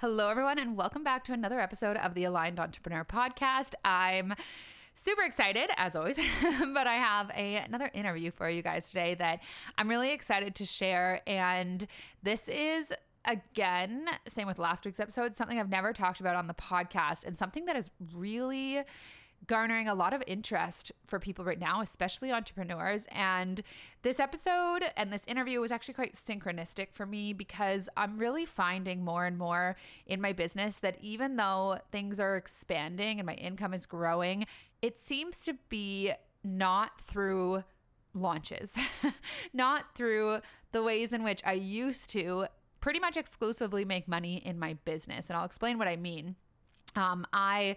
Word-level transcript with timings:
Hello, 0.00 0.28
everyone, 0.28 0.58
and 0.58 0.76
welcome 0.76 1.02
back 1.02 1.24
to 1.24 1.32
another 1.32 1.58
episode 1.58 1.96
of 1.96 2.12
the 2.12 2.24
Aligned 2.24 2.60
Entrepreneur 2.60 3.02
Podcast. 3.02 3.72
I'm 3.82 4.34
super 4.94 5.22
excited, 5.22 5.70
as 5.78 5.96
always, 5.96 6.16
but 6.74 6.86
I 6.86 6.96
have 6.96 7.30
a, 7.34 7.56
another 7.56 7.90
interview 7.94 8.30
for 8.30 8.46
you 8.50 8.60
guys 8.60 8.88
today 8.88 9.14
that 9.14 9.40
I'm 9.78 9.88
really 9.88 10.12
excited 10.12 10.54
to 10.56 10.66
share. 10.66 11.22
And 11.26 11.86
this 12.22 12.46
is 12.46 12.92
again, 13.24 14.04
same 14.28 14.46
with 14.46 14.58
last 14.58 14.84
week's 14.84 15.00
episode, 15.00 15.34
something 15.34 15.58
I've 15.58 15.70
never 15.70 15.94
talked 15.94 16.20
about 16.20 16.36
on 16.36 16.46
the 16.46 16.52
podcast 16.52 17.24
and 17.24 17.38
something 17.38 17.64
that 17.64 17.76
is 17.76 17.88
really 18.14 18.82
garnering 19.46 19.88
a 19.88 19.94
lot 19.94 20.12
of 20.12 20.22
interest 20.26 20.92
for 21.06 21.18
people 21.18 21.44
right 21.44 21.58
now, 21.58 21.80
especially 21.80 22.32
entrepreneurs. 22.32 23.06
And 23.10 23.62
this 24.02 24.18
episode 24.18 24.84
and 24.96 25.12
this 25.12 25.24
interview 25.26 25.60
was 25.60 25.70
actually 25.70 25.94
quite 25.94 26.14
synchronistic 26.14 26.88
for 26.92 27.06
me 27.06 27.32
because 27.32 27.88
I'm 27.96 28.18
really 28.18 28.44
finding 28.44 29.04
more 29.04 29.24
and 29.24 29.38
more 29.38 29.76
in 30.06 30.20
my 30.20 30.32
business 30.32 30.78
that 30.78 30.96
even 31.00 31.36
though 31.36 31.78
things 31.92 32.18
are 32.18 32.36
expanding 32.36 33.18
and 33.18 33.26
my 33.26 33.34
income 33.34 33.74
is 33.74 33.86
growing, 33.86 34.46
it 34.82 34.98
seems 34.98 35.42
to 35.42 35.54
be 35.68 36.12
not 36.42 37.00
through 37.00 37.64
launches, 38.14 38.76
not 39.52 39.94
through 39.94 40.40
the 40.72 40.82
ways 40.82 41.12
in 41.12 41.22
which 41.22 41.42
I 41.44 41.52
used 41.52 42.10
to 42.10 42.46
pretty 42.80 43.00
much 43.00 43.16
exclusively 43.16 43.84
make 43.84 44.06
money 44.06 44.36
in 44.36 44.58
my 44.58 44.74
business. 44.84 45.28
And 45.28 45.36
I'll 45.36 45.44
explain 45.44 45.78
what 45.78 45.88
I 45.88 45.96
mean. 45.96 46.36
Um, 46.94 47.26
I 47.32 47.76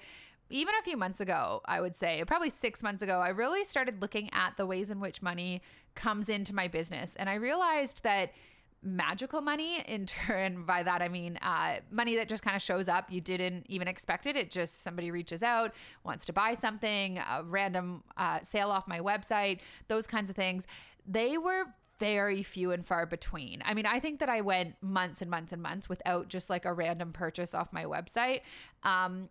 even 0.49 0.73
a 0.80 0.84
few 0.84 0.98
months 0.98 1.20
ago, 1.20 1.62
I 1.66 1.81
would 1.81 1.95
say, 1.95 2.23
probably 2.26 2.49
six 2.49 2.81
months 2.81 3.02
ago, 3.02 3.20
I 3.20 3.30
really 3.30 3.63
started 3.63 4.02
looking 4.02 4.30
at 4.34 4.58
the 4.58 4.66
ways 4.66 4.89
in 4.89 4.99
which 4.99 5.22
money 5.22 5.62
comes 5.95 6.30
into 6.30 6.53
my 6.53 6.67
business. 6.67 7.16
And 7.16 7.30
I 7.30 7.35
realized 7.35 8.03
that 8.03 8.31
magical 8.81 9.41
money 9.41 9.84
in 9.89 10.05
turn 10.05 10.63
by 10.63 10.81
that 10.81 11.02
i 11.02 11.09
mean 11.09 11.38
uh, 11.41 11.75
money 11.91 12.16
that 12.16 12.30
just 12.30 12.41
kind 12.41 12.55
of 12.55 12.62
shows 12.62 12.88
up 12.88 13.12
you 13.12 13.20
didn't 13.20 13.66
even 13.67 13.89
expect 13.89 14.25
it 14.25 14.38
it 14.38 14.49
just 14.49 14.81
somebody 14.81 15.11
reaches 15.11 15.44
out 15.44 15.73
wants 16.06 16.23
to 16.23 16.31
buy 16.31 16.53
something 16.53 17.17
a 17.17 17.44
random 17.44 18.02
uh, 18.16 18.39
sale 18.41 18.69
off 18.69 18.88
my 18.88 19.00
website 19.02 19.59
those 19.89 20.08
kinds 20.08 20.30
of 20.30 20.36
things 20.38 20.66
they 21.06 21.38
were 21.38 21.66
very 22.00 22.44
few 22.44 22.72
and 22.72 22.86
far 22.86 23.06
between. 23.06 23.61
I 23.66 23.73
mean, 23.73 23.86
I 23.86 24.00
think 24.00 24.19
that 24.22 24.30
I 24.30 24.41
went 24.41 24.75
months 24.81 25.22
and 25.22 25.30
months 25.30 25.52
and 25.52 25.61
months 25.61 25.89
without 25.89 26.30
just 26.30 26.50
like 26.50 26.66
a 26.66 26.73
random 26.73 27.11
purchase 27.11 27.53
off 27.53 27.72
my 27.73 27.84
website. 27.86 28.41
Um, 28.84 29.30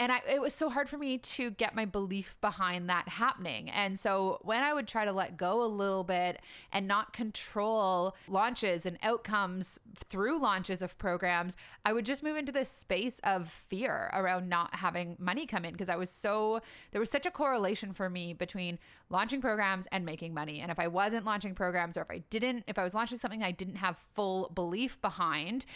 and 0.00 0.10
I, 0.10 0.22
it 0.26 0.40
was 0.40 0.54
so 0.54 0.70
hard 0.70 0.88
for 0.88 0.96
me 0.96 1.18
to 1.18 1.50
get 1.50 1.76
my 1.76 1.84
belief 1.84 2.34
behind 2.40 2.88
that 2.88 3.06
happening. 3.06 3.68
And 3.68 4.00
so 4.00 4.38
when 4.40 4.62
I 4.62 4.72
would 4.72 4.88
try 4.88 5.04
to 5.04 5.12
let 5.12 5.36
go 5.36 5.62
a 5.62 5.66
little 5.68 6.04
bit 6.04 6.40
and 6.72 6.88
not 6.88 7.12
control 7.12 8.16
launches 8.26 8.86
and 8.86 8.96
outcomes 9.02 9.78
through 10.08 10.40
launches 10.40 10.80
of 10.80 10.96
programs, 10.96 11.54
I 11.84 11.92
would 11.92 12.06
just 12.06 12.22
move 12.22 12.38
into 12.38 12.50
this 12.50 12.70
space 12.70 13.20
of 13.24 13.50
fear 13.50 14.08
around 14.14 14.48
not 14.48 14.74
having 14.74 15.16
money 15.18 15.44
come 15.44 15.66
in 15.66 15.72
because 15.72 15.90
I 15.90 15.96
was 15.96 16.08
so, 16.08 16.62
there 16.92 17.00
was 17.00 17.10
such 17.10 17.26
a 17.26 17.30
correlation 17.30 17.92
for 17.92 18.08
me 18.08 18.32
between 18.32 18.78
launching 19.10 19.42
programs 19.42 19.86
and 19.92 20.06
making 20.06 20.32
money. 20.32 20.60
And 20.60 20.70
if 20.70 20.78
I 20.78 20.88
wasn't 20.88 21.26
launching 21.26 21.54
programs 21.54 21.98
or 21.98 22.02
if 22.02 22.10
I 22.10 22.22
didn't, 22.30 22.64
if 22.68 22.78
I 22.78 22.84
was 22.84 22.94
launching 22.94 23.18
something 23.18 23.42
I 23.42 23.52
didn't 23.52 23.76
have 23.76 23.98
full 24.14 24.50
belief 24.54 24.98
behind, 25.02 25.66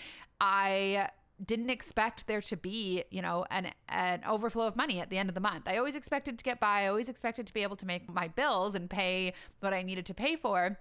I 0.40 1.10
didn't 1.44 1.70
expect 1.70 2.26
there 2.26 2.40
to 2.42 2.56
be, 2.56 3.04
you 3.10 3.22
know, 3.22 3.44
an 3.50 3.72
an 3.88 4.22
overflow 4.26 4.66
of 4.66 4.76
money 4.76 5.00
at 5.00 5.10
the 5.10 5.18
end 5.18 5.28
of 5.28 5.34
the 5.34 5.40
month. 5.40 5.64
I 5.66 5.76
always 5.76 5.94
expected 5.94 6.38
to 6.38 6.44
get 6.44 6.60
by. 6.60 6.82
I 6.82 6.86
always 6.88 7.08
expected 7.08 7.46
to 7.46 7.54
be 7.54 7.62
able 7.62 7.76
to 7.76 7.86
make 7.86 8.12
my 8.12 8.28
bills 8.28 8.74
and 8.74 8.88
pay 8.88 9.34
what 9.60 9.74
I 9.74 9.82
needed 9.82 10.06
to 10.06 10.14
pay 10.14 10.36
for. 10.36 10.78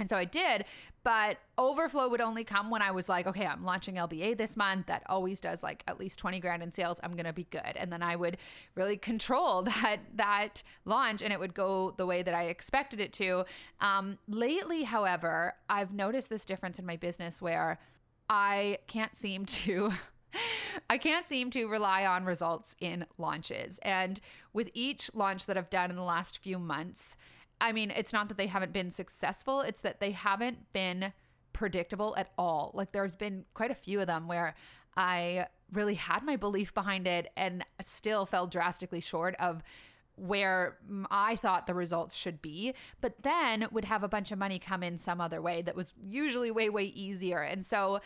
And 0.00 0.08
so 0.08 0.16
I 0.16 0.24
did, 0.24 0.64
but 1.02 1.36
overflow 1.58 2.08
would 2.08 2.22
only 2.22 2.42
come 2.42 2.70
when 2.70 2.80
I 2.80 2.90
was 2.90 3.06
like, 3.06 3.26
okay, 3.26 3.44
I'm 3.44 3.64
launching 3.64 3.96
LBA 3.96 4.38
this 4.38 4.56
month. 4.56 4.86
That 4.86 5.02
always 5.06 5.40
does 5.40 5.62
like 5.62 5.84
at 5.86 6.00
least 6.00 6.18
20 6.18 6.40
grand 6.40 6.62
in 6.62 6.72
sales. 6.72 6.98
I'm 7.02 7.12
going 7.12 7.26
to 7.26 7.34
be 7.34 7.46
good. 7.50 7.76
And 7.76 7.92
then 7.92 8.02
I 8.02 8.16
would 8.16 8.38
really 8.74 8.96
control 8.96 9.62
that 9.64 9.98
that 10.14 10.62
launch 10.86 11.20
and 11.20 11.32
it 11.32 11.38
would 11.38 11.52
go 11.52 11.94
the 11.98 12.06
way 12.06 12.22
that 12.22 12.34
I 12.34 12.44
expected 12.44 12.98
it 12.98 13.12
to. 13.14 13.44
Um, 13.80 14.18
lately, 14.26 14.84
however, 14.84 15.54
I've 15.68 15.92
noticed 15.92 16.30
this 16.30 16.46
difference 16.46 16.78
in 16.78 16.86
my 16.86 16.96
business 16.96 17.42
where 17.42 17.78
I 18.30 18.78
can't 18.86 19.14
seem 19.16 19.44
to 19.44 19.92
I 20.88 20.98
can't 20.98 21.26
seem 21.26 21.50
to 21.50 21.66
rely 21.66 22.06
on 22.06 22.24
results 22.24 22.76
in 22.80 23.04
launches. 23.18 23.78
And 23.82 24.20
with 24.52 24.70
each 24.72 25.10
launch 25.12 25.46
that 25.46 25.58
I've 25.58 25.68
done 25.68 25.90
in 25.90 25.96
the 25.96 26.02
last 26.02 26.38
few 26.38 26.58
months, 26.58 27.16
I 27.60 27.72
mean, 27.72 27.90
it's 27.90 28.12
not 28.12 28.28
that 28.28 28.38
they 28.38 28.46
haven't 28.46 28.72
been 28.72 28.92
successful, 28.92 29.60
it's 29.60 29.80
that 29.80 29.98
they 29.98 30.12
haven't 30.12 30.72
been 30.72 31.12
predictable 31.52 32.14
at 32.16 32.30
all. 32.38 32.70
Like 32.72 32.92
there's 32.92 33.16
been 33.16 33.44
quite 33.54 33.72
a 33.72 33.74
few 33.74 34.00
of 34.00 34.06
them 34.06 34.28
where 34.28 34.54
I 34.96 35.46
really 35.72 35.94
had 35.94 36.22
my 36.22 36.36
belief 36.36 36.72
behind 36.72 37.08
it 37.08 37.32
and 37.36 37.64
still 37.82 38.26
fell 38.26 38.46
drastically 38.46 39.00
short 39.00 39.34
of 39.40 39.62
where 40.20 40.76
I 41.10 41.36
thought 41.36 41.66
the 41.66 41.74
results 41.74 42.14
should 42.14 42.42
be, 42.42 42.74
but 43.00 43.22
then 43.22 43.66
would 43.72 43.86
have 43.86 44.02
a 44.02 44.08
bunch 44.08 44.32
of 44.32 44.38
money 44.38 44.58
come 44.58 44.82
in 44.82 44.98
some 44.98 45.20
other 45.20 45.40
way 45.40 45.62
that 45.62 45.74
was 45.74 45.94
usually 46.06 46.50
way, 46.50 46.68
way 46.68 46.84
easier. 46.84 47.40
And 47.40 47.64
so 47.64 48.00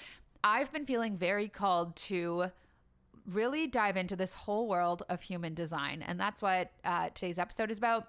I've 0.44 0.72
been 0.72 0.86
feeling 0.86 1.16
very 1.16 1.48
called 1.48 1.96
to 1.96 2.46
really 3.26 3.66
dive 3.66 3.96
into 3.96 4.14
this 4.14 4.34
whole 4.34 4.68
world 4.68 5.02
of 5.08 5.22
human 5.22 5.54
design. 5.54 6.02
And 6.06 6.20
that's 6.20 6.42
what 6.42 6.70
uh, 6.84 7.08
today's 7.14 7.38
episode 7.38 7.70
is 7.70 7.78
about. 7.78 8.08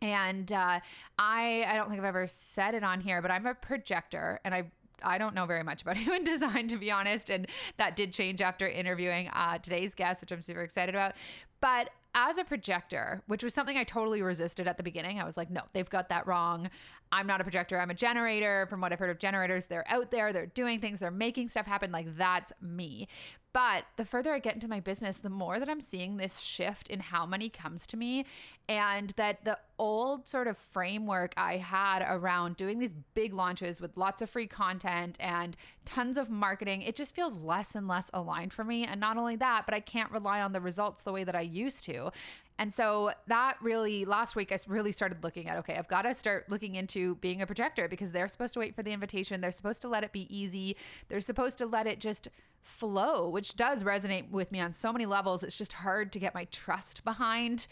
And 0.00 0.50
uh, 0.50 0.80
I, 1.18 1.64
I 1.68 1.76
don't 1.76 1.88
think 1.88 2.00
I've 2.00 2.06
ever 2.06 2.26
said 2.26 2.74
it 2.74 2.82
on 2.82 3.00
here, 3.00 3.20
but 3.22 3.30
I'm 3.30 3.46
a 3.46 3.54
projector 3.54 4.40
and 4.44 4.54
I 4.54 4.70
I 5.00 5.16
don't 5.18 5.32
know 5.32 5.46
very 5.46 5.62
much 5.62 5.82
about 5.82 5.96
human 5.96 6.24
design, 6.24 6.66
to 6.68 6.76
be 6.76 6.90
honest. 6.90 7.30
And 7.30 7.46
that 7.76 7.94
did 7.94 8.12
change 8.12 8.40
after 8.40 8.68
interviewing 8.68 9.28
uh, 9.28 9.58
today's 9.58 9.94
guest, 9.94 10.20
which 10.20 10.32
I'm 10.32 10.42
super 10.42 10.62
excited 10.62 10.92
about. 10.94 11.12
But 11.60 11.90
as 12.18 12.36
a 12.36 12.44
projector, 12.44 13.22
which 13.26 13.44
was 13.44 13.54
something 13.54 13.76
I 13.76 13.84
totally 13.84 14.22
resisted 14.22 14.66
at 14.66 14.76
the 14.76 14.82
beginning, 14.82 15.20
I 15.20 15.24
was 15.24 15.36
like, 15.36 15.50
no, 15.50 15.62
they've 15.72 15.88
got 15.88 16.08
that 16.08 16.26
wrong. 16.26 16.68
I'm 17.10 17.26
not 17.26 17.40
a 17.40 17.44
projector. 17.44 17.80
I'm 17.80 17.90
a 17.90 17.94
generator. 17.94 18.66
From 18.68 18.80
what 18.80 18.92
I've 18.92 18.98
heard 18.98 19.10
of 19.10 19.18
generators, 19.18 19.66
they're 19.66 19.90
out 19.90 20.10
there, 20.10 20.32
they're 20.32 20.46
doing 20.46 20.80
things, 20.80 20.98
they're 20.98 21.10
making 21.10 21.48
stuff 21.48 21.66
happen. 21.66 21.90
Like, 21.92 22.16
that's 22.16 22.52
me. 22.60 23.08
But 23.54 23.84
the 23.96 24.04
further 24.04 24.32
I 24.34 24.40
get 24.40 24.54
into 24.54 24.68
my 24.68 24.80
business, 24.80 25.16
the 25.16 25.30
more 25.30 25.58
that 25.58 25.70
I'm 25.70 25.80
seeing 25.80 26.16
this 26.16 26.38
shift 26.38 26.88
in 26.88 27.00
how 27.00 27.24
money 27.24 27.48
comes 27.48 27.86
to 27.88 27.96
me, 27.96 28.26
and 28.68 29.10
that 29.16 29.44
the 29.44 29.58
old 29.78 30.28
sort 30.28 30.46
of 30.46 30.58
framework 30.58 31.32
I 31.36 31.56
had 31.56 32.04
around 32.06 32.56
doing 32.56 32.78
these 32.78 32.94
big 33.14 33.32
launches 33.32 33.80
with 33.80 33.96
lots 33.96 34.20
of 34.20 34.28
free 34.28 34.46
content 34.46 35.16
and 35.18 35.56
tons 35.86 36.18
of 36.18 36.28
marketing, 36.28 36.82
it 36.82 36.94
just 36.94 37.14
feels 37.14 37.34
less 37.34 37.74
and 37.74 37.88
less 37.88 38.10
aligned 38.12 38.52
for 38.52 38.64
me. 38.64 38.84
And 38.84 39.00
not 39.00 39.16
only 39.16 39.36
that, 39.36 39.64
but 39.64 39.74
I 39.74 39.80
can't 39.80 40.12
rely 40.12 40.42
on 40.42 40.52
the 40.52 40.60
results 40.60 41.02
the 41.02 41.12
way 41.12 41.24
that 41.24 41.34
I 41.34 41.40
used 41.40 41.84
to. 41.84 42.12
And 42.58 42.72
so 42.72 43.12
that 43.28 43.56
really, 43.62 44.04
last 44.04 44.34
week, 44.34 44.50
I 44.52 44.58
really 44.66 44.90
started 44.90 45.22
looking 45.22 45.48
at 45.48 45.56
okay, 45.58 45.76
I've 45.76 45.88
got 45.88 46.02
to 46.02 46.14
start 46.14 46.50
looking 46.50 46.74
into 46.74 47.14
being 47.16 47.40
a 47.40 47.46
projector 47.46 47.88
because 47.88 48.10
they're 48.10 48.28
supposed 48.28 48.54
to 48.54 48.60
wait 48.60 48.74
for 48.74 48.82
the 48.82 48.92
invitation. 48.92 49.40
They're 49.40 49.52
supposed 49.52 49.80
to 49.82 49.88
let 49.88 50.02
it 50.02 50.12
be 50.12 50.26
easy. 50.36 50.76
They're 51.08 51.20
supposed 51.20 51.58
to 51.58 51.66
let 51.66 51.86
it 51.86 52.00
just 52.00 52.28
flow, 52.62 53.28
which 53.28 53.56
does 53.56 53.82
resonate 53.82 54.30
with 54.30 54.52
me 54.52 54.60
on 54.60 54.72
so 54.72 54.92
many 54.92 55.06
levels. 55.06 55.42
It's 55.42 55.58
just 55.58 55.72
hard 55.72 56.12
to 56.12 56.18
get 56.18 56.34
my 56.34 56.44
trust 56.46 57.04
behind 57.04 57.66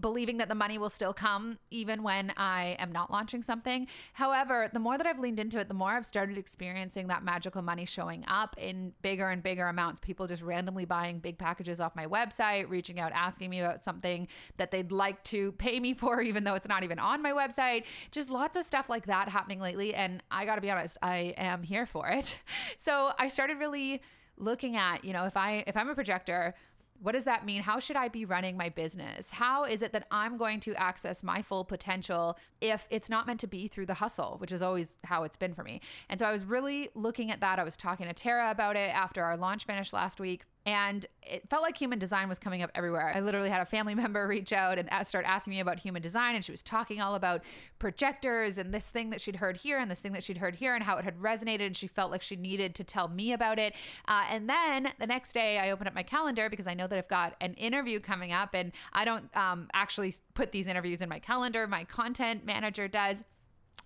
believing 0.00 0.38
that 0.38 0.48
the 0.48 0.54
money 0.54 0.78
will 0.78 0.90
still 0.90 1.12
come 1.12 1.58
even 1.70 2.02
when 2.02 2.32
I 2.36 2.76
am 2.78 2.92
not 2.92 3.10
launching 3.10 3.42
something. 3.42 3.86
However, 4.14 4.68
the 4.72 4.78
more 4.78 4.96
that 4.96 5.06
I've 5.06 5.18
leaned 5.18 5.38
into 5.38 5.58
it, 5.58 5.68
the 5.68 5.74
more 5.74 5.90
I've 5.90 6.06
started 6.06 6.38
experiencing 6.38 7.08
that 7.08 7.22
magical 7.22 7.62
money 7.62 7.84
showing 7.84 8.24
up 8.26 8.56
in 8.58 8.92
bigger 9.02 9.28
and 9.28 9.42
bigger 9.42 9.66
amounts. 9.66 10.00
People 10.00 10.26
just 10.26 10.42
randomly 10.42 10.84
buying 10.84 11.18
big 11.18 11.38
packages 11.38 11.80
off 11.80 11.94
my 11.94 12.06
website, 12.06 12.68
reaching 12.68 13.00
out, 13.00 13.12
asking 13.12 13.50
me 13.50 13.60
about 13.60 13.84
something 13.84 14.28
that 14.56 14.70
they'd 14.70 14.92
like 14.92 15.22
to 15.24 15.52
pay 15.52 15.78
me 15.78 15.94
for, 16.02 16.20
even 16.20 16.44
though 16.44 16.54
it's 16.54 16.68
not 16.68 16.82
even 16.82 16.98
on 16.98 17.22
my 17.22 17.32
website. 17.32 17.84
Just 18.10 18.30
lots 18.30 18.56
of 18.56 18.64
stuff 18.64 18.88
like 18.88 19.06
that 19.06 19.28
happening 19.28 19.60
lately. 19.60 19.94
And 19.94 20.22
I 20.30 20.46
got 20.46 20.56
to 20.56 20.60
be 20.60 20.70
honest, 20.70 20.96
I 21.02 21.34
am 21.36 21.62
here 21.62 21.86
for 21.86 22.08
it. 22.08 22.38
So 22.76 23.12
I 23.18 23.28
started 23.28 23.58
really 23.58 24.02
looking 24.42 24.76
at, 24.76 25.04
you 25.04 25.12
know, 25.12 25.24
if 25.24 25.36
I 25.36 25.64
if 25.66 25.76
I'm 25.76 25.88
a 25.88 25.94
projector, 25.94 26.54
what 27.00 27.12
does 27.12 27.24
that 27.24 27.44
mean? 27.44 27.62
How 27.62 27.80
should 27.80 27.96
I 27.96 28.08
be 28.08 28.24
running 28.24 28.56
my 28.56 28.68
business? 28.68 29.32
How 29.32 29.64
is 29.64 29.82
it 29.82 29.92
that 29.92 30.06
I'm 30.10 30.36
going 30.36 30.60
to 30.60 30.74
access 30.76 31.24
my 31.24 31.42
full 31.42 31.64
potential 31.64 32.38
if 32.60 32.86
it's 32.90 33.10
not 33.10 33.26
meant 33.26 33.40
to 33.40 33.48
be 33.48 33.66
through 33.66 33.86
the 33.86 33.94
hustle, 33.94 34.36
which 34.38 34.52
is 34.52 34.62
always 34.62 34.98
how 35.04 35.24
it's 35.24 35.36
been 35.36 35.52
for 35.52 35.64
me? 35.64 35.80
And 36.08 36.20
so 36.20 36.26
I 36.26 36.32
was 36.32 36.44
really 36.44 36.90
looking 36.94 37.32
at 37.32 37.40
that. 37.40 37.58
I 37.58 37.64
was 37.64 37.76
talking 37.76 38.06
to 38.06 38.12
Tara 38.12 38.50
about 38.52 38.76
it 38.76 38.94
after 38.94 39.24
our 39.24 39.36
launch 39.36 39.64
finished 39.64 39.92
last 39.92 40.20
week. 40.20 40.44
And 40.64 41.04
it 41.22 41.48
felt 41.48 41.62
like 41.62 41.76
human 41.76 41.98
design 41.98 42.28
was 42.28 42.38
coming 42.38 42.62
up 42.62 42.70
everywhere. 42.74 43.12
I 43.14 43.20
literally 43.20 43.50
had 43.50 43.60
a 43.60 43.66
family 43.66 43.94
member 44.02 44.26
reach 44.26 44.52
out 44.52 44.78
and 44.78 44.88
start 45.06 45.24
asking 45.26 45.52
me 45.52 45.60
about 45.60 45.78
human 45.78 46.02
design. 46.02 46.34
And 46.34 46.44
she 46.44 46.52
was 46.52 46.62
talking 46.62 47.00
all 47.00 47.14
about 47.14 47.42
projectors 47.78 48.58
and 48.58 48.72
this 48.72 48.86
thing 48.86 49.10
that 49.10 49.20
she'd 49.20 49.36
heard 49.36 49.56
here 49.56 49.78
and 49.78 49.90
this 49.90 50.00
thing 50.00 50.12
that 50.12 50.22
she'd 50.22 50.38
heard 50.38 50.54
here 50.54 50.74
and 50.74 50.84
how 50.84 50.96
it 50.96 51.04
had 51.04 51.18
resonated. 51.18 51.66
And 51.66 51.76
she 51.76 51.86
felt 51.86 52.10
like 52.10 52.22
she 52.22 52.36
needed 52.36 52.74
to 52.76 52.84
tell 52.84 53.08
me 53.08 53.32
about 53.32 53.58
it. 53.58 53.74
Uh, 54.06 54.24
and 54.30 54.48
then 54.48 54.92
the 54.98 55.06
next 55.06 55.32
day, 55.32 55.58
I 55.58 55.70
opened 55.70 55.88
up 55.88 55.94
my 55.94 56.02
calendar 56.02 56.48
because 56.48 56.66
I 56.66 56.74
know 56.74 56.86
that 56.86 56.98
I've 56.98 57.08
got 57.08 57.34
an 57.40 57.54
interview 57.54 57.98
coming 58.00 58.32
up. 58.32 58.50
And 58.54 58.72
I 58.92 59.04
don't 59.04 59.34
um, 59.36 59.68
actually 59.74 60.14
put 60.34 60.52
these 60.52 60.66
interviews 60.66 61.02
in 61.02 61.08
my 61.08 61.18
calendar, 61.18 61.66
my 61.66 61.84
content 61.84 62.44
manager 62.44 62.88
does. 62.88 63.24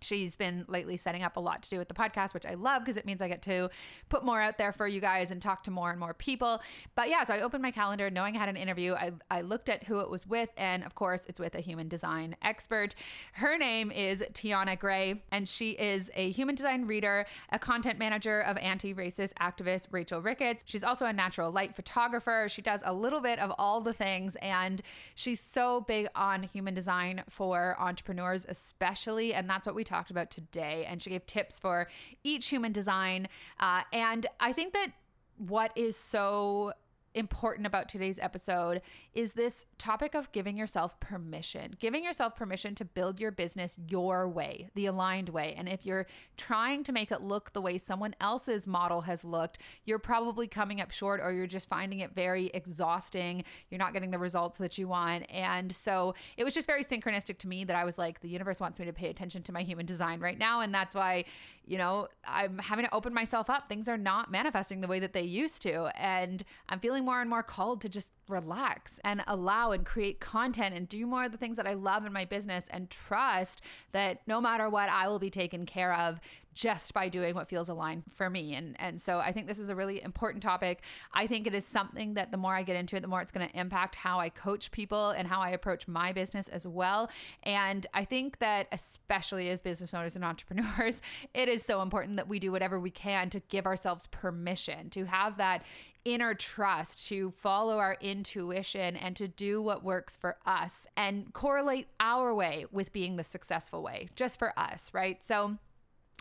She's 0.00 0.36
been 0.36 0.64
lately 0.68 0.96
setting 0.96 1.22
up 1.22 1.36
a 1.36 1.40
lot 1.40 1.62
to 1.62 1.70
do 1.70 1.78
with 1.78 1.88
the 1.88 1.94
podcast, 1.94 2.34
which 2.34 2.46
I 2.46 2.54
love 2.54 2.82
because 2.82 2.96
it 2.96 3.06
means 3.06 3.22
I 3.22 3.28
get 3.28 3.42
to 3.42 3.70
put 4.08 4.24
more 4.24 4.40
out 4.40 4.58
there 4.58 4.72
for 4.72 4.86
you 4.86 5.00
guys 5.00 5.30
and 5.30 5.40
talk 5.40 5.64
to 5.64 5.70
more 5.70 5.90
and 5.90 5.98
more 5.98 6.14
people. 6.14 6.62
But 6.94 7.08
yeah, 7.08 7.24
so 7.24 7.34
I 7.34 7.40
opened 7.40 7.62
my 7.62 7.70
calendar 7.70 8.10
knowing 8.10 8.36
I 8.36 8.40
had 8.40 8.48
an 8.48 8.56
interview. 8.56 8.94
I, 8.94 9.12
I 9.30 9.40
looked 9.42 9.68
at 9.68 9.84
who 9.84 10.00
it 10.00 10.10
was 10.10 10.26
with, 10.26 10.50
and 10.56 10.84
of 10.84 10.94
course, 10.94 11.22
it's 11.28 11.40
with 11.40 11.54
a 11.54 11.60
human 11.60 11.88
design 11.88 12.36
expert. 12.42 12.94
Her 13.32 13.56
name 13.58 13.90
is 13.90 14.22
Tianna 14.32 14.78
Grey, 14.78 15.22
and 15.32 15.48
she 15.48 15.72
is 15.72 16.10
a 16.14 16.30
human 16.30 16.54
design 16.54 16.86
reader, 16.86 17.26
a 17.50 17.58
content 17.58 17.98
manager 17.98 18.40
of 18.42 18.56
anti 18.58 18.94
racist 18.94 19.32
activist 19.40 19.88
Rachel 19.90 20.20
Ricketts. 20.20 20.64
She's 20.66 20.84
also 20.84 21.06
a 21.06 21.12
natural 21.12 21.50
light 21.50 21.74
photographer. 21.74 22.46
She 22.48 22.62
does 22.62 22.82
a 22.84 22.92
little 22.92 23.20
bit 23.20 23.38
of 23.38 23.52
all 23.58 23.80
the 23.80 23.92
things, 23.92 24.36
and 24.36 24.82
she's 25.14 25.40
so 25.40 25.80
big 25.82 26.08
on 26.14 26.42
human 26.42 26.74
design 26.74 27.22
for 27.28 27.76
entrepreneurs, 27.78 28.46
especially. 28.48 29.34
And 29.34 29.48
that's 29.48 29.66
what 29.66 29.74
we 29.74 29.84
talked 29.86 30.10
about 30.10 30.30
today. 30.30 30.84
And 30.88 31.00
she 31.00 31.10
gave 31.10 31.26
tips 31.26 31.58
for 31.58 31.88
each 32.22 32.48
human 32.48 32.72
design. 32.72 33.28
Uh, 33.58 33.82
and 33.92 34.26
I 34.40 34.52
think 34.52 34.74
that 34.74 34.92
what 35.38 35.72
is 35.76 35.96
so 35.96 36.72
important 37.16 37.66
about 37.66 37.88
today's 37.88 38.18
episode 38.18 38.82
is 39.14 39.32
this 39.32 39.64
topic 39.78 40.14
of 40.14 40.30
giving 40.32 40.56
yourself 40.56 41.00
permission, 41.00 41.74
giving 41.80 42.04
yourself 42.04 42.36
permission 42.36 42.74
to 42.74 42.84
build 42.84 43.18
your 43.18 43.30
business 43.30 43.76
your 43.88 44.28
way, 44.28 44.68
the 44.74 44.86
aligned 44.86 45.30
way. 45.30 45.54
And 45.56 45.68
if 45.68 45.86
you're 45.86 46.06
trying 46.36 46.84
to 46.84 46.92
make 46.92 47.10
it 47.10 47.22
look 47.22 47.54
the 47.54 47.62
way 47.62 47.78
someone 47.78 48.14
else's 48.20 48.66
model 48.66 49.00
has 49.00 49.24
looked, 49.24 49.58
you're 49.84 49.98
probably 49.98 50.46
coming 50.46 50.80
up 50.80 50.90
short 50.90 51.20
or 51.22 51.32
you're 51.32 51.46
just 51.46 51.68
finding 51.68 52.00
it 52.00 52.14
very 52.14 52.50
exhausting. 52.52 53.44
You're 53.70 53.78
not 53.78 53.94
getting 53.94 54.10
the 54.10 54.18
results 54.18 54.58
that 54.58 54.76
you 54.76 54.86
want. 54.86 55.24
And 55.30 55.74
so 55.74 56.14
it 56.36 56.44
was 56.44 56.54
just 56.54 56.66
very 56.66 56.84
synchronistic 56.84 57.38
to 57.38 57.48
me 57.48 57.64
that 57.64 57.76
I 57.76 57.84
was 57.84 57.96
like, 57.96 58.20
the 58.20 58.28
universe 58.28 58.60
wants 58.60 58.78
me 58.78 58.84
to 58.84 58.92
pay 58.92 59.08
attention 59.08 59.42
to 59.44 59.52
my 59.52 59.62
human 59.62 59.86
design 59.86 60.20
right 60.20 60.38
now. 60.38 60.60
And 60.60 60.74
that's 60.74 60.94
why 60.94 61.24
you 61.66 61.78
know, 61.78 62.06
I'm 62.24 62.58
having 62.58 62.84
to 62.84 62.94
open 62.94 63.12
myself 63.12 63.50
up. 63.50 63.68
Things 63.68 63.88
are 63.88 63.98
not 63.98 64.30
manifesting 64.30 64.80
the 64.80 64.86
way 64.86 65.00
that 65.00 65.12
they 65.12 65.22
used 65.22 65.62
to. 65.62 65.86
And 66.00 66.44
I'm 66.68 66.78
feeling 66.78 67.04
more 67.04 67.20
and 67.20 67.28
more 67.28 67.42
called 67.42 67.80
to 67.82 67.88
just 67.88 68.12
relax 68.28 69.00
and 69.04 69.22
allow 69.26 69.72
and 69.72 69.84
create 69.84 70.20
content 70.20 70.74
and 70.76 70.88
do 70.88 71.04
more 71.06 71.24
of 71.24 71.32
the 71.32 71.38
things 71.38 71.56
that 71.56 71.66
I 71.66 71.74
love 71.74 72.06
in 72.06 72.12
my 72.12 72.24
business 72.24 72.66
and 72.70 72.88
trust 72.88 73.62
that 73.92 74.20
no 74.28 74.40
matter 74.40 74.70
what, 74.70 74.88
I 74.88 75.08
will 75.08 75.18
be 75.18 75.30
taken 75.30 75.66
care 75.66 75.92
of 75.92 76.20
just 76.56 76.94
by 76.94 77.08
doing 77.10 77.34
what 77.34 77.50
feels 77.50 77.68
aligned 77.68 78.02
for 78.10 78.30
me. 78.30 78.54
And 78.54 78.74
and 78.80 79.00
so 79.00 79.18
I 79.18 79.30
think 79.30 79.46
this 79.46 79.58
is 79.58 79.68
a 79.68 79.74
really 79.76 80.02
important 80.02 80.42
topic. 80.42 80.82
I 81.12 81.26
think 81.26 81.46
it 81.46 81.54
is 81.54 81.66
something 81.66 82.14
that 82.14 82.30
the 82.30 82.38
more 82.38 82.54
I 82.54 82.62
get 82.62 82.76
into 82.76 82.96
it, 82.96 83.02
the 83.02 83.08
more 83.08 83.20
it's 83.20 83.30
going 83.30 83.46
to 83.46 83.60
impact 83.60 83.94
how 83.94 84.18
I 84.18 84.30
coach 84.30 84.70
people 84.72 85.10
and 85.10 85.28
how 85.28 85.40
I 85.40 85.50
approach 85.50 85.86
my 85.86 86.12
business 86.12 86.48
as 86.48 86.66
well. 86.66 87.10
And 87.42 87.86
I 87.92 88.06
think 88.06 88.38
that 88.38 88.68
especially 88.72 89.50
as 89.50 89.60
business 89.60 89.92
owners 89.92 90.16
and 90.16 90.24
entrepreneurs, 90.36 91.02
it 91.34 91.48
is 91.50 91.62
so 91.62 91.82
important 91.82 92.16
that 92.16 92.26
we 92.26 92.38
do 92.38 92.50
whatever 92.50 92.80
we 92.80 92.90
can 92.90 93.28
to 93.30 93.40
give 93.50 93.66
ourselves 93.66 94.06
permission 94.06 94.88
to 94.90 95.04
have 95.04 95.36
that 95.36 95.62
inner 96.06 96.34
trust 96.34 97.08
to 97.08 97.32
follow 97.32 97.78
our 97.78 97.98
intuition 98.00 98.96
and 98.96 99.16
to 99.16 99.26
do 99.26 99.60
what 99.60 99.82
works 99.82 100.16
for 100.16 100.36
us 100.46 100.86
and 100.96 101.34
correlate 101.34 101.88
our 101.98 102.32
way 102.32 102.64
with 102.70 102.92
being 102.92 103.16
the 103.16 103.24
successful 103.24 103.82
way 103.82 104.08
just 104.14 104.38
for 104.38 104.56
us, 104.56 104.88
right? 104.94 105.22
So 105.24 105.58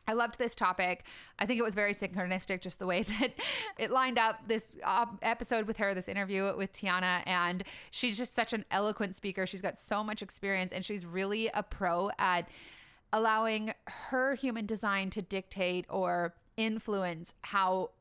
I 0.08 0.14
loved 0.14 0.38
this 0.38 0.56
topic. 0.56 1.04
I 1.40 1.46
think 1.46 1.60
it 1.60 1.64
was 1.64 1.76
very 1.76 1.94
synchronistic, 1.94 2.62
just 2.62 2.80
the 2.80 2.86
way 2.86 3.04
that 3.20 3.34
it 3.78 3.92
lined 3.92 4.18
up 4.18 4.48
this 4.48 4.78
episode 5.22 5.68
with 5.68 5.78
her, 5.78 5.94
this 5.94 6.08
interview 6.08 6.56
with 6.56 6.74
Tianna. 6.74 7.24
And 7.26 7.64
she's 7.92 8.18
just 8.18 8.34
such 8.34 8.54
an 8.54 8.66
eloquent 8.72 9.16
speaker. 9.16 9.46
She's 9.48 9.62
got 9.62 9.80
so 9.80 10.04
much 10.04 10.22
experience 10.22 10.72
and 10.72 10.84
she's 10.86 11.06
really 11.06 11.50
a 11.54 11.64
pro 11.64 12.12
at 12.20 12.48
allowing 13.14 13.74
her 13.88 14.36
human 14.36 14.66
design 14.66 15.10
to 15.12 15.22
dictate 15.22 15.86
or 15.90 16.36
influence 16.58 17.34
how 17.42 17.92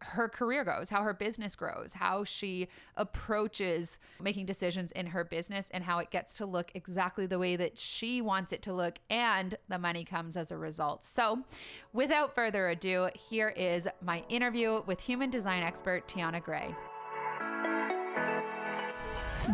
her 0.00 0.28
career 0.28 0.64
goes, 0.64 0.90
how 0.90 1.02
her 1.02 1.14
business 1.14 1.54
grows, 1.54 1.92
how 1.94 2.24
she 2.24 2.68
approaches 2.96 3.98
making 4.20 4.46
decisions 4.46 4.92
in 4.92 5.06
her 5.06 5.24
business, 5.24 5.68
and 5.72 5.84
how 5.84 5.98
it 5.98 6.10
gets 6.10 6.32
to 6.34 6.46
look 6.46 6.70
exactly 6.74 7.26
the 7.26 7.38
way 7.38 7.56
that 7.56 7.78
she 7.78 8.20
wants 8.20 8.52
it 8.52 8.62
to 8.62 8.72
look, 8.72 8.98
and 9.10 9.54
the 9.68 9.78
money 9.78 10.04
comes 10.04 10.36
as 10.36 10.52
a 10.52 10.56
result. 10.56 11.04
So, 11.04 11.44
without 11.92 12.34
further 12.34 12.68
ado, 12.68 13.08
here 13.14 13.48
is 13.50 13.88
my 14.02 14.24
interview 14.28 14.82
with 14.86 15.00
human 15.00 15.30
design 15.30 15.62
expert 15.62 16.06
Tianna 16.08 16.42
Grey. 16.42 16.74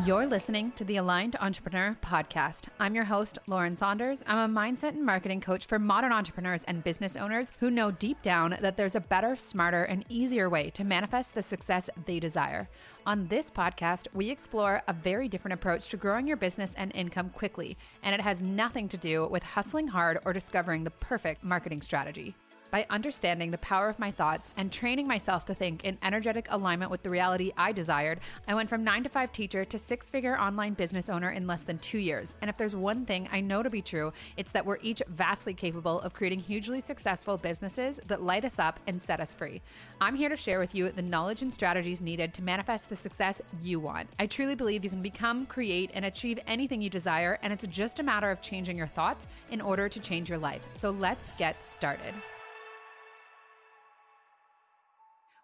You're 0.06 0.26
listening 0.26 0.70
to 0.76 0.84
the 0.84 0.98
Aligned 0.98 1.34
Entrepreneur 1.40 1.96
Podcast. 2.00 2.66
I'm 2.78 2.94
your 2.94 3.04
host, 3.04 3.40
Lauren 3.48 3.74
Saunders. 3.76 4.22
I'm 4.24 4.48
a 4.48 4.60
mindset 4.60 4.90
and 4.90 5.04
marketing 5.04 5.40
coach 5.40 5.66
for 5.66 5.80
modern 5.80 6.12
entrepreneurs 6.12 6.62
and 6.68 6.84
business 6.84 7.16
owners 7.16 7.50
who 7.58 7.72
know 7.72 7.90
deep 7.90 8.22
down 8.22 8.56
that 8.60 8.76
there's 8.76 8.94
a 8.94 9.00
better, 9.00 9.34
smarter, 9.34 9.82
and 9.82 10.04
easier 10.08 10.48
way 10.48 10.70
to 10.70 10.84
manifest 10.84 11.34
the 11.34 11.42
success 11.42 11.90
they 12.06 12.20
desire. 12.20 12.68
On 13.04 13.26
this 13.26 13.50
podcast, 13.50 14.06
we 14.14 14.30
explore 14.30 14.80
a 14.86 14.92
very 14.92 15.26
different 15.26 15.54
approach 15.54 15.88
to 15.88 15.96
growing 15.96 16.28
your 16.28 16.36
business 16.36 16.70
and 16.76 16.94
income 16.94 17.30
quickly, 17.30 17.76
and 18.04 18.14
it 18.14 18.20
has 18.20 18.40
nothing 18.40 18.88
to 18.90 18.96
do 18.96 19.26
with 19.26 19.42
hustling 19.42 19.88
hard 19.88 20.20
or 20.24 20.32
discovering 20.32 20.84
the 20.84 20.92
perfect 20.92 21.42
marketing 21.42 21.82
strategy. 21.82 22.36
By 22.70 22.86
understanding 22.88 23.50
the 23.50 23.58
power 23.58 23.88
of 23.88 23.98
my 23.98 24.12
thoughts 24.12 24.54
and 24.56 24.70
training 24.70 25.08
myself 25.08 25.44
to 25.46 25.54
think 25.54 25.84
in 25.84 25.98
energetic 26.04 26.46
alignment 26.50 26.90
with 26.90 27.02
the 27.02 27.10
reality 27.10 27.50
I 27.56 27.72
desired, 27.72 28.20
I 28.46 28.54
went 28.54 28.68
from 28.68 28.84
nine 28.84 29.02
to 29.02 29.08
five 29.08 29.32
teacher 29.32 29.64
to 29.64 29.78
six 29.78 30.08
figure 30.08 30.38
online 30.38 30.74
business 30.74 31.10
owner 31.10 31.30
in 31.30 31.48
less 31.48 31.62
than 31.62 31.78
two 31.78 31.98
years. 31.98 32.36
And 32.40 32.48
if 32.48 32.56
there's 32.56 32.76
one 32.76 33.04
thing 33.04 33.28
I 33.32 33.40
know 33.40 33.64
to 33.64 33.70
be 33.70 33.82
true, 33.82 34.12
it's 34.36 34.52
that 34.52 34.64
we're 34.64 34.78
each 34.82 35.02
vastly 35.08 35.52
capable 35.52 36.00
of 36.00 36.14
creating 36.14 36.38
hugely 36.40 36.80
successful 36.80 37.36
businesses 37.36 37.98
that 38.06 38.22
light 38.22 38.44
us 38.44 38.60
up 38.60 38.78
and 38.86 39.02
set 39.02 39.18
us 39.18 39.34
free. 39.34 39.60
I'm 40.00 40.14
here 40.14 40.28
to 40.28 40.36
share 40.36 40.60
with 40.60 40.72
you 40.72 40.90
the 40.90 41.02
knowledge 41.02 41.42
and 41.42 41.52
strategies 41.52 42.00
needed 42.00 42.32
to 42.34 42.42
manifest 42.42 42.88
the 42.88 42.96
success 42.96 43.42
you 43.62 43.80
want. 43.80 44.08
I 44.20 44.26
truly 44.26 44.54
believe 44.54 44.84
you 44.84 44.90
can 44.90 45.02
become, 45.02 45.44
create, 45.46 45.90
and 45.92 46.04
achieve 46.04 46.38
anything 46.46 46.80
you 46.80 46.90
desire, 46.90 47.38
and 47.42 47.52
it's 47.52 47.66
just 47.66 47.98
a 47.98 48.04
matter 48.04 48.30
of 48.30 48.40
changing 48.42 48.78
your 48.78 48.86
thoughts 48.86 49.26
in 49.50 49.60
order 49.60 49.88
to 49.88 50.00
change 50.00 50.28
your 50.28 50.38
life. 50.38 50.62
So 50.74 50.90
let's 50.90 51.32
get 51.32 51.64
started. 51.64 52.14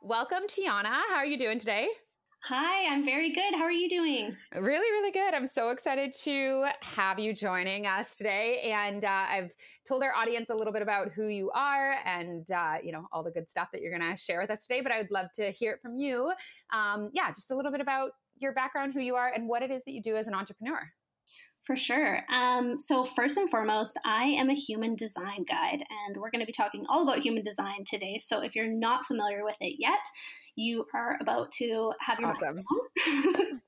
Welcome, 0.07 0.45
Tianna. 0.47 0.87
How 0.87 1.17
are 1.17 1.27
you 1.27 1.37
doing 1.37 1.59
today? 1.59 1.89
Hi, 2.45 2.87
I'm 2.87 3.05
very 3.05 3.33
good. 3.33 3.53
How 3.55 3.65
are 3.65 3.73
you 3.73 3.89
doing? 3.89 4.37
Really, 4.55 4.89
really 4.93 5.11
good. 5.11 5.35
I'm 5.35 5.47
so 5.47 5.71
excited 5.71 6.15
to 6.23 6.67
have 6.83 7.19
you 7.19 7.35
joining 7.35 7.89
us 7.89 8.15
today. 8.15 8.73
And 8.73 9.05
uh, 9.05 9.25
I've 9.29 9.51
told 9.85 10.05
our 10.05 10.15
audience 10.15 10.51
a 10.51 10.55
little 10.55 10.73
bit 10.73 10.81
about 10.81 11.11
who 11.11 11.27
you 11.27 11.51
are 11.57 11.97
and, 12.05 12.49
uh, 12.53 12.75
you 12.85 12.93
know, 12.93 13.09
all 13.13 13.25
the 13.25 13.33
good 13.33 13.51
stuff 13.51 13.71
that 13.73 13.83
you're 13.83 13.99
going 13.99 14.09
to 14.09 14.17
share 14.17 14.41
with 14.41 14.51
us 14.53 14.65
today. 14.65 14.81
But 14.81 14.93
I 14.93 14.99
would 14.99 15.11
love 15.11 15.27
to 15.35 15.51
hear 15.51 15.73
it 15.73 15.81
from 15.83 15.97
you. 15.97 16.33
Um, 16.73 17.11
yeah, 17.13 17.33
just 17.33 17.51
a 17.51 17.57
little 17.57 17.73
bit 17.73 17.81
about 17.81 18.13
your 18.39 18.53
background, 18.53 18.93
who 18.95 19.01
you 19.01 19.17
are, 19.17 19.33
and 19.35 19.49
what 19.49 19.63
it 19.63 19.73
is 19.73 19.83
that 19.87 19.93
you 19.93 20.03
do 20.03 20.15
as 20.15 20.29
an 20.29 20.35
entrepreneur. 20.35 20.89
For 21.67 21.75
sure. 21.75 22.21
Um, 22.33 22.79
so, 22.79 23.05
first 23.05 23.37
and 23.37 23.51
foremost, 23.51 23.99
I 24.05 24.25
am 24.25 24.51
a 24.51 24.55
human 24.55 24.95
design 24.95 25.45
guide, 25.49 25.83
and 26.07 26.17
we're 26.17 26.31
going 26.31 26.41
to 26.41 26.47
be 26.47 26.53
talking 26.53 26.85
all 26.89 27.03
about 27.03 27.25
human 27.25 27.43
design 27.43 27.83
today. 27.85 28.21
So, 28.25 28.41
if 28.41 28.55
you're 28.55 28.71
not 28.71 29.05
familiar 29.05 29.45
with 29.45 29.57
it 29.61 29.75
yet, 29.81 29.99
you 30.55 30.87
are 30.95 31.19
about 31.21 31.51
to 31.59 31.93
have 32.01 32.21
your 32.21 32.31
awesome. 32.31 32.59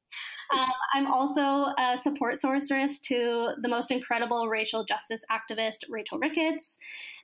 um, 0.52 0.70
I'm 0.94 1.08
also 1.08 1.72
a 1.76 1.98
support 2.00 2.38
sorceress 2.38 3.00
to 3.00 3.54
the 3.60 3.68
most 3.68 3.90
incredible 3.90 4.46
racial 4.46 4.84
justice 4.84 5.24
activist, 5.28 5.78
Rachel 5.90 6.20
Ricketts, 6.20 6.78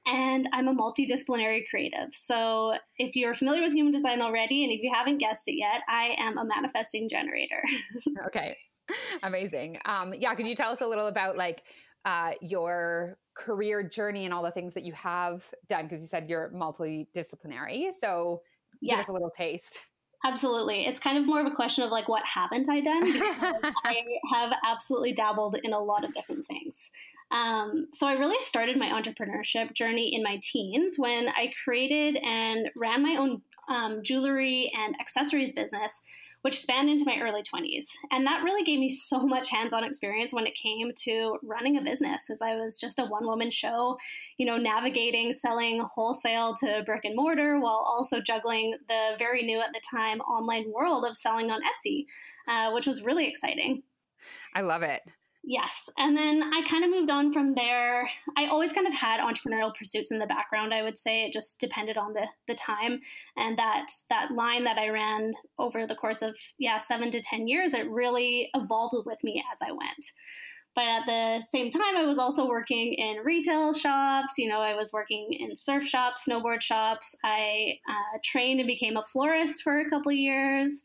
and 0.07 0.49
I'm 0.53 0.67
a 0.67 0.75
multidisciplinary 0.75 1.63
creative. 1.71 2.09
So, 2.11 2.75
if 2.99 3.15
you're 3.15 3.35
familiar 3.35 3.63
with 3.63 3.75
human 3.75 3.93
design 3.93 4.21
already, 4.21 4.65
and 4.65 4.73
if 4.73 4.83
you 4.83 4.91
haven't 4.93 5.19
guessed 5.19 5.47
it 5.47 5.57
yet, 5.57 5.83
I 5.89 6.17
am 6.19 6.37
a 6.37 6.45
manifesting 6.45 7.09
generator. 7.09 7.63
okay, 8.27 8.57
Amazing. 9.23 9.79
Um, 9.85 10.15
yeah, 10.17 10.35
could 10.35 10.47
you 10.47 10.55
tell 10.55 10.71
us 10.71 10.81
a 10.81 10.87
little 10.87 11.07
about 11.07 11.37
like 11.37 11.63
uh, 12.05 12.33
your 12.41 13.19
career 13.35 13.83
journey 13.83 14.25
and 14.25 14.35
all 14.35 14.43
the 14.43 14.51
things 14.51 14.75
that 14.75 14.85
you 14.85 14.93
have 14.93 15.45
done? 15.69 15.85
Because 15.85 16.01
you 16.01 16.09
said 16.09 16.29
you're 16.29 16.51
multidisciplinary. 16.55 17.91
So 17.99 18.43
yes. 18.81 18.95
give 18.95 19.01
us 19.01 19.09
a 19.09 19.13
little 19.13 19.31
taste. 19.31 19.81
Absolutely. 20.27 20.87
It's 20.87 20.99
kind 20.99 21.19
of 21.19 21.27
more 21.27 21.41
of 21.41 21.47
a 21.47 21.55
question 21.55 21.85
of 21.85 21.91
like, 21.91 22.09
what 22.09 22.23
haven't 22.25 22.69
I 22.71 22.81
done? 22.81 23.03
I 23.85 24.03
have 24.33 24.53
absolutely 24.67 25.13
dabbled 25.13 25.59
in 25.63 25.75
a 25.75 25.79
lot 25.79 26.03
of 26.03 26.15
different 26.15 26.47
things. 26.47 26.91
Um, 27.31 27.89
so 27.93 28.07
I 28.07 28.15
really 28.15 28.39
started 28.39 28.79
my 28.79 28.89
entrepreneurship 28.89 29.75
journey 29.75 30.15
in 30.15 30.23
my 30.23 30.41
teens 30.43 30.95
when 30.99 31.29
I 31.29 31.53
created 31.63 32.17
and 32.23 32.71
ran 32.77 33.03
my 33.03 33.17
own 33.17 33.43
um, 33.69 34.03
jewelry 34.03 34.73
and 34.75 34.95
accessories 35.01 35.53
business 35.53 36.01
which 36.45 36.61
spanned 36.61 36.91
into 36.91 37.07
my 37.07 37.19
early 37.23 37.43
20s. 37.43 37.87
And 38.11 38.27
that 38.27 38.45
really 38.45 38.65
gave 38.65 38.79
me 38.79 38.91
so 38.91 39.21
much 39.21 39.49
hands 39.49 39.73
on 39.73 39.83
experience 39.83 40.31
when 40.31 40.47
it 40.47 40.55
came 40.55 40.93
to 41.05 41.39
running 41.43 41.79
a 41.79 41.81
business, 41.81 42.29
as 42.29 42.43
I 42.43 42.55
was 42.57 42.79
just 42.79 42.99
a 42.99 43.07
one 43.07 43.27
woman 43.27 43.51
show, 43.51 43.97
you 44.37 44.45
know, 44.45 44.59
navigating 44.59 45.33
selling 45.33 45.81
wholesale 45.81 46.55
to 46.57 46.83
brick 46.85 47.07
and 47.07 47.17
mortar 47.17 47.59
while 47.61 47.83
also 47.89 48.21
juggling 48.21 48.77
the 48.89 49.15
very 49.19 49.43
new 49.43 49.59
at 49.59 49.73
the 49.73 49.81
time 49.91 50.21
online 50.21 50.71
world 50.71 51.07
of 51.07 51.17
selling 51.17 51.51
on 51.51 51.63
Etsy, 51.63 52.05
uh, 52.47 52.73
which 52.73 52.87
was 52.87 53.03
really 53.03 53.27
exciting. 53.27 53.83
I 54.55 54.61
love 54.61 54.83
it. 54.83 55.01
Yes. 55.47 55.91
And 55.99 56.17
then 56.17 56.43
I 56.43 56.63
kind 56.63 56.85
of 56.85 56.91
moved 56.91 57.11
on 57.11 57.31
from 57.33 57.55
there. 57.55 58.09
I 58.37 58.47
always 58.47 58.73
kind 58.73 58.87
of 58.87 58.95
had 58.95 59.21
entrepreneurial 59.21 59.75
pursuits 59.75 60.11
in 60.11 60.19
the 60.19 60.27
background, 60.27 60.73
I 60.73 60.83
would 60.83 60.97
say. 60.97 61.25
It 61.25 61.35
just 61.35 61.59
depended 61.59 61.99
on 61.99 62.15
the 62.15 62.27
the 62.49 62.55
time. 62.55 63.01
And 63.37 63.59
that 63.59 63.89
that 64.09 64.33
line 64.33 64.65
that 64.65 64.79
I 64.79 64.89
ran 64.89 65.35
over 65.59 65.87
the 65.87 65.97
course 65.97 66.23
of 66.23 66.35
yeah, 66.59 66.79
7 66.79 67.11
to 67.11 67.21
10 67.21 67.47
years, 67.47 67.75
it 67.75 67.91
really 67.91 68.49
evolved 68.55 69.07
with 69.07 69.23
me 69.23 69.45
as 69.53 69.59
I 69.61 69.71
went. 69.73 70.13
But 70.75 70.87
at 70.87 71.07
the 71.07 71.45
same 71.47 71.71
time, 71.71 71.97
I 71.97 72.05
was 72.05 72.19
also 72.19 72.49
working 72.49 72.95
in 72.95 73.19
retail 73.19 73.73
shops. 73.75 74.35
You 74.39 74.49
know, 74.49 74.61
I 74.61 74.75
was 74.75 74.93
working 74.93 75.33
in 75.33 75.55
surf 75.55 75.85
shops, 75.85 76.27
snowboard 76.27 76.63
shops. 76.63 77.15
I 77.23 77.79
uh, 77.89 78.19
trained 78.25 78.59
and 78.61 78.67
became 78.67 78.97
a 78.97 79.03
florist 79.05 79.63
for 79.63 79.79
a 79.79 79.89
couple 79.89 80.11
years. 80.11 80.83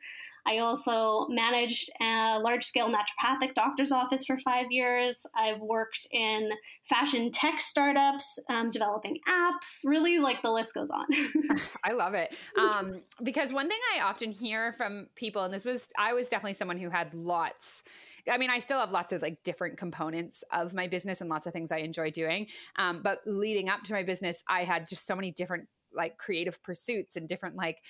I 0.48 0.60
also 0.60 1.28
managed 1.30 1.90
a 2.02 2.40
large 2.40 2.66
scale 2.66 2.90
naturopathic 2.90 3.54
doctor's 3.54 3.92
office 3.92 4.26
for 4.26 4.38
five 4.38 4.68
years. 4.72 5.26
I've 5.36 5.60
worked 5.60 6.08
in 6.12 6.50
fashion 6.88 7.32
tech 7.32 7.60
startups, 7.60 8.40
um, 8.50 8.72
developing 8.72 9.20
apps. 9.28 9.80
Really, 9.84 10.20
like 10.20 10.42
the 10.42 10.52
list 10.52 10.74
goes 10.74 10.90
on. 10.90 11.06
I 11.84 11.94
love 11.94 12.14
it. 12.14 12.36
Um, 12.58 13.02
because 13.24 13.54
one 13.54 13.68
thing 13.68 13.80
I 13.96 14.02
often 14.02 14.32
hear 14.32 14.74
from 14.74 15.08
people, 15.16 15.44
and 15.44 15.54
this 15.54 15.66
was, 15.66 15.90
I 15.98 16.14
was 16.14 16.30
definitely 16.30 16.54
someone 16.54 16.78
who 16.78 16.90
had 16.90 17.14
lots. 17.14 17.84
I 18.30 18.38
mean, 18.38 18.50
I 18.50 18.60
still 18.60 18.80
have 18.80 18.92
lots 18.92 19.14
of 19.14 19.22
like 19.22 19.44
different 19.44 19.78
components 19.78 20.44
of 20.52 20.74
my 20.74 20.88
business 20.88 21.22
and 21.22 21.30
lots 21.30 21.48
of 21.48 21.54
things 21.54 21.72
I 21.72 21.78
enjoy 21.78 22.12
doing. 22.12 22.48
Um, 22.78 23.02
but 23.04 23.20
leading 23.26 23.70
up 23.70 23.84
to 23.84 23.94
my 23.94 24.04
business, 24.04 24.44
I 24.48 24.64
had 24.64 24.88
just 24.88 25.06
so 25.08 25.16
many 25.16 25.32
different 25.32 25.68
like 25.94 26.18
creative 26.18 26.62
pursuits 26.64 27.16
and 27.16 27.28
different 27.28 27.56
like 27.56 27.84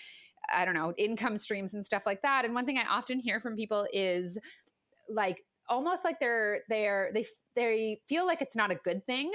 I 0.53 0.65
don't 0.65 0.73
know, 0.73 0.93
income 0.97 1.37
streams 1.37 1.73
and 1.73 1.85
stuff 1.85 2.05
like 2.05 2.21
that. 2.21 2.45
And 2.45 2.53
one 2.53 2.65
thing 2.65 2.77
I 2.77 2.85
often 2.89 3.19
hear 3.19 3.39
from 3.39 3.55
people 3.55 3.87
is 3.93 4.37
like 5.09 5.43
almost 5.67 6.03
like 6.03 6.19
they're 6.19 6.59
they're 6.69 7.11
they 7.13 7.25
they 7.55 8.01
feel 8.07 8.25
like 8.25 8.41
it's 8.41 8.55
not 8.55 8.71
a 8.71 8.75
good 8.75 9.05
thing 9.05 9.31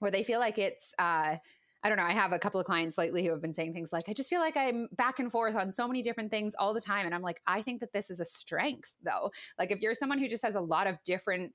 or 0.00 0.10
they 0.10 0.22
feel 0.22 0.40
like 0.40 0.58
it's 0.58 0.94
uh 0.98 1.36
I 1.82 1.88
don't 1.88 1.96
know. 1.96 2.04
I 2.04 2.12
have 2.12 2.32
a 2.32 2.38
couple 2.38 2.60
of 2.60 2.66
clients 2.66 2.98
lately 2.98 3.24
who 3.24 3.30
have 3.30 3.40
been 3.40 3.54
saying 3.54 3.72
things 3.72 3.92
like, 3.92 4.08
I 4.08 4.12
just 4.12 4.28
feel 4.28 4.40
like 4.40 4.56
I'm 4.56 4.88
back 4.92 5.18
and 5.18 5.32
forth 5.32 5.56
on 5.56 5.70
so 5.70 5.88
many 5.88 6.02
different 6.02 6.30
things 6.30 6.54
all 6.58 6.74
the 6.74 6.80
time. 6.80 7.06
And 7.06 7.14
I'm 7.14 7.22
like, 7.22 7.40
I 7.46 7.62
think 7.62 7.80
that 7.80 7.92
this 7.94 8.10
is 8.10 8.20
a 8.20 8.24
strength, 8.24 8.92
though. 9.02 9.32
Like, 9.58 9.70
if 9.70 9.80
you're 9.80 9.94
someone 9.94 10.18
who 10.18 10.28
just 10.28 10.44
has 10.44 10.56
a 10.56 10.60
lot 10.60 10.86
of 10.86 11.02
different 11.04 11.54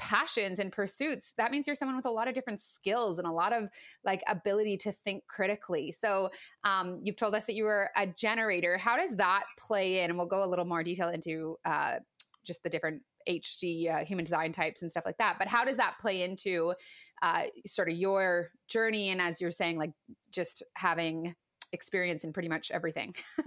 passions 0.00 0.58
and 0.58 0.72
pursuits 0.72 1.34
that 1.36 1.52
means 1.52 1.66
you're 1.66 1.76
someone 1.76 1.94
with 1.94 2.06
a 2.06 2.10
lot 2.10 2.26
of 2.26 2.34
different 2.34 2.60
skills 2.60 3.18
and 3.18 3.28
a 3.28 3.30
lot 3.30 3.52
of 3.52 3.68
like 4.04 4.22
ability 4.26 4.76
to 4.78 4.90
think 4.90 5.26
critically. 5.28 5.92
So 5.92 6.30
um, 6.64 7.00
you've 7.04 7.16
told 7.16 7.34
us 7.34 7.44
that 7.46 7.54
you 7.54 7.64
were 7.64 7.90
a 7.96 8.06
generator. 8.06 8.78
How 8.78 8.96
does 8.96 9.14
that 9.16 9.44
play 9.58 10.00
in? 10.00 10.10
And 10.10 10.18
we'll 10.18 10.26
go 10.26 10.42
a 10.42 10.48
little 10.48 10.64
more 10.64 10.82
detail 10.82 11.10
into 11.10 11.56
uh, 11.64 11.96
just 12.44 12.62
the 12.62 12.70
different 12.70 13.02
HD 13.28 13.94
uh, 13.94 14.04
human 14.04 14.24
design 14.24 14.52
types 14.52 14.80
and 14.82 14.90
stuff 14.90 15.04
like 15.04 15.18
that. 15.18 15.36
But 15.38 15.48
how 15.48 15.64
does 15.64 15.76
that 15.76 15.96
play 16.00 16.22
into 16.22 16.74
uh, 17.22 17.42
sort 17.66 17.90
of 17.90 17.96
your 17.96 18.50
journey 18.68 19.10
and 19.10 19.20
as 19.20 19.40
you're 19.40 19.52
saying 19.52 19.76
like 19.76 19.92
just 20.32 20.62
having 20.76 21.34
experience 21.72 22.24
in 22.24 22.32
pretty 22.32 22.48
much 22.48 22.70
everything? 22.70 23.14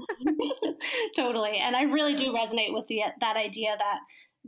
Totally. 1.15 1.57
And 1.57 1.75
i 1.75 1.83
really 1.83 2.15
do 2.15 2.31
resonate 2.31 2.73
with 2.73 2.87
the 2.87 3.01
that 3.19 3.37
idea 3.37 3.75
that 3.77 3.99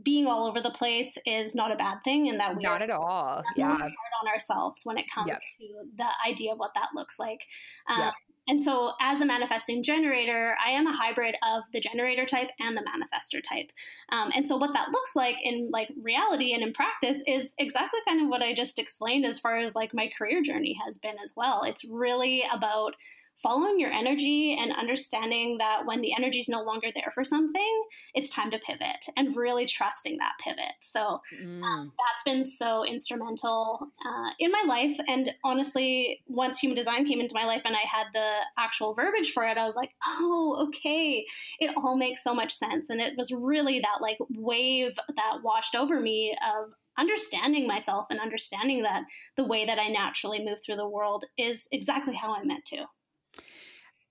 being 0.02 0.26
all 0.26 0.46
over 0.46 0.60
the 0.60 0.70
place 0.70 1.16
is 1.24 1.54
not 1.54 1.72
a 1.72 1.76
bad 1.76 1.98
thing 2.04 2.28
and 2.28 2.38
that 2.38 2.56
we 2.56 2.62
not 2.62 2.82
at 2.82 2.90
all. 2.90 3.42
yeah. 3.56 3.76
hard 3.76 3.82
on 3.82 4.28
ourselves 4.28 4.82
when 4.84 4.98
it 4.98 5.10
comes 5.10 5.28
yep. 5.28 5.38
to 5.58 5.66
the 5.96 6.08
idea 6.28 6.52
of 6.52 6.58
what 6.58 6.72
that 6.74 6.88
looks 6.94 7.18
like. 7.18 7.46
Um, 7.88 8.00
yep. 8.00 8.14
and 8.46 8.62
so 8.62 8.92
as 9.00 9.20
a 9.20 9.26
manifesting 9.26 9.82
generator 9.82 10.54
i 10.64 10.70
am 10.70 10.86
a 10.86 10.94
hybrid 10.94 11.36
of 11.42 11.62
the 11.72 11.80
generator 11.80 12.26
type 12.26 12.50
and 12.60 12.76
the 12.76 12.82
manifestor 12.82 13.42
type. 13.42 13.72
Um, 14.10 14.30
and 14.34 14.46
so 14.46 14.56
what 14.56 14.74
that 14.74 14.90
looks 14.90 15.16
like 15.16 15.36
in 15.42 15.70
like 15.72 15.90
reality 16.02 16.52
and 16.52 16.62
in 16.62 16.72
practice 16.72 17.22
is 17.26 17.54
exactly 17.58 18.00
kind 18.06 18.22
of 18.22 18.28
what 18.28 18.42
i 18.42 18.54
just 18.54 18.78
explained 18.78 19.24
as 19.24 19.38
far 19.38 19.58
as 19.58 19.74
like 19.74 19.94
my 19.94 20.10
career 20.16 20.42
journey 20.42 20.78
has 20.84 20.98
been 20.98 21.16
as 21.22 21.32
well. 21.36 21.62
It's 21.62 21.84
really 21.84 22.44
about 22.52 22.94
following 23.42 23.78
your 23.78 23.92
energy 23.92 24.56
and 24.58 24.72
understanding 24.72 25.58
that 25.58 25.84
when 25.84 26.00
the 26.00 26.12
energy 26.16 26.38
is 26.38 26.48
no 26.48 26.62
longer 26.62 26.88
there 26.94 27.10
for 27.14 27.24
something, 27.24 27.84
it's 28.14 28.30
time 28.30 28.50
to 28.50 28.58
pivot 28.58 29.06
and 29.16 29.36
really 29.36 29.66
trusting 29.66 30.16
that 30.18 30.32
pivot. 30.42 30.72
So 30.80 31.00
um, 31.00 31.20
mm. 31.44 31.62
um, 31.62 31.92
that's 31.98 32.22
been 32.24 32.44
so 32.44 32.84
instrumental 32.84 33.88
uh, 34.06 34.30
in 34.38 34.50
my 34.50 34.64
life. 34.66 34.96
And 35.06 35.30
honestly, 35.44 36.22
once 36.26 36.58
human 36.58 36.76
design 36.76 37.06
came 37.06 37.20
into 37.20 37.34
my 37.34 37.44
life 37.44 37.62
and 37.64 37.76
I 37.76 37.86
had 37.86 38.06
the 38.14 38.32
actual 38.58 38.94
verbiage 38.94 39.32
for 39.32 39.44
it, 39.44 39.58
I 39.58 39.66
was 39.66 39.76
like, 39.76 39.90
oh, 40.06 40.68
okay, 40.68 41.24
it 41.58 41.76
all 41.76 41.96
makes 41.96 42.24
so 42.24 42.34
much 42.34 42.54
sense. 42.54 42.90
And 42.90 43.00
it 43.00 43.14
was 43.16 43.30
really 43.32 43.80
that 43.80 43.98
like 44.00 44.18
wave 44.30 44.92
that 45.14 45.42
washed 45.42 45.74
over 45.74 46.00
me 46.00 46.34
of 46.42 46.70
understanding 46.98 47.66
myself 47.66 48.06
and 48.10 48.20
understanding 48.20 48.82
that 48.82 49.02
the 49.36 49.44
way 49.44 49.66
that 49.66 49.78
I 49.78 49.88
naturally 49.88 50.44
move 50.44 50.58
through 50.64 50.76
the 50.76 50.88
world 50.88 51.24
is 51.36 51.68
exactly 51.70 52.14
how 52.14 52.34
I'm 52.34 52.46
meant 52.46 52.64
to. 52.66 52.86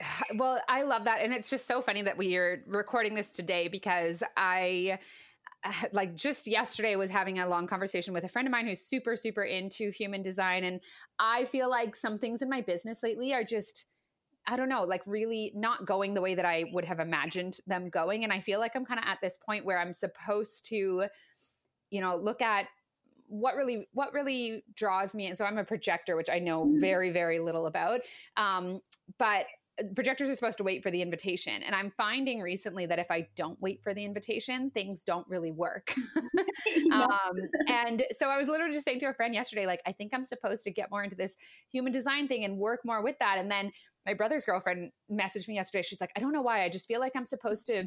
Well, 0.36 0.60
I 0.68 0.82
love 0.82 1.06
that. 1.06 1.22
And 1.22 1.34
it's 1.34 1.50
just 1.50 1.68
so 1.68 1.82
funny 1.82 2.02
that 2.02 2.18
we 2.18 2.36
are 2.36 2.62
recording 2.68 3.16
this 3.16 3.32
today 3.32 3.70
because 3.70 4.24
I 4.36 5.00
like 5.94 6.16
just 6.16 6.48
yesterday 6.48 6.96
was 6.96 7.10
having 7.10 7.40
a 7.40 7.48
long 7.48 7.68
conversation 7.68 8.14
with 8.14 8.24
a 8.24 8.30
friend 8.30 8.48
of 8.48 8.52
mine 8.52 8.68
who's 8.68 8.82
super 8.82 9.16
super 9.18 9.44
into 9.44 9.92
human 9.92 10.22
design 10.22 10.64
and 10.64 10.82
i 11.20 11.46
feel 11.46 11.70
like 11.70 11.96
some 11.96 12.18
things 12.18 12.42
in 12.42 12.50
my 12.50 12.62
business 12.62 13.04
lately 13.04 13.34
are 13.34 13.44
just 13.44 13.86
i 14.48 14.56
don't 14.56 14.70
know 14.70 14.84
like 14.84 15.02
really 15.06 15.52
not 15.56 15.86
going 15.86 16.14
the 16.14 16.22
way 16.22 16.36
that 16.36 16.46
i 16.46 16.66
would 16.72 16.86
have 16.86 17.00
imagined 17.00 17.58
them 17.68 17.90
going 17.90 18.24
and 18.24 18.32
i 18.32 18.40
feel 18.40 18.60
like 18.60 18.76
i'm 18.76 18.86
kind 18.86 19.00
of 19.00 19.06
at 19.08 19.20
this 19.22 19.38
point 19.38 19.66
where 19.66 19.80
i'm 19.80 19.94
supposed 19.94 20.66
to 20.66 21.06
you 21.90 22.02
know 22.02 22.16
look 22.16 22.42
at 22.42 22.68
what 23.28 23.56
really 23.56 23.88
what 23.94 24.14
really 24.14 24.64
draws 24.76 25.16
me 25.16 25.28
and 25.28 25.38
so 25.38 25.46
i'm 25.46 25.58
a 25.58 25.64
projector 25.64 26.16
which 26.16 26.30
i 26.30 26.40
know 26.40 26.66
mm-hmm. 26.66 26.80
very 26.80 27.12
very 27.12 27.40
little 27.40 27.66
about 27.66 28.02
um, 28.38 28.80
but 29.18 29.46
projectors 29.94 30.30
are 30.30 30.36
supposed 30.36 30.58
to 30.58 30.64
wait 30.64 30.82
for 30.82 30.90
the 30.90 31.02
invitation 31.02 31.62
and 31.64 31.76
i'm 31.76 31.92
finding 31.98 32.40
recently 32.40 32.86
that 32.86 33.00
if 33.00 33.08
i 33.10 33.28
don't 33.36 33.60
wait 33.62 33.82
for 33.84 33.94
the 33.94 34.04
invitation 34.04 34.70
things 34.70 35.04
don't 35.04 35.28
really 35.28 35.52
work 35.52 35.94
um, 36.94 37.36
and 37.68 38.04
so 38.12 38.30
i 38.30 38.38
was 38.38 38.48
literally 38.48 38.74
just 38.74 38.86
saying 38.86 39.00
to 39.00 39.08
a 39.08 39.14
friend 39.14 39.34
yesterday 39.34 39.66
like 39.66 39.82
i 39.86 39.92
think 39.92 40.14
i'm 40.14 40.26
supposed 40.26 40.64
to 40.64 40.72
get 40.72 40.90
more 40.92 41.04
into 41.04 41.16
this 41.16 41.36
human 41.72 41.92
design 41.92 42.28
thing 42.28 42.46
and 42.46 42.58
work 42.58 42.82
more 42.86 43.04
with 43.04 43.18
that 43.20 43.38
and 43.38 43.52
then 43.52 43.72
my 44.06 44.14
brother's 44.14 44.46
girlfriend 44.46 44.92
messaged 45.12 45.48
me 45.48 45.56
yesterday 45.56 45.82
she's 45.82 46.00
like 46.00 46.12
i 46.16 46.20
don't 46.20 46.32
know 46.32 46.42
why 46.42 46.64
i 46.64 46.70
just 46.70 46.86
feel 46.86 47.00
like 47.00 47.12
i'm 47.16 47.26
supposed 47.26 47.66
to 47.66 47.86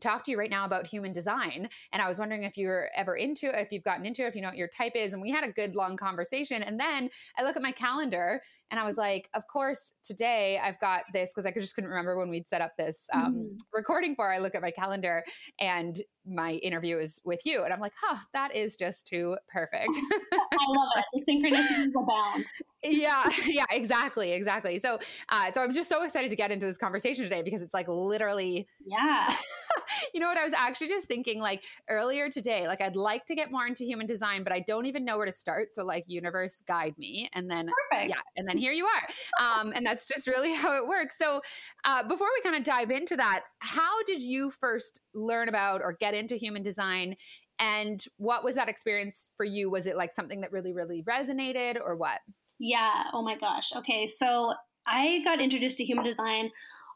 talk 0.00 0.24
to 0.24 0.30
you 0.30 0.38
right 0.38 0.50
now 0.50 0.64
about 0.64 0.86
human 0.86 1.12
design. 1.12 1.68
And 1.92 2.02
I 2.02 2.08
was 2.08 2.18
wondering 2.18 2.44
if 2.44 2.56
you 2.56 2.68
were 2.68 2.90
ever 2.94 3.16
into 3.16 3.48
it, 3.48 3.56
if 3.56 3.72
you've 3.72 3.84
gotten 3.84 4.06
into 4.06 4.24
it, 4.24 4.28
if 4.28 4.34
you 4.34 4.42
know 4.42 4.48
what 4.48 4.56
your 4.56 4.68
type 4.68 4.92
is. 4.94 5.12
And 5.12 5.22
we 5.22 5.30
had 5.30 5.44
a 5.44 5.52
good 5.52 5.74
long 5.74 5.96
conversation. 5.96 6.62
And 6.62 6.78
then 6.78 7.10
I 7.36 7.42
look 7.42 7.56
at 7.56 7.62
my 7.62 7.72
calendar 7.72 8.42
and 8.70 8.78
I 8.78 8.84
was 8.84 8.96
like, 8.96 9.28
of 9.34 9.46
course, 9.46 9.94
today 10.02 10.60
I've 10.62 10.78
got 10.80 11.02
this 11.12 11.30
because 11.30 11.46
I 11.46 11.52
just 11.52 11.74
couldn't 11.74 11.90
remember 11.90 12.16
when 12.16 12.28
we'd 12.28 12.48
set 12.48 12.60
up 12.60 12.76
this 12.76 13.06
um, 13.12 13.34
mm-hmm. 13.34 13.54
recording 13.72 14.14
for. 14.14 14.30
I 14.30 14.38
look 14.38 14.54
at 14.54 14.62
my 14.62 14.70
calendar 14.70 15.24
and 15.58 16.00
my 16.26 16.52
interview 16.52 16.98
is 16.98 17.20
with 17.24 17.44
you. 17.46 17.64
And 17.64 17.72
I'm 17.72 17.80
like, 17.80 17.94
huh, 18.00 18.18
that 18.32 18.54
is 18.54 18.76
just 18.76 19.06
too 19.06 19.36
perfect. 19.48 19.88
I 20.32 20.56
love 20.68 20.88
it. 20.96 21.04
The 21.14 21.32
synchronicities 21.32 21.90
abound. 21.96 22.44
yeah, 22.84 23.28
yeah, 23.46 23.64
exactly, 23.70 24.32
exactly. 24.32 24.78
So, 24.78 24.98
uh, 25.30 25.52
so 25.52 25.62
I'm 25.62 25.72
just 25.72 25.88
so 25.88 26.02
excited 26.02 26.30
to 26.30 26.36
get 26.36 26.50
into 26.50 26.66
this 26.66 26.76
conversation 26.76 27.24
today 27.24 27.42
because 27.42 27.62
it's 27.62 27.74
like 27.74 27.88
literally, 27.88 28.68
yeah. 28.84 29.34
you 30.14 30.20
know 30.20 30.28
what? 30.28 30.38
I 30.38 30.44
was 30.44 30.54
actually 30.54 30.88
just 30.88 31.08
thinking 31.08 31.40
like 31.40 31.64
earlier 31.88 32.30
today, 32.30 32.66
like 32.66 32.80
I'd 32.80 32.96
like 32.96 33.26
to 33.26 33.34
get 33.34 33.50
more 33.50 33.66
into 33.66 33.84
human 33.84 34.06
design, 34.06 34.44
but 34.44 34.52
I 34.52 34.64
don't 34.66 34.86
even 34.86 35.04
know 35.04 35.16
where 35.16 35.26
to 35.26 35.32
start. 35.32 35.74
So, 35.74 35.84
like, 35.84 36.04
universe 36.06 36.62
guide 36.66 36.94
me, 36.98 37.28
and 37.32 37.50
then 37.50 37.70
perfect. 37.90 38.10
yeah, 38.10 38.22
and 38.36 38.48
then 38.48 38.58
here 38.58 38.72
you 38.72 38.86
are. 38.86 39.60
Um, 39.60 39.72
and 39.74 39.84
that's 39.84 40.06
just 40.06 40.26
really 40.26 40.52
how 40.54 40.76
it 40.76 40.86
works. 40.86 41.18
So, 41.18 41.40
uh, 41.84 42.02
before 42.02 42.28
we 42.34 42.42
kind 42.42 42.56
of 42.56 42.64
dive 42.64 42.90
into 42.90 43.16
that, 43.16 43.42
how 43.60 44.02
did 44.04 44.22
you 44.22 44.50
first 44.50 45.00
learn 45.14 45.48
about 45.48 45.82
or 45.82 45.92
get 45.92 46.14
into 46.14 46.36
human 46.36 46.62
design? 46.62 47.16
And 47.58 48.04
what 48.18 48.44
was 48.44 48.54
that 48.54 48.68
experience 48.68 49.28
for 49.36 49.44
you? 49.44 49.68
Was 49.68 49.86
it 49.86 49.96
like 49.96 50.12
something 50.12 50.42
that 50.42 50.52
really, 50.52 50.72
really 50.72 51.02
resonated 51.02 51.80
or 51.84 51.96
what? 51.96 52.20
Yeah. 52.60 53.04
Oh 53.12 53.22
my 53.22 53.36
gosh. 53.36 53.72
Okay. 53.74 54.06
So 54.06 54.52
I 54.86 55.20
got 55.24 55.40
introduced 55.40 55.78
to 55.78 55.84
human 55.84 56.04
design 56.04 56.50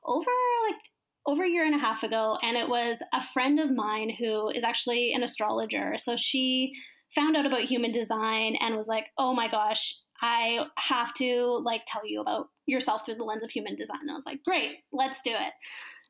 over 0.04 0.30
like 0.68 0.80
over 1.26 1.45
a 1.45 1.49
year 1.49 1.64
and 1.64 1.75
a 1.75 1.79
half 1.79 2.02
ago, 2.02 2.38
and 2.43 2.57
it 2.57 2.69
was 2.69 3.02
a 3.12 3.23
friend 3.23 3.61
of 3.61 3.71
mine 3.71 4.11
who 4.19 4.50
is 4.50 4.64
actually 4.64 5.12
an 5.12 5.23
astrologer. 5.23 5.97
So 5.99 6.17
she 6.17 6.73
found 7.14 7.37
out 7.37 7.47
about 7.47 7.62
human 7.62 7.93
design 7.93 8.57
and 8.61 8.76
was 8.76 8.88
like, 8.88 9.11
"Oh 9.19 9.35
my 9.35 9.49
gosh, 9.49 9.97
I 10.21 10.67
have 10.79 11.12
to 11.14 11.61
like 11.64 11.83
tell 11.87 12.07
you 12.07 12.21
about 12.21 12.49
yourself 12.67 13.05
through 13.05 13.17
the 13.17 13.25
lens 13.25 13.43
of 13.43 13.50
human 13.50 13.76
design." 13.76 14.00
And 14.02 14.11
I 14.11 14.14
was 14.14 14.26
like, 14.26 14.43
"Great, 14.45 14.79
let's 14.93 15.23
do 15.23 15.31
it." 15.33 15.52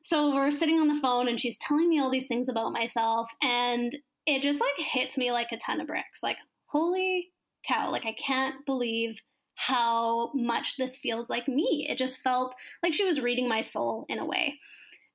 So 0.05 0.33
we're 0.33 0.51
sitting 0.51 0.79
on 0.79 0.87
the 0.87 0.99
phone 0.99 1.27
and 1.29 1.39
she's 1.39 1.57
telling 1.59 1.89
me 1.89 1.99
all 1.99 2.09
these 2.09 2.27
things 2.27 2.49
about 2.49 2.73
myself 2.73 3.31
and 3.41 3.95
it 4.25 4.41
just 4.41 4.59
like 4.59 4.85
hits 4.85 5.17
me 5.17 5.31
like 5.31 5.51
a 5.51 5.57
ton 5.57 5.79
of 5.79 5.87
bricks. 5.87 6.21
Like, 6.21 6.37
holy 6.65 7.31
cow, 7.65 7.91
like 7.91 8.05
I 8.05 8.13
can't 8.13 8.65
believe 8.65 9.21
how 9.55 10.31
much 10.33 10.77
this 10.77 10.97
feels 10.97 11.29
like 11.29 11.47
me. 11.47 11.87
It 11.89 11.97
just 11.97 12.19
felt 12.19 12.55
like 12.81 12.93
she 12.93 13.05
was 13.05 13.21
reading 13.21 13.47
my 13.47 13.61
soul 13.61 14.05
in 14.09 14.19
a 14.19 14.25
way. 14.25 14.59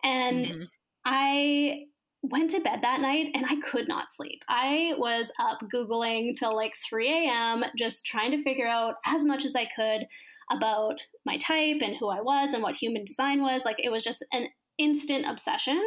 And 0.05 0.45
mm-hmm. 0.45 0.63
I 1.05 1.85
went 2.23 2.51
to 2.51 2.61
bed 2.61 2.81
that 2.83 3.01
night 3.01 3.29
and 3.35 3.47
I 3.49 3.57
could 3.61 3.89
not 3.89 4.11
sleep. 4.11 4.43
I 4.49 4.95
was 4.99 5.31
up 5.41 5.61
Googling 5.73 6.37
till 6.37 6.55
like 6.55 6.75
3 6.89 7.09
a.m., 7.09 7.65
just 7.77 8.05
trying 8.05 8.33
to 8.33 8.43
figure 8.43 8.67
out 8.67 8.95
as 9.07 9.25
much 9.25 9.45
as 9.45 9.55
I 9.55 9.69
could 9.77 10.07
about 10.51 11.01
my 11.25 11.37
type 11.39 11.79
and 11.83 11.97
who 11.99 12.09
I 12.09 12.21
was 12.21 12.53
and 12.53 12.63
what 12.63 12.75
human 12.75 13.05
design 13.05 13.43
was. 13.43 13.65
Like 13.65 13.77
it 13.83 13.91
was 13.91 14.03
just 14.03 14.25
an 14.33 14.49
instant 14.79 15.27
obsession. 15.29 15.81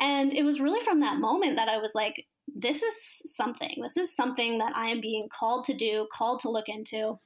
And 0.00 0.32
it 0.32 0.44
was 0.44 0.60
really 0.60 0.84
from 0.84 1.00
that 1.00 1.18
moment 1.18 1.56
that 1.56 1.68
I 1.68 1.78
was 1.78 1.94
like, 1.94 2.26
this 2.54 2.82
is 2.82 3.22
something. 3.26 3.76
This 3.82 3.96
is 3.96 4.14
something 4.14 4.58
that 4.58 4.76
I 4.76 4.90
am 4.90 5.00
being 5.00 5.28
called 5.32 5.64
to 5.64 5.74
do, 5.74 6.06
called 6.12 6.40
to 6.40 6.50
look 6.50 6.68
into. 6.68 7.18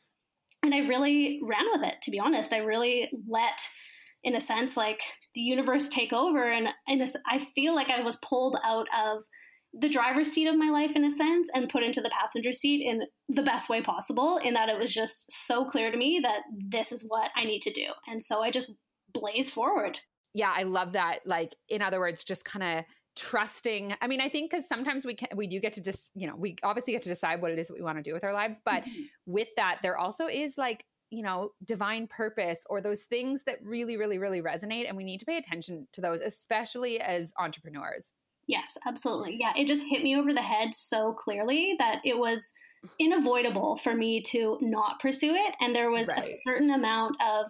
And 0.63 0.75
I 0.75 0.79
really 0.81 1.41
ran 1.43 1.67
with 1.73 1.83
it, 1.83 1.97
to 2.03 2.11
be 2.11 2.21
honest. 2.21 2.53
I 2.53 2.59
really 2.59 3.11
let 3.29 3.59
in 4.23 4.37
a 4.37 4.41
sense 4.41 4.77
like 4.77 5.01
the 5.35 5.41
universe 5.41 5.89
take 5.89 6.13
over 6.13 6.47
and 6.47 6.69
in 6.87 7.01
a, 7.01 7.07
I 7.27 7.39
feel 7.55 7.75
like 7.75 7.89
I 7.89 8.03
was 8.03 8.17
pulled 8.17 8.57
out 8.65 8.87
of 8.99 9.23
the 9.73 9.89
driver's 9.89 10.33
seat 10.33 10.49
of 10.49 10.59
my 10.59 10.69
life 10.69 10.93
in 10.97 11.05
a 11.05 11.11
sense 11.11 11.49
and 11.55 11.69
put 11.69 11.85
into 11.85 12.01
the 12.01 12.11
passenger 12.11 12.53
seat 12.53 12.85
in 12.85 13.03
the 13.29 13.43
best 13.43 13.69
way 13.69 13.81
possible 13.81 14.39
in 14.39 14.55
that 14.55 14.69
it 14.69 14.79
was 14.79 14.93
just 14.93 15.31
so 15.47 15.65
clear 15.65 15.91
to 15.91 15.97
me 15.97 16.21
that 16.23 16.41
this 16.59 16.91
is 16.91 17.05
what 17.07 17.31
I 17.37 17.45
need 17.45 17.63
to 17.63 17.73
do. 17.73 17.87
And 18.09 18.21
so 18.21 18.43
I 18.43 18.51
just 18.51 18.73
blaze 19.13 19.51
forward. 19.51 20.01
Yeah, 20.35 20.53
I 20.55 20.65
love 20.65 20.93
that. 20.93 21.21
Like 21.25 21.55
in 21.69 21.83
other 21.83 22.01
words, 22.01 22.25
just 22.25 22.45
kind 22.45 22.79
of 22.79 22.85
trusting 23.17 23.93
i 24.01 24.07
mean 24.07 24.21
i 24.21 24.29
think 24.29 24.51
because 24.51 24.69
sometimes 24.69 25.05
we 25.05 25.15
can 25.15 25.29
we 25.37 25.49
do 25.49 25.61
get 25.61 25.73
to 25.73 25.83
just 25.83 26.13
you 26.15 26.29
know 26.29 26.37
we 26.37 26.55
obviously 26.63 26.93
get 26.93 27.03
to 27.03 27.09
decide 27.09 27.43
what 27.43 27.51
it 27.51 27.59
is 27.59 27.67
that 27.67 27.75
we 27.75 27.83
want 27.83 27.99
to 27.99 28.03
do 28.03 28.15
with 28.15 28.23
our 28.23 28.33
lives 28.33 28.63
but 28.65 28.85
mm-hmm. 28.85 29.03
with 29.27 29.49
that 29.57 29.81
there 29.83 29.99
also 29.99 30.27
is 30.27 30.57
like 30.57 30.85
you 31.11 31.23
know, 31.23 31.53
divine 31.65 32.07
purpose 32.07 32.61
or 32.69 32.81
those 32.81 33.03
things 33.03 33.43
that 33.45 33.59
really, 33.63 33.97
really, 33.97 34.19
really 34.19 34.43
resonate. 34.43 34.89
And 34.89 34.97
we 34.97 35.05
need 35.05 35.19
to 35.19 35.27
pay 35.27 35.37
attention 35.37 35.87
to 35.93 36.01
those, 36.01 36.21
especially 36.21 37.01
as 37.01 37.33
entrepreneurs. 37.39 38.13
Yes, 38.47 38.77
absolutely. 38.87 39.37
Yeah, 39.39 39.53
it 39.57 39.67
just 39.67 39.85
hit 39.87 40.03
me 40.03 40.17
over 40.17 40.33
the 40.33 40.43
head 40.43 40.75
so 40.75 41.13
clearly 41.13 41.77
that 41.79 42.01
it 42.05 42.19
was 42.19 42.53
unavoidable 43.01 43.77
for 43.77 43.95
me 43.95 44.21
to 44.23 44.59
not 44.61 45.01
pursue 45.01 45.35
it. 45.35 45.55
And 45.61 45.75
there 45.75 45.91
was 45.91 46.09
right. 46.09 46.19
a 46.19 46.37
certain 46.43 46.71
amount 46.71 47.17
of 47.21 47.47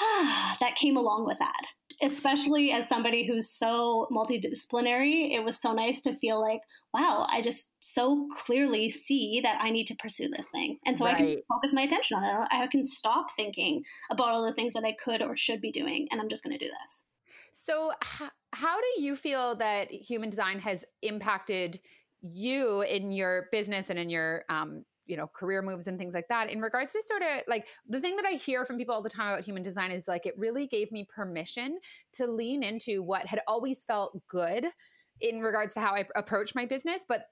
ah, 0.00 0.56
that 0.60 0.76
came 0.76 0.96
along 0.96 1.26
with 1.26 1.38
that 1.38 1.66
especially 2.02 2.70
as 2.70 2.88
somebody 2.88 3.26
who's 3.26 3.50
so 3.50 4.06
multidisciplinary, 4.12 5.34
it 5.34 5.44
was 5.44 5.60
so 5.60 5.72
nice 5.72 6.00
to 6.02 6.14
feel 6.14 6.40
like, 6.40 6.60
wow, 6.94 7.26
I 7.30 7.42
just 7.42 7.72
so 7.80 8.28
clearly 8.36 8.88
see 8.88 9.40
that 9.42 9.58
I 9.60 9.70
need 9.70 9.86
to 9.88 9.96
pursue 9.96 10.28
this 10.28 10.46
thing. 10.46 10.78
And 10.86 10.96
so 10.96 11.04
right. 11.04 11.14
I 11.14 11.18
can 11.18 11.36
focus 11.48 11.72
my 11.72 11.82
attention 11.82 12.18
on 12.18 12.24
it. 12.24 12.48
I 12.50 12.66
can 12.68 12.84
stop 12.84 13.26
thinking 13.34 13.82
about 14.10 14.28
all 14.28 14.44
the 14.44 14.54
things 14.54 14.74
that 14.74 14.84
I 14.84 14.94
could 15.02 15.22
or 15.22 15.36
should 15.36 15.60
be 15.60 15.72
doing, 15.72 16.06
and 16.10 16.20
I'm 16.20 16.28
just 16.28 16.44
going 16.44 16.56
to 16.56 16.64
do 16.64 16.70
this. 16.82 17.04
So, 17.52 17.90
h- 18.02 18.30
how 18.52 18.76
do 18.76 19.02
you 19.02 19.16
feel 19.16 19.56
that 19.56 19.90
human 19.90 20.30
design 20.30 20.60
has 20.60 20.84
impacted 21.02 21.80
you 22.20 22.82
in 22.82 23.10
your 23.10 23.48
business 23.52 23.90
and 23.90 23.98
in 23.98 24.08
your 24.10 24.44
um, 24.48 24.84
you 25.08 25.16
know 25.16 25.26
career 25.26 25.62
moves 25.62 25.88
and 25.88 25.98
things 25.98 26.14
like 26.14 26.28
that. 26.28 26.50
In 26.50 26.60
regards 26.60 26.92
to 26.92 27.02
sort 27.06 27.22
of 27.22 27.42
like 27.48 27.66
the 27.88 28.00
thing 28.00 28.16
that 28.16 28.26
i 28.26 28.32
hear 28.32 28.64
from 28.64 28.76
people 28.76 28.94
all 28.94 29.02
the 29.02 29.10
time 29.10 29.32
about 29.32 29.44
human 29.44 29.62
design 29.62 29.90
is 29.90 30.06
like 30.06 30.26
it 30.26 30.38
really 30.38 30.66
gave 30.66 30.92
me 30.92 31.06
permission 31.14 31.78
to 32.12 32.26
lean 32.26 32.62
into 32.62 33.02
what 33.02 33.26
had 33.26 33.40
always 33.48 33.84
felt 33.84 34.16
good 34.28 34.66
in 35.20 35.40
regards 35.40 35.74
to 35.74 35.80
how 35.80 35.94
I 35.94 36.06
approach 36.14 36.54
my 36.54 36.64
business, 36.64 37.04
but 37.08 37.22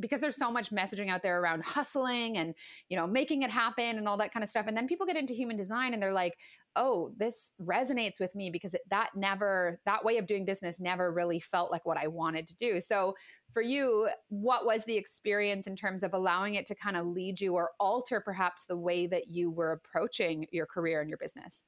because 0.00 0.20
there's 0.20 0.36
so 0.36 0.50
much 0.50 0.70
messaging 0.70 1.08
out 1.08 1.22
there 1.22 1.40
around 1.40 1.64
hustling 1.64 2.36
and 2.38 2.54
you 2.88 2.96
know 2.96 3.06
making 3.06 3.42
it 3.42 3.50
happen 3.50 3.98
and 3.98 4.08
all 4.08 4.16
that 4.16 4.32
kind 4.32 4.42
of 4.42 4.50
stuff, 4.50 4.66
and 4.66 4.76
then 4.76 4.86
people 4.86 5.06
get 5.06 5.16
into 5.16 5.34
human 5.34 5.56
design 5.56 5.94
and 5.94 6.02
they're 6.02 6.12
like, 6.12 6.38
"Oh, 6.76 7.12
this 7.16 7.52
resonates 7.60 8.20
with 8.20 8.34
me 8.34 8.50
because 8.50 8.74
that 8.90 9.10
never 9.14 9.80
that 9.86 10.04
way 10.04 10.18
of 10.18 10.26
doing 10.26 10.44
business 10.44 10.80
never 10.80 11.12
really 11.12 11.40
felt 11.40 11.70
like 11.70 11.86
what 11.86 11.98
I 11.98 12.08
wanted 12.08 12.46
to 12.48 12.56
do." 12.56 12.80
So, 12.80 13.14
for 13.52 13.62
you, 13.62 14.08
what 14.28 14.66
was 14.66 14.84
the 14.84 14.96
experience 14.96 15.66
in 15.66 15.76
terms 15.76 16.02
of 16.02 16.14
allowing 16.14 16.54
it 16.54 16.66
to 16.66 16.74
kind 16.74 16.96
of 16.96 17.06
lead 17.06 17.40
you 17.40 17.54
or 17.54 17.70
alter 17.80 18.20
perhaps 18.20 18.64
the 18.66 18.76
way 18.76 19.06
that 19.06 19.28
you 19.28 19.50
were 19.50 19.72
approaching 19.72 20.46
your 20.52 20.66
career 20.66 21.00
and 21.00 21.08
your 21.08 21.18
business? 21.18 21.64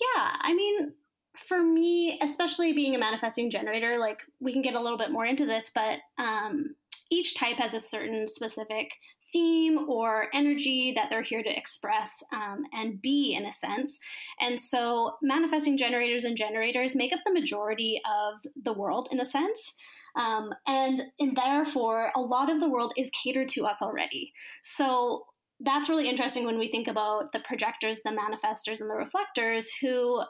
Yeah, 0.00 0.36
I 0.40 0.54
mean, 0.54 0.94
for 1.46 1.62
me, 1.62 2.18
especially 2.22 2.72
being 2.72 2.94
a 2.94 2.98
manifesting 2.98 3.50
generator, 3.50 3.98
like 3.98 4.22
we 4.40 4.52
can 4.52 4.62
get 4.62 4.74
a 4.74 4.80
little 4.80 4.98
bit 4.98 5.12
more 5.12 5.24
into 5.24 5.46
this, 5.46 5.70
but 5.74 5.98
um, 6.18 6.74
each 7.10 7.36
type 7.36 7.56
has 7.58 7.74
a 7.74 7.80
certain 7.80 8.26
specific 8.26 8.92
theme 9.32 9.88
or 9.88 10.28
energy 10.32 10.92
that 10.94 11.10
they're 11.10 11.22
here 11.22 11.42
to 11.42 11.56
express 11.56 12.22
um, 12.32 12.62
and 12.72 13.00
be 13.00 13.34
in 13.34 13.44
a 13.44 13.52
sense. 13.52 13.98
And 14.40 14.60
so, 14.60 15.16
manifesting 15.22 15.76
generators 15.76 16.24
and 16.24 16.36
generators 16.36 16.96
make 16.96 17.12
up 17.12 17.20
the 17.24 17.32
majority 17.32 18.00
of 18.06 18.40
the 18.62 18.72
world 18.72 19.08
in 19.10 19.20
a 19.20 19.24
sense. 19.24 19.74
Um, 20.16 20.52
and, 20.66 21.02
and 21.20 21.36
therefore, 21.36 22.10
a 22.16 22.20
lot 22.20 22.50
of 22.50 22.60
the 22.60 22.68
world 22.68 22.92
is 22.96 23.10
catered 23.22 23.48
to 23.50 23.66
us 23.66 23.82
already. 23.82 24.32
So, 24.62 25.24
that's 25.60 25.88
really 25.88 26.08
interesting 26.08 26.44
when 26.44 26.58
we 26.58 26.70
think 26.70 26.86
about 26.86 27.32
the 27.32 27.40
projectors, 27.40 28.00
the 28.04 28.10
manifestors, 28.10 28.80
and 28.80 28.88
the 28.88 28.94
reflectors 28.94 29.68
who 29.80 30.22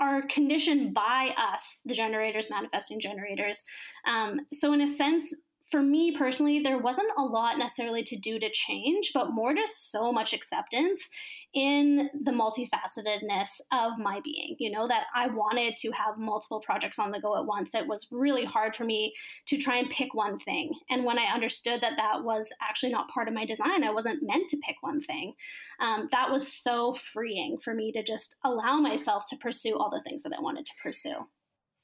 are 0.00 0.22
conditioned 0.26 0.92
by 0.92 1.32
us, 1.36 1.78
the 1.84 1.94
generators, 1.94 2.50
manifesting 2.50 3.00
generators. 3.00 3.62
Um, 4.06 4.40
so, 4.52 4.72
in 4.72 4.80
a 4.80 4.86
sense, 4.86 5.32
for 5.70 5.82
me 5.82 6.16
personally, 6.16 6.60
there 6.60 6.78
wasn't 6.78 7.10
a 7.18 7.22
lot 7.22 7.58
necessarily 7.58 8.04
to 8.04 8.16
do 8.16 8.38
to 8.38 8.50
change, 8.50 9.10
but 9.12 9.32
more 9.32 9.52
just 9.52 9.90
so 9.90 10.12
much 10.12 10.32
acceptance 10.32 11.08
in 11.54 12.08
the 12.22 12.30
multifacetedness 12.30 13.48
of 13.72 13.98
my 13.98 14.20
being. 14.22 14.54
You 14.60 14.70
know, 14.70 14.86
that 14.86 15.06
I 15.14 15.26
wanted 15.26 15.76
to 15.78 15.90
have 15.90 16.18
multiple 16.18 16.60
projects 16.60 17.00
on 17.00 17.10
the 17.10 17.20
go 17.20 17.36
at 17.36 17.46
once. 17.46 17.74
It 17.74 17.88
was 17.88 18.06
really 18.12 18.44
hard 18.44 18.76
for 18.76 18.84
me 18.84 19.12
to 19.46 19.56
try 19.56 19.78
and 19.78 19.90
pick 19.90 20.14
one 20.14 20.38
thing. 20.38 20.70
And 20.88 21.04
when 21.04 21.18
I 21.18 21.34
understood 21.34 21.80
that 21.80 21.96
that 21.96 22.22
was 22.22 22.52
actually 22.62 22.92
not 22.92 23.08
part 23.08 23.26
of 23.26 23.34
my 23.34 23.44
design, 23.44 23.82
I 23.82 23.90
wasn't 23.90 24.22
meant 24.22 24.48
to 24.50 24.60
pick 24.64 24.76
one 24.82 25.02
thing, 25.02 25.34
um, 25.80 26.08
that 26.12 26.30
was 26.30 26.52
so 26.52 26.92
freeing 26.92 27.58
for 27.58 27.74
me 27.74 27.90
to 27.92 28.02
just 28.02 28.36
allow 28.44 28.78
myself 28.78 29.24
to 29.30 29.36
pursue 29.36 29.76
all 29.76 29.90
the 29.90 30.02
things 30.08 30.22
that 30.22 30.32
I 30.36 30.40
wanted 30.40 30.66
to 30.66 30.72
pursue. 30.82 31.26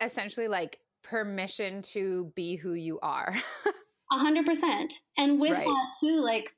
Essentially, 0.00 0.48
like 0.48 0.78
permission 1.02 1.82
to 1.82 2.32
be 2.34 2.56
who 2.56 2.74
you 2.74 2.98
are. 3.00 3.34
A 4.12 4.18
hundred 4.18 4.46
percent. 4.46 4.92
And 5.16 5.40
with 5.40 5.52
right. 5.52 5.64
that 5.64 5.92
too, 6.00 6.20
like 6.22 6.52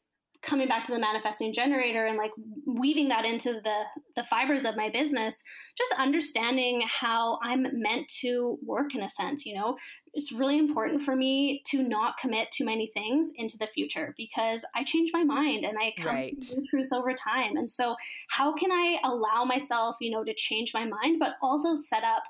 coming 0.45 0.69
back 0.69 0.85
to 0.85 0.93
the 0.93 0.99
manifesting 0.99 1.53
generator 1.53 2.07
and 2.07 2.19
like 2.19 2.31
weaving 2.67 3.09
that 3.09 3.25
into 3.25 3.53
the 3.53 3.83
the 4.17 4.25
fibers 4.25 4.65
of 4.65 4.77
my 4.77 4.91
business 4.91 5.43
just 5.77 5.93
understanding 5.99 6.83
how 6.87 7.39
i'm 7.43 7.67
meant 7.73 8.07
to 8.09 8.59
work 8.65 8.95
in 8.95 9.03
a 9.03 9.09
sense 9.09 9.47
you 9.47 9.55
know 9.55 9.77
it's 10.13 10.33
really 10.33 10.59
important 10.59 11.03
for 11.03 11.17
me 11.17 11.63
to 11.67 11.83
not 11.83 12.17
commit 12.19 12.51
too 12.51 12.65
many 12.65 12.87
things 12.89 13.33
into 13.37 13.57
the 13.59 13.67
future 13.69 14.15
because 14.17 14.65
i 14.75 14.85
change 14.85 15.11
my 15.13 15.25
mind 15.25 15.65
and 15.65 15.77
i 15.81 15.93
come 15.97 16.15
right. 16.15 16.41
to 16.41 16.57
new 16.57 16.67
truths 16.69 16.93
over 16.93 17.13
time 17.13 17.57
and 17.57 17.69
so 17.69 17.97
how 18.29 18.53
can 18.53 18.71
i 18.71 18.99
allow 19.05 19.45
myself 19.45 19.97
you 20.01 20.11
know 20.11 20.25
to 20.25 20.35
change 20.35 20.73
my 20.75 20.85
mind 20.85 21.19
but 21.19 21.33
also 21.43 21.75
set 21.75 22.05
up 22.05 22.25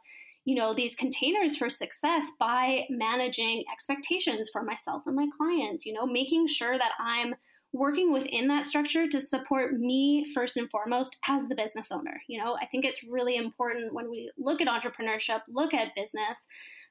you 0.44 0.54
know 0.54 0.74
these 0.74 0.94
containers 0.94 1.56
for 1.56 1.70
success 1.70 2.26
by 2.38 2.84
managing 2.90 3.64
expectations 3.72 4.50
for 4.52 4.62
myself 4.62 5.02
and 5.06 5.16
my 5.16 5.26
clients 5.36 5.86
you 5.86 5.92
know 5.92 6.06
making 6.06 6.46
sure 6.46 6.76
that 6.78 6.92
i'm 7.00 7.34
working 7.72 8.12
within 8.12 8.46
that 8.46 8.64
structure 8.64 9.08
to 9.08 9.18
support 9.18 9.74
me 9.74 10.24
first 10.32 10.56
and 10.56 10.70
foremost 10.70 11.16
as 11.28 11.48
the 11.48 11.56
business 11.56 11.90
owner. 11.90 12.20
You 12.28 12.42
know 12.42 12.56
i 12.60 12.66
think 12.66 12.84
it's 12.84 13.02
really 13.10 13.36
important 13.36 13.94
when 13.94 14.10
we 14.10 14.30
look 14.38 14.60
at 14.60 14.68
entrepreneurship 14.68 15.40
look 15.48 15.74
at 15.74 15.94
business 15.96 16.46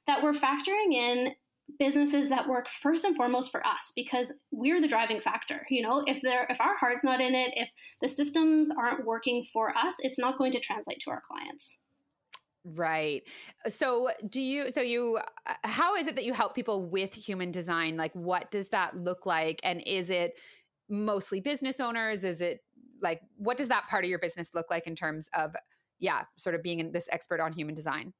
that 0.07 0.21
we're 0.21 0.33
factoring 0.33 0.93
in 0.93 1.33
businesses 1.79 2.27
that 2.27 2.47
work 2.47 2.67
first 2.81 3.05
and 3.05 3.15
foremost 3.15 3.49
for 3.49 3.65
us 3.65 3.93
because 3.95 4.33
we're 4.51 4.81
the 4.81 4.87
driving 4.87 5.21
factor. 5.21 5.65
You 5.69 5.81
know 5.81 6.03
if 6.05 6.21
there 6.21 6.45
if 6.49 6.59
our 6.59 6.75
heart's 6.77 7.03
not 7.03 7.21
in 7.21 7.33
it 7.33 7.51
if 7.55 7.69
the 8.01 8.07
systems 8.07 8.69
aren't 8.77 9.05
working 9.05 9.45
for 9.53 9.75
us 9.77 9.95
it's 9.99 10.19
not 10.19 10.37
going 10.37 10.51
to 10.51 10.59
translate 10.59 10.99
to 11.05 11.11
our 11.11 11.21
clients 11.25 11.79
Right. 12.65 13.23
So, 13.67 14.09
do 14.29 14.41
you, 14.41 14.71
so 14.71 14.79
you, 14.79 15.19
uh, 15.45 15.53
how 15.65 15.95
is 15.95 16.07
it 16.07 16.15
that 16.15 16.23
you 16.23 16.31
help 16.31 16.55
people 16.55 16.85
with 16.85 17.13
human 17.13 17.51
design? 17.51 17.97
Like, 17.97 18.13
what 18.13 18.51
does 18.51 18.69
that 18.69 18.95
look 18.95 19.25
like? 19.25 19.59
And 19.63 19.83
is 19.85 20.09
it 20.09 20.39
mostly 20.89 21.41
business 21.41 21.81
owners? 21.81 22.23
Is 22.23 22.39
it 22.39 22.61
like, 23.01 23.21
what 23.35 23.57
does 23.57 23.67
that 23.67 23.87
part 23.89 24.05
of 24.05 24.09
your 24.09 24.19
business 24.19 24.51
look 24.53 24.67
like 24.69 24.87
in 24.87 24.95
terms 24.95 25.29
of, 25.33 25.55
yeah, 25.99 26.21
sort 26.37 26.55
of 26.55 26.63
being 26.63 26.91
this 26.93 27.09
expert 27.11 27.41
on 27.41 27.51
human 27.51 27.75
design? 27.75 28.13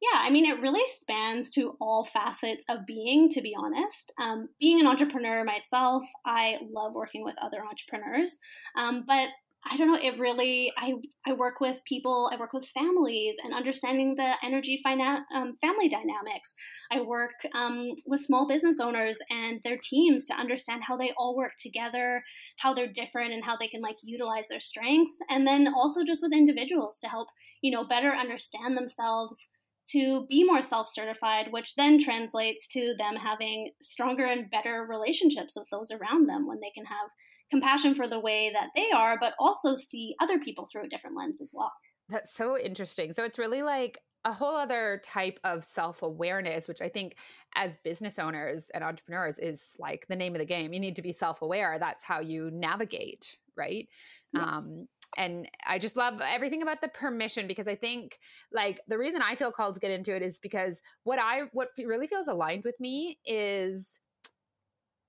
Yeah, 0.00 0.18
I 0.20 0.30
mean, 0.30 0.44
it 0.44 0.60
really 0.60 0.82
spans 0.86 1.48
to 1.52 1.76
all 1.80 2.04
facets 2.04 2.64
of 2.68 2.84
being, 2.86 3.30
to 3.30 3.40
be 3.40 3.54
honest. 3.56 4.12
Um, 4.20 4.48
being 4.58 4.80
an 4.80 4.88
entrepreneur 4.88 5.44
myself, 5.44 6.02
I 6.26 6.56
love 6.72 6.92
working 6.94 7.22
with 7.22 7.36
other 7.40 7.58
entrepreneurs. 7.64 8.36
Um, 8.76 9.04
but 9.06 9.28
I 9.64 9.76
don't 9.76 9.92
know, 9.92 9.98
it 10.00 10.18
really, 10.18 10.72
I, 10.76 10.94
I 11.24 11.34
work 11.34 11.60
with 11.60 11.78
people, 11.86 12.28
I 12.32 12.36
work 12.36 12.52
with 12.52 12.66
families 12.66 13.36
and 13.42 13.54
understanding 13.54 14.16
the 14.16 14.32
energy 14.42 14.80
fina- 14.82 15.24
um, 15.34 15.56
family 15.60 15.88
dynamics. 15.88 16.52
I 16.90 17.00
work 17.00 17.34
um, 17.54 17.90
with 18.04 18.22
small 18.22 18.48
business 18.48 18.80
owners 18.80 19.18
and 19.30 19.60
their 19.62 19.78
teams 19.82 20.26
to 20.26 20.34
understand 20.34 20.82
how 20.82 20.96
they 20.96 21.12
all 21.16 21.36
work 21.36 21.52
together, 21.60 22.24
how 22.58 22.74
they're 22.74 22.92
different 22.92 23.34
and 23.34 23.44
how 23.44 23.56
they 23.56 23.68
can 23.68 23.82
like 23.82 23.96
utilize 24.02 24.48
their 24.48 24.60
strengths. 24.60 25.16
And 25.30 25.46
then 25.46 25.68
also 25.72 26.02
just 26.04 26.22
with 26.22 26.32
individuals 26.32 26.98
to 27.00 27.08
help, 27.08 27.28
you 27.62 27.70
know, 27.70 27.86
better 27.86 28.10
understand 28.10 28.76
themselves 28.76 29.48
to 29.90 30.26
be 30.28 30.42
more 30.44 30.62
self 30.62 30.88
certified, 30.88 31.48
which 31.50 31.74
then 31.76 32.02
translates 32.02 32.66
to 32.68 32.94
them 32.98 33.14
having 33.14 33.72
stronger 33.82 34.24
and 34.24 34.50
better 34.50 34.86
relationships 34.88 35.54
with 35.56 35.68
those 35.70 35.90
around 35.90 36.28
them 36.28 36.46
when 36.46 36.60
they 36.60 36.70
can 36.70 36.84
have 36.84 37.10
compassion 37.52 37.94
for 37.94 38.08
the 38.08 38.18
way 38.18 38.50
that 38.52 38.70
they 38.74 38.90
are, 38.90 39.18
but 39.20 39.34
also 39.38 39.74
see 39.74 40.16
other 40.20 40.38
people 40.38 40.66
through 40.66 40.84
a 40.84 40.88
different 40.88 41.16
lens 41.16 41.40
as 41.40 41.52
well. 41.52 41.72
That's 42.08 42.34
so 42.34 42.58
interesting. 42.58 43.12
So 43.12 43.24
it's 43.24 43.38
really 43.38 43.62
like 43.62 44.00
a 44.24 44.32
whole 44.32 44.56
other 44.56 45.00
type 45.04 45.38
of 45.44 45.64
self 45.64 46.02
awareness, 46.02 46.66
which 46.66 46.80
I 46.80 46.88
think 46.88 47.16
as 47.54 47.76
business 47.84 48.18
owners 48.18 48.70
and 48.72 48.82
entrepreneurs 48.82 49.38
is 49.38 49.74
like 49.78 50.06
the 50.08 50.16
name 50.16 50.34
of 50.34 50.40
the 50.40 50.46
game. 50.46 50.72
You 50.72 50.80
need 50.80 50.96
to 50.96 51.02
be 51.02 51.12
self 51.12 51.42
aware. 51.42 51.78
That's 51.78 52.02
how 52.02 52.20
you 52.20 52.50
navigate, 52.50 53.36
right? 53.56 53.86
Yes. 54.32 54.42
Um, 54.42 54.88
and 55.18 55.46
I 55.66 55.78
just 55.78 55.96
love 55.96 56.22
everything 56.22 56.62
about 56.62 56.80
the 56.80 56.88
permission 56.88 57.46
because 57.46 57.68
I 57.68 57.74
think 57.74 58.18
like 58.50 58.80
the 58.88 58.96
reason 58.96 59.20
I 59.20 59.34
feel 59.34 59.52
called 59.52 59.74
to 59.74 59.80
get 59.80 59.90
into 59.90 60.16
it 60.16 60.22
is 60.22 60.38
because 60.38 60.82
what 61.04 61.18
I 61.18 61.42
what 61.52 61.68
really 61.76 62.06
feels 62.06 62.28
aligned 62.28 62.64
with 62.64 62.78
me 62.80 63.18
is 63.26 63.98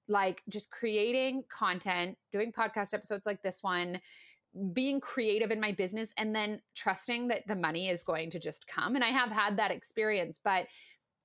like 0.08 0.42
just 0.50 0.70
creating 0.72 1.44
content, 1.50 2.18
doing 2.32 2.52
podcast 2.52 2.94
episodes 2.94 3.26
like 3.26 3.42
this 3.42 3.64
one, 3.64 4.00
being 4.74 5.00
creative 5.00 5.52
in 5.52 5.60
my 5.60 5.72
business 5.72 6.14
and 6.18 6.36
then 6.36 6.62
trusting 6.76 7.28
that 7.30 7.48
the 7.48 7.56
money 7.56 7.90
is 7.90 8.04
going 8.04 8.30
to 8.32 8.40
just 8.40 8.68
come. 8.68 8.96
And 8.96 9.04
I 9.04 9.08
have 9.08 9.32
had 9.32 9.58
that 9.58 9.72
experience, 9.72 10.40
but 10.44 10.68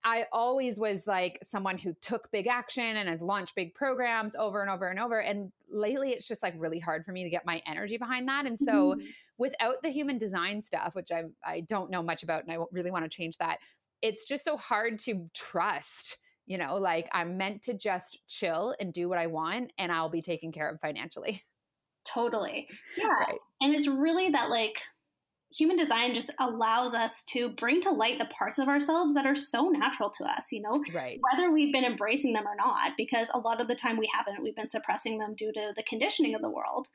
I 0.04 0.26
always 0.32 0.78
was 0.78 1.06
like 1.06 1.38
someone 1.42 1.76
who 1.76 1.92
took 2.00 2.30
big 2.30 2.46
action 2.46 2.96
and 2.96 3.08
has 3.08 3.20
launched 3.20 3.54
big 3.54 3.74
programs 3.74 4.36
over 4.36 4.62
and 4.62 4.70
over 4.70 4.86
and 4.86 4.98
over. 4.98 5.18
And 5.18 5.52
lately, 5.70 6.10
it's 6.10 6.28
just 6.28 6.42
like 6.42 6.54
really 6.56 6.78
hard 6.78 7.04
for 7.04 7.12
me 7.12 7.24
to 7.24 7.30
get 7.30 7.44
my 7.44 7.60
energy 7.66 7.96
behind 7.98 8.28
that. 8.28 8.46
And 8.46 8.58
so, 8.58 8.94
mm-hmm. 8.94 9.06
without 9.38 9.82
the 9.82 9.90
human 9.90 10.16
design 10.16 10.62
stuff, 10.62 10.94
which 10.94 11.10
I, 11.10 11.24
I 11.44 11.60
don't 11.60 11.90
know 11.90 12.02
much 12.02 12.22
about 12.22 12.44
and 12.44 12.52
I 12.52 12.58
really 12.70 12.92
want 12.92 13.04
to 13.04 13.10
change 13.10 13.38
that, 13.38 13.58
it's 14.00 14.24
just 14.24 14.44
so 14.44 14.56
hard 14.56 14.98
to 15.00 15.28
trust. 15.34 16.18
You 16.48 16.58
know, 16.58 16.76
like 16.76 17.08
I'm 17.12 17.36
meant 17.36 17.62
to 17.64 17.74
just 17.74 18.26
chill 18.26 18.74
and 18.80 18.92
do 18.92 19.08
what 19.08 19.18
I 19.18 19.28
want, 19.28 19.72
and 19.78 19.92
I'll 19.92 20.08
be 20.08 20.22
taken 20.22 20.50
care 20.50 20.68
of 20.68 20.80
financially. 20.80 21.44
Totally. 22.04 22.68
Yeah. 22.96 23.08
Right. 23.08 23.38
And 23.60 23.74
it's 23.74 23.86
really 23.86 24.30
that 24.30 24.50
like 24.50 24.80
human 25.50 25.76
design 25.76 26.12
just 26.12 26.30
allows 26.38 26.94
us 26.94 27.22
to 27.24 27.48
bring 27.50 27.80
to 27.80 27.90
light 27.90 28.18
the 28.18 28.26
parts 28.26 28.58
of 28.58 28.68
ourselves 28.68 29.14
that 29.14 29.24
are 29.24 29.34
so 29.34 29.68
natural 29.68 30.10
to 30.10 30.24
us, 30.24 30.52
you 30.52 30.60
know, 30.60 30.72
right. 30.94 31.18
whether 31.30 31.52
we've 31.52 31.72
been 31.72 31.84
embracing 31.84 32.34
them 32.34 32.46
or 32.46 32.54
not, 32.54 32.92
because 32.98 33.30
a 33.32 33.38
lot 33.38 33.60
of 33.60 33.68
the 33.68 33.74
time 33.74 33.96
we 33.96 34.10
haven't. 34.12 34.42
We've 34.42 34.54
been 34.54 34.68
suppressing 34.68 35.18
them 35.18 35.34
due 35.34 35.52
to 35.52 35.72
the 35.74 35.82
conditioning 35.84 36.34
of 36.34 36.42
the 36.42 36.50
world. 36.50 36.88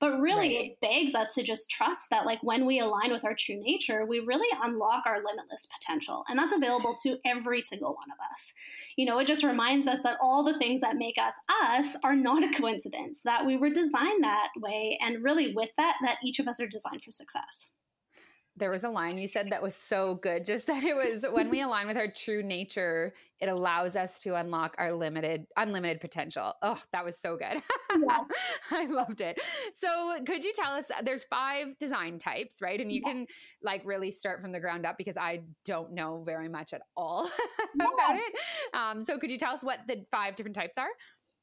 But 0.00 0.20
really, 0.20 0.56
right. 0.56 0.66
it 0.66 0.80
begs 0.80 1.14
us 1.14 1.34
to 1.34 1.42
just 1.42 1.70
trust 1.70 2.10
that, 2.10 2.26
like, 2.26 2.42
when 2.42 2.66
we 2.66 2.80
align 2.80 3.12
with 3.12 3.24
our 3.24 3.34
true 3.34 3.60
nature, 3.60 4.04
we 4.04 4.20
really 4.20 4.48
unlock 4.62 5.04
our 5.06 5.22
limitless 5.24 5.68
potential. 5.78 6.24
And 6.28 6.38
that's 6.38 6.54
available 6.54 6.96
to 7.04 7.18
every 7.24 7.62
single 7.62 7.94
one 7.94 8.10
of 8.10 8.18
us. 8.32 8.52
You 8.96 9.06
know, 9.06 9.18
it 9.18 9.26
just 9.28 9.44
reminds 9.44 9.86
us 9.86 10.02
that 10.02 10.18
all 10.20 10.42
the 10.42 10.58
things 10.58 10.80
that 10.80 10.96
make 10.96 11.16
us 11.16 11.34
us 11.62 11.96
are 12.02 12.16
not 12.16 12.42
a 12.42 12.58
coincidence, 12.58 13.22
that 13.22 13.46
we 13.46 13.56
were 13.56 13.70
designed 13.70 14.24
that 14.24 14.48
way. 14.56 14.98
And 15.00 15.22
really, 15.22 15.54
with 15.54 15.70
that, 15.76 15.96
that 16.02 16.18
each 16.24 16.40
of 16.40 16.48
us 16.48 16.60
are 16.60 16.66
designed 16.66 17.04
for 17.04 17.12
success 17.12 17.70
there 18.60 18.70
was 18.70 18.84
a 18.84 18.88
line 18.88 19.18
you 19.18 19.26
said 19.26 19.50
that 19.50 19.62
was 19.62 19.74
so 19.74 20.14
good 20.16 20.44
just 20.44 20.66
that 20.66 20.84
it 20.84 20.94
was 20.94 21.24
when 21.32 21.50
we 21.50 21.60
align 21.62 21.86
with 21.86 21.96
our 21.96 22.08
true 22.08 22.42
nature 22.42 23.12
it 23.40 23.48
allows 23.48 23.96
us 23.96 24.18
to 24.20 24.34
unlock 24.34 24.74
our 24.78 24.92
limited 24.92 25.46
unlimited 25.56 26.00
potential. 26.00 26.52
Oh 26.62 26.80
that 26.92 27.04
was 27.04 27.18
so 27.18 27.36
good. 27.36 27.62
Yes. 27.90 28.28
i 28.70 28.86
loved 28.86 29.20
it. 29.20 29.40
So 29.72 30.16
could 30.26 30.44
you 30.44 30.52
tell 30.54 30.72
us 30.72 30.84
there's 31.02 31.24
five 31.24 31.78
design 31.78 32.18
types 32.18 32.60
right? 32.60 32.80
And 32.80 32.92
you 32.92 33.02
yes. 33.04 33.16
can 33.16 33.26
like 33.62 33.82
really 33.84 34.10
start 34.10 34.42
from 34.42 34.52
the 34.52 34.60
ground 34.60 34.86
up 34.86 34.96
because 34.98 35.16
i 35.16 35.40
don't 35.64 35.92
know 35.92 36.22
very 36.24 36.48
much 36.48 36.72
at 36.72 36.82
all 36.96 37.30
about 37.74 38.16
it. 38.16 38.34
Um, 38.74 39.02
so 39.02 39.18
could 39.18 39.30
you 39.30 39.38
tell 39.38 39.54
us 39.54 39.64
what 39.64 39.80
the 39.88 40.04
five 40.10 40.36
different 40.36 40.56
types 40.56 40.76
are 40.76 40.88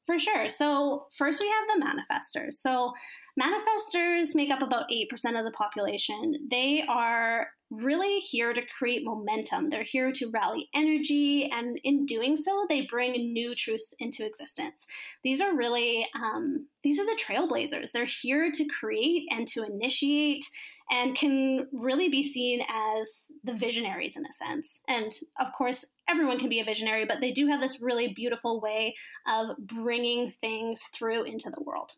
for 0.08 0.18
sure. 0.18 0.48
So, 0.48 1.04
first 1.12 1.38
we 1.38 1.50
have 1.50 1.68
the 1.68 1.84
manifestors. 1.84 2.54
So, 2.54 2.94
manifestors 3.38 4.34
make 4.34 4.50
up 4.50 4.62
about 4.62 4.88
8% 4.88 5.06
of 5.38 5.44
the 5.44 5.50
population. 5.50 6.48
They 6.50 6.82
are 6.88 7.48
really 7.70 8.18
here 8.20 8.54
to 8.54 8.62
create 8.78 9.04
momentum. 9.04 9.68
They're 9.68 9.82
here 9.82 10.10
to 10.12 10.30
rally 10.30 10.70
energy, 10.74 11.50
and 11.52 11.78
in 11.84 12.06
doing 12.06 12.36
so, 12.36 12.64
they 12.70 12.86
bring 12.86 13.34
new 13.34 13.54
truths 13.54 13.94
into 13.98 14.24
existence. 14.24 14.86
These 15.22 15.42
are 15.42 15.54
really 15.54 16.08
um, 16.14 16.66
these 16.82 16.98
are 16.98 17.04
the 17.04 17.22
trailblazers. 17.22 17.92
They're 17.92 18.06
here 18.06 18.50
to 18.50 18.64
create 18.64 19.28
and 19.30 19.46
to 19.48 19.62
initiate 19.62 20.46
and 20.90 21.16
can 21.16 21.68
really 21.72 22.08
be 22.08 22.22
seen 22.22 22.60
as 22.68 23.30
the 23.44 23.52
visionaries 23.52 24.16
in 24.16 24.24
a 24.24 24.32
sense. 24.32 24.80
And 24.88 25.12
of 25.38 25.52
course, 25.52 25.84
everyone 26.08 26.38
can 26.38 26.48
be 26.48 26.60
a 26.60 26.64
visionary, 26.64 27.04
but 27.04 27.20
they 27.20 27.32
do 27.32 27.46
have 27.48 27.60
this 27.60 27.80
really 27.80 28.14
beautiful 28.14 28.60
way 28.60 28.94
of 29.26 29.56
bringing 29.58 30.30
things 30.30 30.82
through 30.94 31.24
into 31.24 31.50
the 31.50 31.62
world. 31.62 31.92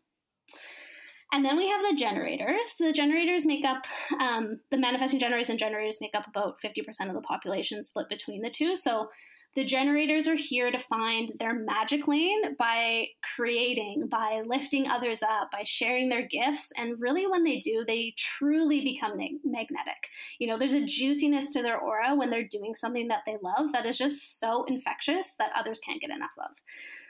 And 1.33 1.45
then 1.45 1.55
we 1.55 1.69
have 1.69 1.85
the 1.89 1.95
generators. 1.95 2.75
The 2.77 2.91
generators 2.91 3.45
make 3.45 3.63
up, 3.63 3.85
um, 4.19 4.59
the 4.69 4.77
manifesting 4.77 5.19
generators 5.19 5.49
and 5.49 5.57
generators 5.57 5.99
make 6.01 6.13
up 6.13 6.27
about 6.27 6.57
50% 6.61 7.07
of 7.07 7.13
the 7.13 7.21
population 7.21 7.83
split 7.83 8.09
between 8.09 8.41
the 8.41 8.49
two. 8.49 8.75
So 8.75 9.07
the 9.53 9.65
generators 9.65 10.27
are 10.27 10.35
here 10.35 10.71
to 10.71 10.79
find 10.79 11.31
their 11.37 11.53
magic 11.53 12.07
lane 12.07 12.55
by 12.57 13.07
creating, 13.35 14.07
by 14.07 14.41
lifting 14.45 14.87
others 14.87 15.21
up, 15.21 15.51
by 15.51 15.63
sharing 15.65 16.07
their 16.07 16.25
gifts. 16.27 16.71
And 16.77 16.99
really, 17.01 17.27
when 17.27 17.43
they 17.43 17.57
do, 17.57 17.83
they 17.85 18.13
truly 18.17 18.81
become 18.81 19.17
magnetic. 19.43 20.09
You 20.39 20.47
know, 20.47 20.57
there's 20.57 20.73
a 20.73 20.85
juiciness 20.85 21.51
to 21.51 21.61
their 21.61 21.79
aura 21.79 22.15
when 22.15 22.29
they're 22.29 22.47
doing 22.47 22.75
something 22.75 23.09
that 23.09 23.23
they 23.25 23.37
love 23.41 23.73
that 23.73 23.85
is 23.85 23.97
just 23.97 24.39
so 24.39 24.63
infectious 24.65 25.35
that 25.37 25.51
others 25.55 25.79
can't 25.79 26.01
get 26.01 26.11
enough 26.11 26.31
of. 26.37 26.51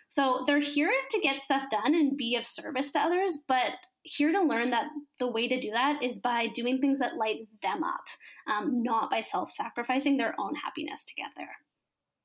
So 0.08 0.43
they're 0.47 0.60
here 0.60 0.91
to 1.12 1.19
get 1.21 1.41
stuff 1.41 1.63
done 1.69 1.93
and 1.93 2.17
be 2.17 2.36
of 2.36 2.45
service 2.45 2.91
to 2.93 2.99
others, 2.99 3.39
but 3.47 3.73
here 4.04 4.32
to 4.32 4.41
learn 4.41 4.71
that 4.71 4.88
the 5.19 5.27
way 5.27 5.47
to 5.47 5.60
do 5.60 5.69
that 5.71 6.01
is 6.01 6.19
by 6.19 6.47
doing 6.47 6.80
things 6.80 6.99
that 6.99 7.17
light 7.17 7.47
them 7.62 7.84
up, 7.84 8.04
um, 8.47 8.82
not 8.82 9.12
by 9.12 9.21
self 9.21 9.51
sacrificing 9.51 10.17
their 10.17 10.34
own 10.39 10.56
happiness 10.56 11.06
to 11.06 11.13
get 11.13 11.30
there. 11.38 11.56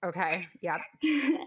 Okay. 0.04 0.46
Yep. 0.60 0.80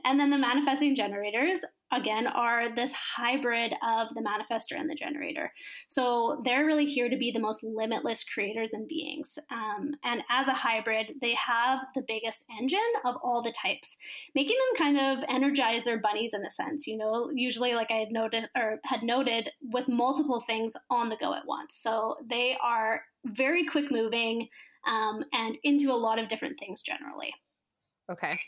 and 0.05 0.19
then 0.19 0.31
the 0.31 0.37
manifesting 0.37 0.95
generators, 0.95 1.63
again, 1.91 2.25
are 2.25 2.73
this 2.73 2.93
hybrid 2.93 3.73
of 3.87 4.09
the 4.15 4.21
manifestor 4.21 4.77
and 4.77 4.89
the 4.89 4.95
generator. 4.95 5.51
So 5.87 6.41
they're 6.43 6.65
really 6.65 6.85
here 6.85 7.09
to 7.09 7.17
be 7.17 7.31
the 7.31 7.39
most 7.39 7.63
limitless 7.63 8.23
creators 8.23 8.73
and 8.73 8.87
beings. 8.87 9.37
Um, 9.51 9.91
and 10.03 10.23
as 10.29 10.47
a 10.47 10.53
hybrid, 10.53 11.13
they 11.21 11.35
have 11.35 11.79
the 11.93 12.03
biggest 12.07 12.43
engine 12.59 12.79
of 13.05 13.15
all 13.23 13.43
the 13.43 13.53
types, 13.53 13.97
making 14.33 14.57
them 14.57 14.87
kind 14.87 14.99
of 14.99 15.27
energizer 15.29 16.01
bunnies 16.01 16.33
in 16.33 16.43
a 16.43 16.49
sense. 16.49 16.87
You 16.87 16.97
know, 16.97 17.29
usually, 17.33 17.75
like 17.75 17.91
I 17.91 17.97
had 17.97 18.11
noted 18.11 18.49
or 18.57 18.79
had 18.83 19.03
noted, 19.03 19.49
with 19.71 19.87
multiple 19.87 20.41
things 20.41 20.73
on 20.89 21.09
the 21.09 21.17
go 21.17 21.33
at 21.35 21.45
once. 21.45 21.75
So 21.75 22.17
they 22.27 22.57
are 22.61 23.03
very 23.25 23.65
quick 23.65 23.91
moving 23.91 24.49
um, 24.87 25.23
and 25.33 25.57
into 25.63 25.91
a 25.91 25.93
lot 25.93 26.19
of 26.19 26.27
different 26.27 26.59
things 26.59 26.81
generally. 26.81 27.33
Okay. 28.09 28.39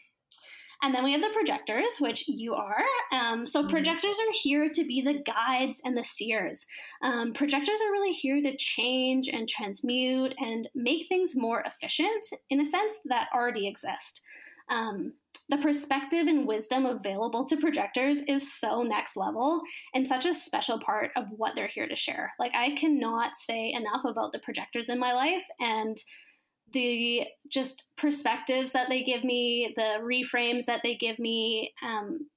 And 0.84 0.96
then 0.96 1.04
we 1.04 1.12
have 1.12 1.22
the 1.22 1.30
projectors, 1.34 2.00
which 2.00 2.28
you 2.28 2.56
are. 2.56 2.84
Um, 3.12 3.46
so, 3.46 3.62
mm-hmm. 3.62 3.70
projectors 3.70 4.16
are 4.16 4.34
here 4.42 4.70
to 4.70 4.84
be 4.84 5.02
the 5.02 5.22
guides 5.32 5.80
and 5.86 5.96
the 5.96 6.04
seers. 6.04 6.66
Um, 7.04 7.34
projectors 7.34 7.80
are 7.86 7.92
really 7.92 8.14
here 8.14 8.42
to 8.42 8.58
change 8.58 9.28
and 9.28 9.48
transmute 9.48 10.34
and 10.40 10.68
make 10.74 11.08
things 11.08 11.34
more 11.36 11.62
efficient 11.62 12.26
in 12.50 12.62
a 12.62 12.66
sense 12.66 12.94
that 13.06 13.30
already 13.34 13.68
exist. 13.68 14.22
Um, 14.70 15.14
the 15.50 15.58
perspective 15.58 16.28
and 16.28 16.48
wisdom 16.48 16.86
available 16.86 17.46
to 17.46 17.58
projectors 17.58 18.20
is 18.28 18.54
so 18.54 18.84
next 18.84 19.18
level 19.18 19.62
and 19.94 20.08
such 20.08 20.26
a 20.26 20.34
special 20.34 20.80
part 20.80 21.12
of 21.18 21.26
what 21.36 21.56
they're 21.56 21.68
here 21.68 21.88
to 21.88 21.96
share. 21.96 22.32
Like, 22.40 22.54
I 22.56 22.74
cannot 22.76 23.36
say 23.36 23.74
enough 23.74 24.06
about 24.06 24.32
the 24.32 24.40
projectors 24.40 24.90
in 24.90 24.98
my 24.98 25.14
life 25.14 25.44
and 25.60 25.98
the 26.74 27.26
just 27.50 27.96
perspectives 27.98 28.72
that 28.72 28.90
they 28.90 29.04
give 29.04 29.24
me, 29.24 29.74
the 29.76 29.98
reframes 30.02 30.66
that 30.66 30.82
they 30.84 30.96
give 30.96 31.20
me, 31.20 31.74
um, 31.84 32.28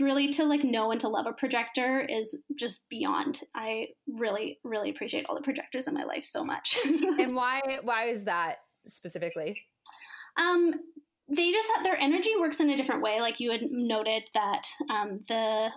really 0.00 0.32
to 0.32 0.44
like 0.44 0.64
know 0.64 0.90
and 0.90 1.00
to 1.00 1.08
love 1.08 1.26
a 1.26 1.32
projector 1.32 2.00
is 2.00 2.36
just 2.58 2.88
beyond. 2.88 3.42
I 3.54 3.88
really, 4.06 4.58
really 4.64 4.90
appreciate 4.90 5.26
all 5.28 5.36
the 5.36 5.42
projectors 5.42 5.86
in 5.86 5.94
my 5.94 6.04
life 6.04 6.24
so 6.24 6.44
much. 6.44 6.76
and 6.84 7.34
why? 7.34 7.60
Why 7.82 8.04
is 8.06 8.24
that 8.24 8.58
specifically? 8.88 9.60
Um, 10.36 10.74
they 11.28 11.52
just 11.52 11.68
have, 11.74 11.84
their 11.84 11.96
energy 11.96 12.30
works 12.38 12.60
in 12.60 12.70
a 12.70 12.76
different 12.76 13.02
way. 13.02 13.20
Like 13.20 13.40
you 13.40 13.50
had 13.50 13.62
noted 13.70 14.24
that 14.34 14.66
um, 14.90 15.20
the 15.28 15.70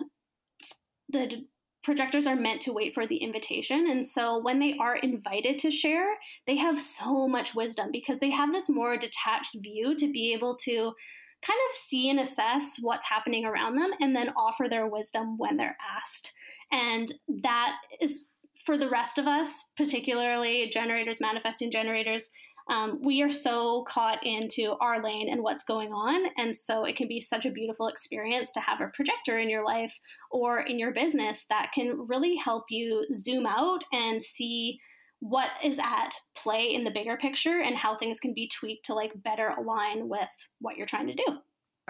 the 1.10 1.46
projectors 1.88 2.26
are 2.26 2.36
meant 2.36 2.60
to 2.60 2.72
wait 2.74 2.92
for 2.92 3.06
the 3.06 3.16
invitation. 3.16 3.88
And 3.88 4.04
so 4.04 4.38
when 4.40 4.58
they 4.58 4.76
are 4.78 4.96
invited 4.96 5.58
to 5.60 5.70
share, 5.70 6.18
they 6.46 6.54
have 6.58 6.78
so 6.78 7.26
much 7.26 7.54
wisdom 7.54 7.88
because 7.90 8.20
they 8.20 8.28
have 8.28 8.52
this 8.52 8.68
more 8.68 8.98
detached 8.98 9.56
view 9.62 9.96
to 9.96 10.12
be 10.12 10.34
able 10.34 10.54
to 10.64 10.92
kind 11.40 11.58
of 11.70 11.76
see 11.76 12.10
and 12.10 12.20
assess 12.20 12.76
what's 12.82 13.06
happening 13.06 13.46
around 13.46 13.76
them 13.76 13.90
and 14.02 14.14
then 14.14 14.34
offer 14.36 14.68
their 14.68 14.86
wisdom 14.86 15.38
when 15.38 15.56
they're 15.56 15.78
asked. 15.96 16.30
And 16.70 17.10
that 17.42 17.76
is 18.02 18.24
for 18.66 18.76
the 18.76 18.90
rest 18.90 19.16
of 19.16 19.26
us, 19.26 19.64
particularly 19.74 20.68
generators, 20.68 21.22
manifesting 21.22 21.70
generators, 21.70 22.28
um, 22.68 23.00
we 23.02 23.22
are 23.22 23.30
so 23.30 23.84
caught 23.88 24.18
into 24.24 24.74
our 24.80 25.02
lane 25.02 25.28
and 25.30 25.42
what's 25.42 25.64
going 25.64 25.92
on. 25.92 26.30
And 26.36 26.54
so 26.54 26.84
it 26.84 26.96
can 26.96 27.08
be 27.08 27.20
such 27.20 27.46
a 27.46 27.50
beautiful 27.50 27.88
experience 27.88 28.52
to 28.52 28.60
have 28.60 28.80
a 28.80 28.88
projector 28.88 29.38
in 29.38 29.48
your 29.48 29.64
life 29.64 29.98
or 30.30 30.60
in 30.60 30.78
your 30.78 30.92
business 30.92 31.46
that 31.48 31.70
can 31.74 32.06
really 32.06 32.36
help 32.36 32.64
you 32.68 33.06
zoom 33.14 33.46
out 33.46 33.84
and 33.92 34.22
see 34.22 34.78
what 35.20 35.48
is 35.64 35.78
at 35.78 36.10
play 36.36 36.74
in 36.74 36.84
the 36.84 36.90
bigger 36.90 37.16
picture 37.16 37.60
and 37.60 37.76
how 37.76 37.96
things 37.96 38.20
can 38.20 38.34
be 38.34 38.48
tweaked 38.48 38.84
to 38.84 38.94
like 38.94 39.12
better 39.24 39.48
align 39.58 40.08
with 40.08 40.28
what 40.60 40.76
you're 40.76 40.86
trying 40.86 41.08
to 41.08 41.14
do. 41.14 41.38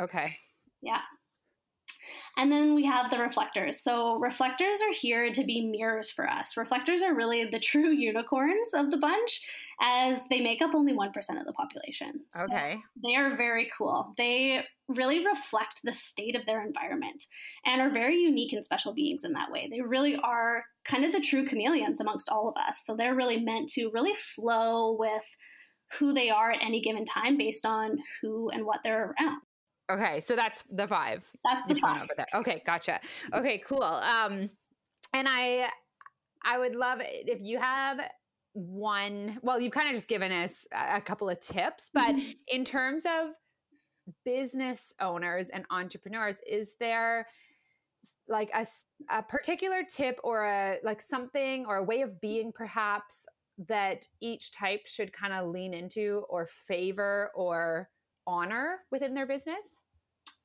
Okay. 0.00 0.36
Yeah. 0.80 1.02
And 2.36 2.52
then 2.52 2.74
we 2.74 2.84
have 2.84 3.10
the 3.10 3.18
reflectors. 3.18 3.80
So, 3.80 4.16
reflectors 4.18 4.78
are 4.80 4.92
here 4.92 5.32
to 5.32 5.44
be 5.44 5.66
mirrors 5.66 6.10
for 6.10 6.28
us. 6.28 6.56
Reflectors 6.56 7.02
are 7.02 7.14
really 7.14 7.44
the 7.44 7.58
true 7.58 7.90
unicorns 7.92 8.70
of 8.74 8.90
the 8.90 8.96
bunch, 8.96 9.40
as 9.80 10.24
they 10.30 10.40
make 10.40 10.62
up 10.62 10.74
only 10.74 10.92
1% 10.92 11.08
of 11.40 11.46
the 11.46 11.52
population. 11.52 12.20
So 12.30 12.42
okay. 12.44 12.78
They 13.02 13.14
are 13.16 13.34
very 13.34 13.70
cool. 13.76 14.14
They 14.16 14.64
really 14.88 15.26
reflect 15.26 15.80
the 15.84 15.92
state 15.92 16.34
of 16.34 16.46
their 16.46 16.64
environment 16.64 17.22
and 17.66 17.80
are 17.80 17.90
very 17.90 18.16
unique 18.16 18.52
and 18.52 18.64
special 18.64 18.94
beings 18.94 19.24
in 19.24 19.32
that 19.32 19.50
way. 19.50 19.68
They 19.70 19.82
really 19.82 20.16
are 20.16 20.64
kind 20.84 21.04
of 21.04 21.12
the 21.12 21.20
true 21.20 21.44
chameleons 21.44 22.00
amongst 22.00 22.30
all 22.30 22.48
of 22.48 22.56
us. 22.56 22.84
So, 22.84 22.96
they're 22.96 23.14
really 23.14 23.44
meant 23.44 23.68
to 23.70 23.90
really 23.92 24.14
flow 24.14 24.96
with 24.98 25.24
who 25.98 26.12
they 26.12 26.30
are 26.30 26.52
at 26.52 26.62
any 26.62 26.80
given 26.80 27.04
time 27.04 27.36
based 27.36 27.64
on 27.64 27.98
who 28.20 28.50
and 28.50 28.64
what 28.64 28.80
they're 28.84 29.14
around. 29.18 29.40
Okay, 29.90 30.20
so 30.20 30.36
that's 30.36 30.62
the 30.70 30.86
five. 30.86 31.22
That's 31.44 31.66
the 31.66 31.74
five. 31.76 32.02
Over 32.02 32.12
there. 32.16 32.26
Okay, 32.34 32.62
gotcha. 32.66 33.00
Okay, 33.32 33.58
cool. 33.66 33.82
Um, 33.82 34.50
and 35.14 35.26
I, 35.28 35.70
I 36.44 36.58
would 36.58 36.74
love 36.74 37.00
it 37.00 37.28
if 37.28 37.40
you 37.40 37.58
have 37.58 38.00
one. 38.52 39.38
Well, 39.42 39.60
you've 39.60 39.72
kind 39.72 39.88
of 39.88 39.94
just 39.94 40.08
given 40.08 40.30
us 40.30 40.66
a 40.72 41.00
couple 41.00 41.28
of 41.28 41.40
tips, 41.40 41.90
but 41.94 42.14
mm-hmm. 42.14 42.30
in 42.48 42.64
terms 42.64 43.04
of 43.06 43.30
business 44.24 44.92
owners 45.00 45.48
and 45.50 45.64
entrepreneurs, 45.70 46.40
is 46.46 46.74
there 46.80 47.26
like 48.28 48.50
a, 48.54 48.66
a 49.10 49.22
particular 49.22 49.82
tip 49.88 50.20
or 50.22 50.44
a 50.44 50.76
like 50.82 51.00
something 51.00 51.64
or 51.66 51.76
a 51.76 51.82
way 51.82 52.02
of 52.02 52.20
being 52.20 52.52
perhaps 52.52 53.26
that 53.68 54.06
each 54.20 54.52
type 54.52 54.86
should 54.86 55.12
kind 55.12 55.32
of 55.32 55.48
lean 55.48 55.74
into 55.74 56.24
or 56.28 56.48
favor 56.66 57.30
or 57.34 57.88
honor 58.28 58.80
within 58.90 59.14
their 59.14 59.26
business? 59.26 59.80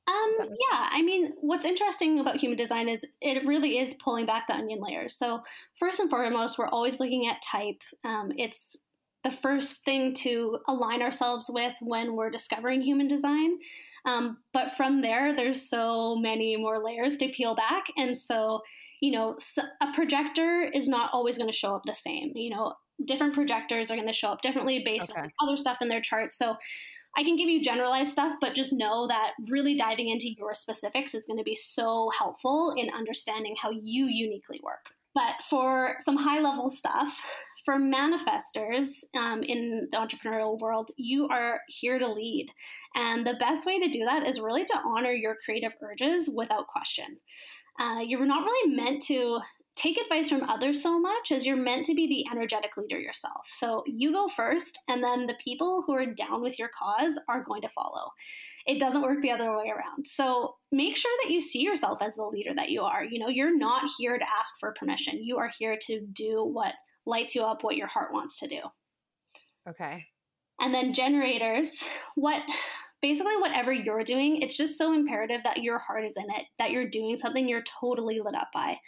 Um, 0.06 0.36
yeah, 0.40 0.88
I 0.90 1.02
mean, 1.02 1.32
what's 1.40 1.64
interesting 1.64 2.18
about 2.18 2.36
human 2.36 2.58
design 2.58 2.88
is 2.88 3.06
it 3.22 3.46
really 3.46 3.78
is 3.78 3.94
pulling 3.94 4.26
back 4.26 4.46
the 4.48 4.54
onion 4.54 4.80
layers. 4.82 5.16
So, 5.16 5.42
first 5.78 5.98
and 5.98 6.10
foremost, 6.10 6.58
we're 6.58 6.68
always 6.68 7.00
looking 7.00 7.26
at 7.26 7.40
type. 7.40 7.80
Um, 8.04 8.32
it's 8.36 8.76
the 9.24 9.30
first 9.30 9.84
thing 9.84 10.12
to 10.12 10.58
align 10.68 11.00
ourselves 11.00 11.46
with 11.48 11.72
when 11.80 12.14
we're 12.14 12.30
discovering 12.30 12.82
human 12.82 13.08
design. 13.08 13.56
Um, 14.04 14.36
but 14.52 14.76
from 14.76 15.00
there, 15.00 15.34
there's 15.34 15.68
so 15.68 16.16
many 16.16 16.56
more 16.58 16.84
layers 16.84 17.16
to 17.16 17.30
peel 17.30 17.54
back. 17.54 17.84
And 17.96 18.14
so, 18.14 18.60
you 19.00 19.12
know, 19.12 19.36
a 19.80 19.92
projector 19.94 20.70
is 20.74 20.88
not 20.88 21.08
always 21.14 21.38
going 21.38 21.50
to 21.50 21.56
show 21.56 21.74
up 21.74 21.82
the 21.86 21.94
same. 21.94 22.32
You 22.34 22.50
know, 22.50 22.74
different 23.06 23.32
projectors 23.32 23.90
are 23.90 23.96
going 23.96 24.06
to 24.06 24.12
show 24.12 24.28
up 24.28 24.42
differently 24.42 24.82
based 24.84 25.10
okay. 25.10 25.22
on 25.22 25.32
other 25.42 25.56
stuff 25.56 25.78
in 25.80 25.88
their 25.88 26.02
chart. 26.02 26.34
So, 26.34 26.56
I 27.16 27.22
can 27.22 27.36
give 27.36 27.48
you 27.48 27.62
generalized 27.62 28.10
stuff, 28.10 28.34
but 28.40 28.54
just 28.54 28.72
know 28.72 29.06
that 29.06 29.32
really 29.48 29.76
diving 29.76 30.08
into 30.08 30.28
your 30.28 30.54
specifics 30.54 31.14
is 31.14 31.26
going 31.26 31.38
to 31.38 31.44
be 31.44 31.54
so 31.54 32.10
helpful 32.18 32.74
in 32.76 32.90
understanding 32.90 33.54
how 33.60 33.70
you 33.70 34.06
uniquely 34.06 34.60
work. 34.62 34.90
But 35.14 35.36
for 35.48 35.94
some 36.00 36.16
high 36.16 36.40
level 36.40 36.68
stuff, 36.68 37.20
for 37.64 37.78
manifestors 37.78 38.88
um, 39.16 39.42
in 39.42 39.88
the 39.90 39.96
entrepreneurial 39.96 40.58
world, 40.58 40.90
you 40.96 41.28
are 41.28 41.60
here 41.68 41.98
to 41.98 42.12
lead. 42.12 42.48
And 42.94 43.26
the 43.26 43.34
best 43.34 43.64
way 43.64 43.78
to 43.78 43.88
do 43.88 44.04
that 44.04 44.26
is 44.26 44.40
really 44.40 44.64
to 44.64 44.80
honor 44.84 45.12
your 45.12 45.36
creative 45.44 45.72
urges 45.80 46.28
without 46.34 46.66
question. 46.66 47.16
Uh, 47.80 48.00
you're 48.00 48.26
not 48.26 48.44
really 48.44 48.74
meant 48.74 49.02
to 49.04 49.38
take 49.76 49.96
advice 49.98 50.28
from 50.28 50.44
others 50.44 50.82
so 50.82 51.00
much 51.00 51.32
as 51.32 51.44
you're 51.44 51.56
meant 51.56 51.84
to 51.86 51.94
be 51.94 52.06
the 52.06 52.24
energetic 52.30 52.76
leader 52.76 52.98
yourself. 52.98 53.48
So 53.52 53.82
you 53.86 54.12
go 54.12 54.28
first, 54.28 54.78
and 54.88 55.02
then 55.02 55.26
the 55.26 55.36
people 55.42 55.82
who 55.86 55.94
are 55.94 56.06
down 56.06 56.42
with 56.42 56.58
your 56.58 56.70
cause 56.78 57.18
are 57.28 57.42
going 57.42 57.62
to 57.62 57.68
follow. 57.70 58.10
It 58.66 58.78
doesn't 58.78 59.02
work 59.02 59.20
the 59.20 59.32
other 59.32 59.56
way 59.56 59.70
around. 59.70 60.06
So 60.06 60.54
make 60.70 60.96
sure 60.96 61.10
that 61.22 61.30
you 61.30 61.40
see 61.40 61.60
yourself 61.60 62.02
as 62.02 62.14
the 62.14 62.24
leader 62.24 62.54
that 62.54 62.70
you 62.70 62.82
are. 62.82 63.04
You 63.04 63.18
know, 63.18 63.28
you're 63.28 63.56
not 63.56 63.82
here 63.98 64.16
to 64.16 64.24
ask 64.24 64.54
for 64.60 64.72
permission, 64.78 65.24
you 65.24 65.38
are 65.38 65.50
here 65.58 65.78
to 65.86 66.00
do 66.12 66.44
what 66.44 66.74
lights 67.06 67.34
you 67.34 67.42
up, 67.42 67.64
what 67.64 67.76
your 67.76 67.88
heart 67.88 68.12
wants 68.12 68.38
to 68.40 68.48
do. 68.48 68.60
Okay. 69.68 70.04
And 70.60 70.72
then 70.72 70.94
generators, 70.94 71.82
what 72.14 72.42
basically 73.02 73.36
whatever 73.36 73.72
you're 73.72 74.04
doing, 74.04 74.40
it's 74.40 74.56
just 74.56 74.78
so 74.78 74.94
imperative 74.94 75.42
that 75.44 75.62
your 75.62 75.78
heart 75.78 76.04
is 76.04 76.16
in 76.16 76.24
it, 76.24 76.46
that 76.58 76.70
you're 76.70 76.88
doing 76.88 77.16
something 77.16 77.46
you're 77.46 77.64
totally 77.80 78.20
lit 78.20 78.34
up 78.34 78.48
by. 78.54 78.78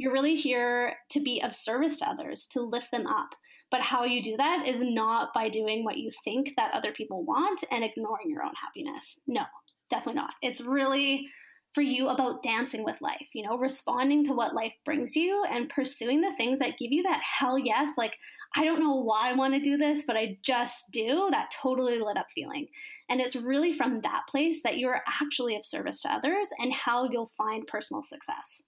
You're 0.00 0.14
really 0.14 0.36
here 0.36 0.94
to 1.10 1.20
be 1.20 1.42
of 1.42 1.54
service 1.54 1.98
to 1.98 2.08
others, 2.08 2.46
to 2.52 2.62
lift 2.62 2.90
them 2.90 3.06
up. 3.06 3.34
But 3.70 3.82
how 3.82 4.04
you 4.04 4.22
do 4.22 4.34
that 4.38 4.66
is 4.66 4.80
not 4.80 5.34
by 5.34 5.50
doing 5.50 5.84
what 5.84 5.98
you 5.98 6.10
think 6.24 6.54
that 6.56 6.72
other 6.72 6.90
people 6.90 7.22
want 7.22 7.62
and 7.70 7.84
ignoring 7.84 8.30
your 8.30 8.42
own 8.42 8.54
happiness. 8.54 9.20
No, 9.26 9.42
definitely 9.90 10.22
not. 10.22 10.30
It's 10.40 10.62
really 10.62 11.28
for 11.74 11.82
you 11.82 12.08
about 12.08 12.42
dancing 12.42 12.82
with 12.82 12.96
life, 13.02 13.28
you 13.34 13.46
know, 13.46 13.58
responding 13.58 14.24
to 14.24 14.32
what 14.32 14.54
life 14.54 14.72
brings 14.86 15.14
you 15.14 15.44
and 15.52 15.68
pursuing 15.68 16.22
the 16.22 16.34
things 16.38 16.60
that 16.60 16.78
give 16.78 16.92
you 16.92 17.02
that 17.02 17.20
hell 17.22 17.58
yes, 17.58 17.92
like, 17.98 18.16
I 18.56 18.64
don't 18.64 18.80
know 18.80 18.96
why 18.96 19.28
I 19.28 19.34
want 19.34 19.52
to 19.52 19.60
do 19.60 19.76
this, 19.76 20.04
but 20.06 20.16
I 20.16 20.38
just 20.42 20.90
do, 20.92 21.28
that 21.30 21.52
totally 21.62 21.98
lit 21.98 22.16
up 22.16 22.26
feeling. 22.34 22.68
And 23.10 23.20
it's 23.20 23.36
really 23.36 23.74
from 23.74 24.00
that 24.00 24.22
place 24.30 24.62
that 24.62 24.78
you're 24.78 25.02
actually 25.22 25.56
of 25.56 25.66
service 25.66 26.00
to 26.00 26.12
others 26.12 26.48
and 26.58 26.72
how 26.72 27.04
you'll 27.04 27.30
find 27.36 27.66
personal 27.66 28.02
success. 28.02 28.62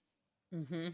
Mm-hmm. 0.53 0.89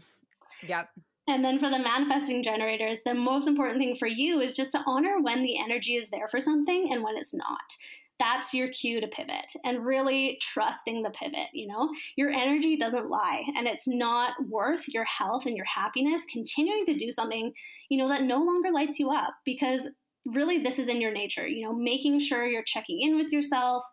Yep. 0.66 0.88
And 1.28 1.44
then 1.44 1.58
for 1.58 1.70
the 1.70 1.78
manifesting 1.78 2.42
generators, 2.42 3.00
the 3.04 3.14
most 3.14 3.46
important 3.46 3.78
thing 3.78 3.94
for 3.94 4.08
you 4.08 4.40
is 4.40 4.56
just 4.56 4.72
to 4.72 4.82
honor 4.86 5.20
when 5.20 5.42
the 5.42 5.58
energy 5.58 5.94
is 5.94 6.10
there 6.10 6.28
for 6.28 6.40
something 6.40 6.88
and 6.92 7.04
when 7.04 7.16
it's 7.16 7.34
not. 7.34 7.76
That's 8.18 8.52
your 8.52 8.68
cue 8.68 9.00
to 9.00 9.06
pivot 9.06 9.50
and 9.64 9.84
really 9.84 10.36
trusting 10.42 11.02
the 11.02 11.10
pivot. 11.10 11.48
You 11.54 11.68
know, 11.68 11.88
your 12.16 12.30
energy 12.30 12.76
doesn't 12.76 13.08
lie 13.08 13.44
and 13.56 13.66
it's 13.66 13.88
not 13.88 14.34
worth 14.48 14.82
your 14.88 15.04
health 15.04 15.46
and 15.46 15.56
your 15.56 15.66
happiness 15.66 16.26
continuing 16.30 16.84
to 16.86 16.94
do 16.94 17.12
something, 17.12 17.52
you 17.88 17.96
know, 17.96 18.08
that 18.08 18.24
no 18.24 18.42
longer 18.42 18.70
lights 18.72 18.98
you 18.98 19.10
up 19.10 19.34
because 19.44 19.88
really 20.26 20.58
this 20.58 20.78
is 20.78 20.88
in 20.88 21.00
your 21.00 21.12
nature. 21.12 21.46
You 21.46 21.64
know, 21.64 21.72
making 21.72 22.20
sure 22.20 22.46
you're 22.46 22.64
checking 22.64 23.00
in 23.00 23.16
with 23.16 23.32
yourself 23.32 23.84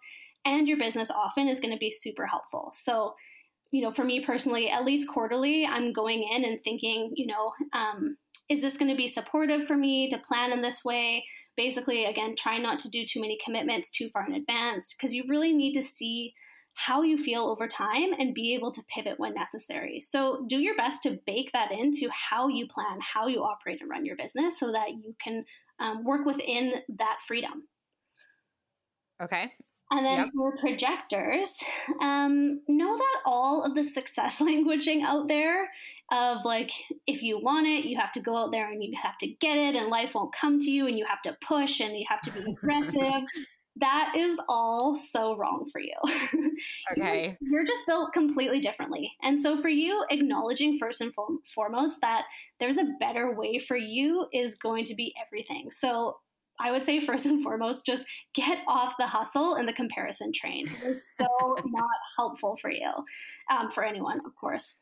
and 0.44 0.68
your 0.68 0.78
business 0.78 1.12
often 1.12 1.48
is 1.48 1.60
going 1.60 1.74
to 1.74 1.80
be 1.80 1.92
super 1.92 2.26
helpful. 2.26 2.72
So, 2.74 3.14
you 3.72 3.82
know, 3.82 3.92
for 3.92 4.04
me 4.04 4.24
personally, 4.24 4.70
at 4.70 4.86
least 4.86 5.08
quarterly, 5.08 5.66
I'm 5.66 5.94
going 5.94 6.24
in 6.24 6.46
and 6.46 6.62
thinking, 6.64 7.12
you 7.16 7.28
know, 7.28 7.54
um, 7.74 8.18
is 8.50 8.62
this 8.62 8.78
going 8.78 8.92
to 8.92 8.98
be 8.98 9.08
supportive 9.08 9.68
for 9.68 9.76
me 9.76 10.10
to 10.10 10.18
plan 10.18 10.54
in 10.54 10.62
this 10.62 10.86
way? 10.86 11.26
Basically, 11.56 12.06
again, 12.06 12.36
try 12.38 12.58
not 12.58 12.80
to 12.80 12.90
do 12.90 13.06
too 13.06 13.20
many 13.20 13.38
commitments 13.44 13.92
too 13.92 14.10
far 14.10 14.26
in 14.26 14.34
advance 14.34 14.94
because 14.94 15.14
you 15.14 15.24
really 15.28 15.54
need 15.54 15.74
to 15.74 15.82
see 15.82 16.34
how 16.76 17.02
you 17.02 17.18
feel 17.18 17.46
over 17.46 17.68
time 17.68 18.14
and 18.20 18.36
be 18.36 18.54
able 18.54 18.72
to 18.72 18.84
pivot 18.84 19.20
when 19.20 19.34
necessary. 19.34 20.00
So, 20.00 20.46
do 20.48 20.60
your 20.60 20.76
best 20.76 21.02
to 21.04 21.20
bake 21.26 21.52
that 21.54 21.72
into 21.72 22.08
how 22.12 22.48
you 22.48 22.68
plan, 22.68 23.00
how 23.02 23.26
you 23.28 23.44
operate 23.44 23.82
and 23.82 23.90
run 23.90 24.06
your 24.06 24.16
business 24.16 24.60
so 24.60 24.72
that 24.72 24.92
you 24.92 25.16
can 25.22 25.44
um, 25.80 26.04
work 26.04 26.26
within 26.26 26.74
that 26.98 27.18
freedom. 27.28 27.68
Okay. 29.22 29.52
And 29.90 30.06
then 30.06 30.18
yep. 30.18 30.30
for 30.36 30.58
projectors, 30.58 31.58
um, 32.02 32.62
know 32.68 32.98
that 32.98 33.20
all 33.26 33.64
of 33.64 33.74
the 33.74 33.84
success 33.84 34.40
languaging 34.42 35.02
out 35.04 35.28
there 35.28 35.70
of 36.12 36.44
like, 36.44 36.72
if 37.06 37.24
you 37.24 37.40
want 37.40 37.68
it, 37.68 37.86
you 37.86 37.98
have 37.98 38.12
to 38.14 38.20
go 38.20 38.36
out 38.36 38.52
there 38.52 38.70
and 38.70 38.84
you 38.84 38.94
have 39.02 39.18
to 39.20 39.28
get 39.28 39.58
it, 39.58 39.76
and 39.76 39.88
life 39.88 40.14
won't 40.14 40.34
come 40.34 40.60
to 40.60 40.70
you, 40.70 40.88
and 40.88 40.98
you 40.98 41.06
have 41.06 41.22
to 41.22 41.38
push 41.46 41.80
and 41.80 41.98
you 41.98 42.06
have 42.10 42.22
to 42.22 42.32
be 42.32 42.52
aggressive. 42.52 43.24
that 43.80 44.14
is 44.18 44.40
all 44.50 44.96
so 44.96 45.36
wrong 45.36 45.70
for 45.72 45.80
you. 45.80 45.94
Okay. 46.92 47.38
you're, 47.42 47.52
you're, 47.52 47.66
just 47.66 47.86
built 47.86 48.14
completely 48.14 48.60
differently. 48.60 49.12
And 49.22 49.40
so 49.40 49.62
for 49.62 49.70
you, 49.70 50.06
acknowledging 50.10 50.80
first 50.80 51.02
and 51.02 51.14
foremost 51.54 52.02
that 52.02 52.24
there's 52.60 52.78
a 52.78 52.94
better 53.00 53.36
way 53.36 53.60
for 53.60 53.78
you 53.78 54.26
is 54.34 54.56
going 54.56 54.86
to 54.86 54.96
be 54.96 55.14
everything. 55.24 55.70
So 55.70 56.18
I 56.60 56.72
would 56.72 56.84
say 56.84 57.00
first 57.00 57.26
and 57.26 57.44
foremost, 57.44 57.86
just 57.86 58.06
get 58.34 58.60
off 58.68 58.96
the 58.98 59.08
hustle 59.08 59.56
and 59.56 59.68
the 59.68 59.74
comparison 59.74 60.32
train. 60.34 60.68
It's 60.84 61.16
so 61.18 61.28
not 61.66 61.90
helpful 62.18 62.58
for 62.62 62.72
you, 62.72 62.92
um, 63.52 63.70
for 63.72 63.84
anyone, 63.84 64.20
of 64.26 64.36
course. 64.36 64.76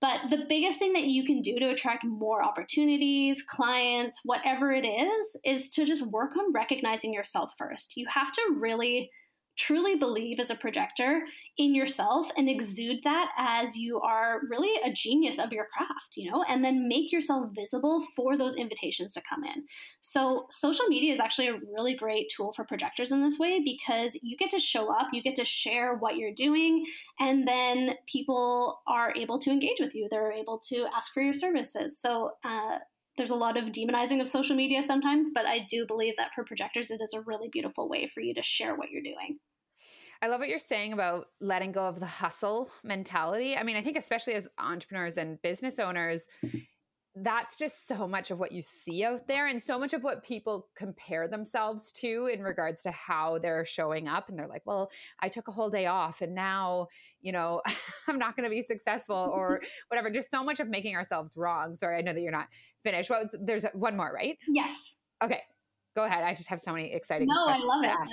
But 0.00 0.30
the 0.30 0.46
biggest 0.48 0.80
thing 0.80 0.94
that 0.94 1.04
you 1.04 1.24
can 1.24 1.42
do 1.42 1.60
to 1.60 1.70
attract 1.70 2.04
more 2.04 2.42
opportunities, 2.42 3.40
clients, 3.48 4.20
whatever 4.24 4.72
it 4.72 4.84
is, 4.84 5.36
is 5.44 5.70
to 5.70 5.84
just 5.84 6.04
work 6.08 6.36
on 6.36 6.52
recognizing 6.52 7.14
yourself 7.14 7.54
first. 7.56 7.96
You 7.96 8.06
have 8.12 8.32
to 8.32 8.56
really 8.58 9.10
truly 9.56 9.96
believe 9.96 10.40
as 10.40 10.50
a 10.50 10.54
projector 10.54 11.22
in 11.58 11.74
yourself 11.74 12.28
and 12.36 12.48
exude 12.48 13.02
that 13.04 13.30
as 13.36 13.76
you 13.76 14.00
are 14.00 14.40
really 14.48 14.70
a 14.84 14.92
genius 14.92 15.38
of 15.38 15.52
your 15.52 15.66
craft, 15.76 16.16
you 16.16 16.30
know, 16.30 16.42
and 16.48 16.64
then 16.64 16.88
make 16.88 17.12
yourself 17.12 17.50
visible 17.54 18.02
for 18.16 18.36
those 18.36 18.56
invitations 18.56 19.12
to 19.12 19.22
come 19.28 19.44
in. 19.44 19.64
So, 20.00 20.46
social 20.50 20.86
media 20.86 21.12
is 21.12 21.20
actually 21.20 21.48
a 21.48 21.58
really 21.74 21.94
great 21.94 22.30
tool 22.34 22.52
for 22.52 22.64
projectors 22.64 23.12
in 23.12 23.22
this 23.22 23.38
way 23.38 23.60
because 23.64 24.18
you 24.22 24.36
get 24.36 24.50
to 24.52 24.58
show 24.58 24.92
up, 24.92 25.08
you 25.12 25.22
get 25.22 25.36
to 25.36 25.44
share 25.44 25.94
what 25.94 26.16
you're 26.16 26.34
doing, 26.34 26.84
and 27.20 27.46
then 27.46 27.96
people 28.06 28.80
are 28.86 29.12
able 29.14 29.38
to 29.40 29.50
engage 29.50 29.80
with 29.80 29.94
you. 29.94 30.08
They're 30.10 30.32
able 30.32 30.58
to 30.68 30.86
ask 30.96 31.12
for 31.12 31.22
your 31.22 31.34
services. 31.34 32.00
So, 32.00 32.32
uh, 32.44 32.78
there's 33.16 33.30
a 33.30 33.34
lot 33.34 33.56
of 33.56 33.66
demonizing 33.66 34.20
of 34.20 34.30
social 34.30 34.56
media 34.56 34.82
sometimes, 34.82 35.30
but 35.34 35.46
I 35.46 35.66
do 35.68 35.86
believe 35.86 36.14
that 36.16 36.32
for 36.34 36.44
projectors, 36.44 36.90
it 36.90 37.00
is 37.02 37.12
a 37.14 37.20
really 37.22 37.48
beautiful 37.50 37.88
way 37.88 38.10
for 38.12 38.20
you 38.20 38.34
to 38.34 38.42
share 38.42 38.74
what 38.74 38.90
you're 38.90 39.02
doing. 39.02 39.38
I 40.22 40.28
love 40.28 40.38
what 40.38 40.48
you're 40.48 40.60
saying 40.60 40.92
about 40.92 41.26
letting 41.40 41.72
go 41.72 41.84
of 41.84 41.98
the 41.98 42.06
hustle 42.06 42.70
mentality. 42.84 43.56
I 43.56 43.64
mean, 43.64 43.76
I 43.76 43.82
think 43.82 43.96
especially 43.96 44.34
as 44.34 44.46
entrepreneurs 44.56 45.16
and 45.16 45.42
business 45.42 45.80
owners, 45.80 46.22
that's 47.16 47.56
just 47.56 47.86
so 47.86 48.08
much 48.08 48.30
of 48.30 48.38
what 48.38 48.52
you 48.52 48.62
see 48.62 49.04
out 49.04 49.26
there 49.26 49.46
and 49.46 49.62
so 49.62 49.78
much 49.78 49.92
of 49.92 50.02
what 50.02 50.24
people 50.24 50.68
compare 50.74 51.28
themselves 51.28 51.92
to 51.92 52.30
in 52.32 52.42
regards 52.42 52.82
to 52.82 52.90
how 52.90 53.38
they're 53.38 53.66
showing 53.66 54.08
up. 54.08 54.28
And 54.28 54.38
they're 54.38 54.48
like 54.48 54.62
well 54.64 54.90
i 55.20 55.28
took 55.28 55.48
a 55.48 55.52
whole 55.52 55.70
day 55.70 55.86
off 55.86 56.22
and 56.22 56.34
now 56.34 56.86
you 57.20 57.32
know 57.32 57.60
i'm 58.08 58.18
not 58.18 58.36
going 58.36 58.44
to 58.44 58.50
be 58.50 58.62
successful 58.62 59.30
or 59.34 59.60
whatever. 59.88 60.10
Just 60.10 60.30
so 60.30 60.42
much 60.42 60.60
of 60.60 60.68
making 60.68 60.96
ourselves 60.96 61.34
wrong. 61.36 61.74
Sorry 61.74 61.98
i 61.98 62.00
know 62.00 62.12
that 62.12 62.22
you're 62.22 62.32
not 62.32 62.48
finished. 62.82 63.10
Well 63.10 63.28
there's 63.32 63.64
one 63.74 63.96
more 63.96 64.12
right? 64.12 64.38
Yes. 64.48 64.96
Okay 65.22 65.42
go 65.94 66.04
ahead. 66.04 66.24
I 66.24 66.34
just 66.34 66.48
have 66.48 66.60
so 66.60 66.72
many 66.72 66.92
exciting 66.92 67.28
no, 67.28 67.44
questions 67.44 67.70
I 67.70 67.74
love 67.74 67.82
to 67.82 67.88
it. 67.88 67.96
ask 68.00 68.12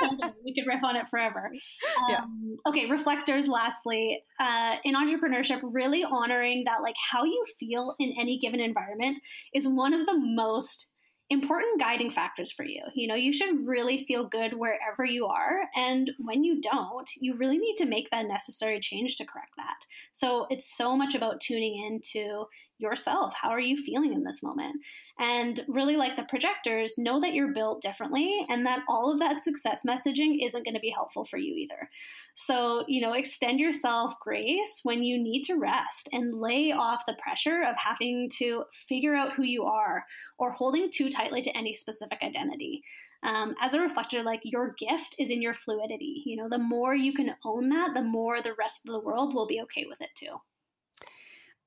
I 0.00 0.06
love 0.06 0.18
it. 0.22 0.34
we 0.44 0.54
could 0.54 0.66
riff 0.66 0.84
on 0.84 0.96
it 0.96 1.08
forever. 1.08 1.50
Um, 2.00 2.06
yeah. 2.08 2.24
Okay, 2.66 2.90
reflectors. 2.90 3.48
Lastly, 3.48 4.22
uh, 4.38 4.76
in 4.84 4.94
entrepreneurship, 4.94 5.60
really 5.62 6.04
honoring 6.04 6.64
that, 6.66 6.82
like 6.82 6.94
how 7.10 7.24
you 7.24 7.44
feel 7.58 7.94
in 7.98 8.14
any 8.18 8.38
given 8.38 8.60
environment, 8.60 9.18
is 9.54 9.66
one 9.66 9.92
of 9.92 10.06
the 10.06 10.16
most 10.16 10.90
important 11.30 11.80
guiding 11.80 12.10
factors 12.10 12.52
for 12.52 12.64
you. 12.64 12.82
You 12.94 13.08
know, 13.08 13.14
you 13.14 13.32
should 13.32 13.66
really 13.66 14.04
feel 14.04 14.28
good 14.28 14.54
wherever 14.54 15.04
you 15.04 15.26
are. 15.26 15.60
And 15.76 16.10
when 16.18 16.42
you 16.44 16.60
don't, 16.60 17.08
you 17.20 17.36
really 17.36 17.58
need 17.58 17.76
to 17.76 17.86
make 17.86 18.10
that 18.10 18.26
necessary 18.26 18.80
change 18.80 19.16
to 19.16 19.24
correct 19.24 19.52
that. 19.56 19.76
So 20.12 20.46
it's 20.50 20.76
so 20.76 20.96
much 20.96 21.14
about 21.14 21.40
tuning 21.40 21.86
into 21.86 22.44
yourself. 22.80 23.34
How 23.34 23.50
are 23.50 23.60
you 23.60 23.76
feeling 23.76 24.12
in 24.12 24.24
this 24.24 24.42
moment? 24.42 24.76
And 25.18 25.64
really, 25.68 25.96
like 25.96 26.16
the 26.16 26.24
projectors, 26.24 26.94
know 26.98 27.20
that 27.20 27.34
you're 27.34 27.52
built 27.52 27.82
differently 27.82 28.46
and 28.48 28.64
that 28.66 28.82
all 28.88 29.12
of 29.12 29.18
that 29.20 29.42
success 29.42 29.82
messaging 29.86 30.44
isn't 30.44 30.64
going 30.64 30.74
to 30.74 30.80
be 30.80 30.90
helpful 30.90 31.24
for 31.24 31.38
you 31.38 31.54
either. 31.54 31.88
So, 32.34 32.84
you 32.88 33.00
know, 33.00 33.12
extend 33.12 33.60
yourself 33.60 34.14
grace 34.20 34.80
when 34.82 35.02
you 35.02 35.22
need 35.22 35.42
to 35.42 35.58
rest 35.58 36.08
and 36.12 36.40
lay 36.40 36.72
off 36.72 37.06
the 37.06 37.16
pressure 37.22 37.62
of 37.62 37.76
having 37.76 38.28
to 38.38 38.64
figure 38.72 39.14
out 39.14 39.32
who 39.32 39.42
you 39.42 39.64
are 39.64 40.04
or 40.38 40.52
holding 40.52 40.90
too 40.90 41.10
tightly 41.10 41.42
to 41.42 41.56
any 41.56 41.74
specific 41.74 42.18
identity. 42.22 42.82
Um, 43.22 43.54
as 43.60 43.74
a 43.74 43.80
reflector, 43.80 44.22
like 44.22 44.40
your 44.44 44.74
gift 44.78 45.16
is 45.18 45.30
in 45.30 45.42
your 45.42 45.54
fluidity. 45.54 46.22
You 46.24 46.36
know, 46.36 46.48
the 46.48 46.58
more 46.58 46.94
you 46.94 47.12
can 47.12 47.34
own 47.44 47.68
that, 47.68 47.94
the 47.94 48.02
more 48.02 48.40
the 48.40 48.54
rest 48.54 48.80
of 48.86 48.92
the 48.92 49.00
world 49.00 49.34
will 49.34 49.46
be 49.46 49.60
okay 49.62 49.84
with 49.86 50.00
it 50.00 50.10
too. 50.14 50.40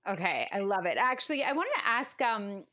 Okay, 0.08 0.48
I 0.52 0.60
love 0.60 0.86
it. 0.86 0.98
Actually, 0.98 1.44
I 1.44 1.54
wanted 1.54 1.74
to 1.80 1.88
ask 1.88 2.22
um 2.22 2.66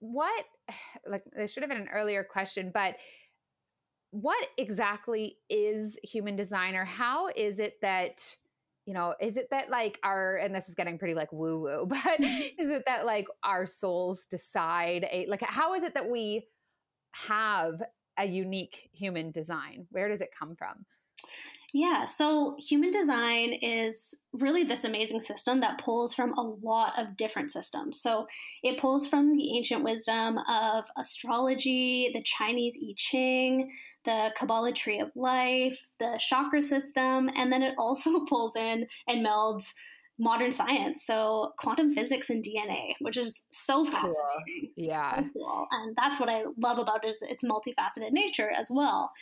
what 0.00 0.44
like 1.06 1.24
this 1.32 1.52
should 1.52 1.62
have 1.62 1.70
been 1.70 1.80
an 1.80 1.88
earlier 1.88 2.24
question, 2.24 2.70
but 2.72 2.96
what 4.10 4.48
exactly 4.56 5.36
is 5.50 5.98
human 6.02 6.36
design 6.36 6.74
or 6.74 6.84
how 6.84 7.28
is 7.36 7.58
it 7.58 7.74
that 7.82 8.36
you 8.86 8.94
know, 8.94 9.16
is 9.20 9.36
it 9.36 9.48
that 9.50 9.68
like 9.68 9.98
our 10.04 10.36
and 10.36 10.54
this 10.54 10.68
is 10.68 10.76
getting 10.76 10.96
pretty 10.96 11.14
like 11.14 11.32
woo 11.32 11.60
woo, 11.60 11.86
but 11.88 11.98
mm-hmm. 11.98 12.62
is 12.62 12.70
it 12.70 12.84
that 12.86 13.04
like 13.04 13.26
our 13.42 13.66
souls 13.66 14.24
decide 14.26 15.06
a 15.10 15.26
like 15.26 15.42
how 15.42 15.74
is 15.74 15.82
it 15.82 15.94
that 15.94 16.08
we 16.08 16.46
have 17.12 17.82
a 18.18 18.24
unique 18.24 18.88
human 18.92 19.32
design? 19.32 19.86
Where 19.90 20.08
does 20.08 20.20
it 20.20 20.30
come 20.38 20.54
from? 20.54 20.86
Yeah, 21.78 22.06
so 22.06 22.56
human 22.58 22.90
design 22.90 23.52
is 23.60 24.14
really 24.32 24.64
this 24.64 24.84
amazing 24.84 25.20
system 25.20 25.60
that 25.60 25.76
pulls 25.76 26.14
from 26.14 26.32
a 26.32 26.40
lot 26.40 26.94
of 26.98 27.18
different 27.18 27.52
systems. 27.52 28.00
So 28.00 28.26
it 28.62 28.80
pulls 28.80 29.06
from 29.06 29.36
the 29.36 29.54
ancient 29.58 29.84
wisdom 29.84 30.38
of 30.48 30.86
astrology, 30.98 32.10
the 32.14 32.22
Chinese 32.22 32.78
I 32.82 32.94
Ching, 32.96 33.70
the 34.06 34.30
Kabbalah 34.38 34.72
tree 34.72 35.00
of 35.00 35.10
life, 35.14 35.78
the 36.00 36.18
chakra 36.18 36.62
system, 36.62 37.28
and 37.36 37.52
then 37.52 37.62
it 37.62 37.74
also 37.76 38.20
pulls 38.26 38.56
in 38.56 38.86
and 39.06 39.26
melds 39.26 39.66
modern 40.18 40.52
science, 40.52 41.04
so 41.04 41.52
quantum 41.58 41.92
physics 41.92 42.30
and 42.30 42.42
DNA, 42.42 42.94
which 43.00 43.18
is 43.18 43.42
so 43.50 43.84
fascinating. 43.84 44.14
Cool. 44.14 44.70
Yeah, 44.76 45.16
so 45.16 45.28
cool. 45.34 45.66
and 45.70 45.94
that's 45.94 46.18
what 46.18 46.30
I 46.30 46.44
love 46.58 46.78
about 46.78 47.04
it 47.04 47.08
is 47.08 47.20
its 47.20 47.44
multifaceted 47.44 48.12
nature 48.12 48.50
as 48.50 48.68
well. 48.70 49.12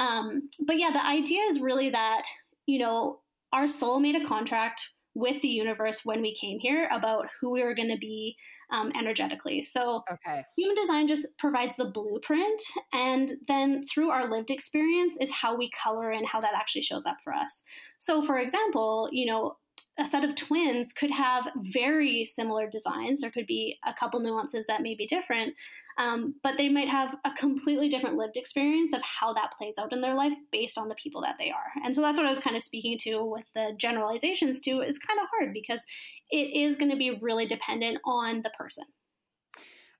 Um, 0.00 0.48
but 0.66 0.78
yeah, 0.78 0.90
the 0.90 1.06
idea 1.06 1.42
is 1.42 1.60
really 1.60 1.90
that, 1.90 2.22
you 2.66 2.78
know, 2.78 3.20
our 3.52 3.66
soul 3.66 4.00
made 4.00 4.16
a 4.16 4.24
contract 4.24 4.82
with 5.14 5.42
the 5.42 5.48
universe 5.48 6.00
when 6.04 6.22
we 6.22 6.34
came 6.34 6.58
here 6.60 6.88
about 6.92 7.26
who 7.40 7.50
we 7.50 7.62
were 7.62 7.74
going 7.74 7.90
to 7.90 7.98
be 7.98 8.36
um, 8.72 8.92
energetically. 8.98 9.60
So, 9.60 10.02
okay. 10.10 10.44
human 10.56 10.76
design 10.76 11.08
just 11.08 11.26
provides 11.36 11.76
the 11.76 11.90
blueprint, 11.90 12.60
and 12.92 13.32
then 13.48 13.84
through 13.92 14.10
our 14.10 14.30
lived 14.30 14.50
experience 14.50 15.18
is 15.20 15.30
how 15.30 15.56
we 15.56 15.68
color 15.70 16.12
and 16.12 16.24
how 16.24 16.40
that 16.40 16.54
actually 16.54 16.82
shows 16.82 17.04
up 17.06 17.16
for 17.24 17.34
us. 17.34 17.62
So, 17.98 18.22
for 18.22 18.38
example, 18.38 19.08
you 19.12 19.26
know, 19.26 19.56
a 20.00 20.06
set 20.06 20.24
of 20.24 20.34
twins 20.34 20.92
could 20.92 21.10
have 21.10 21.48
very 21.56 22.24
similar 22.24 22.68
designs. 22.68 23.20
There 23.20 23.30
could 23.30 23.46
be 23.46 23.78
a 23.86 23.92
couple 23.92 24.18
nuances 24.20 24.66
that 24.66 24.82
may 24.82 24.94
be 24.94 25.06
different, 25.06 25.54
um, 25.98 26.34
but 26.42 26.56
they 26.56 26.68
might 26.68 26.88
have 26.88 27.16
a 27.24 27.30
completely 27.32 27.88
different 27.88 28.16
lived 28.16 28.36
experience 28.36 28.94
of 28.94 29.02
how 29.02 29.34
that 29.34 29.52
plays 29.56 29.76
out 29.78 29.92
in 29.92 30.00
their 30.00 30.14
life 30.14 30.32
based 30.50 30.78
on 30.78 30.88
the 30.88 30.94
people 30.94 31.20
that 31.20 31.36
they 31.38 31.50
are. 31.50 31.84
And 31.84 31.94
so 31.94 32.00
that's 32.00 32.16
what 32.16 32.26
I 32.26 32.30
was 32.30 32.38
kind 32.38 32.56
of 32.56 32.62
speaking 32.62 32.96
to 33.02 33.22
with 33.22 33.44
the 33.54 33.74
generalizations 33.76 34.60
too. 34.60 34.80
Is 34.80 34.98
kind 34.98 35.20
of 35.20 35.26
hard 35.30 35.52
because 35.52 35.84
it 36.30 36.56
is 36.56 36.76
going 36.76 36.90
to 36.90 36.96
be 36.96 37.18
really 37.20 37.46
dependent 37.46 37.98
on 38.04 38.42
the 38.42 38.50
person. 38.50 38.84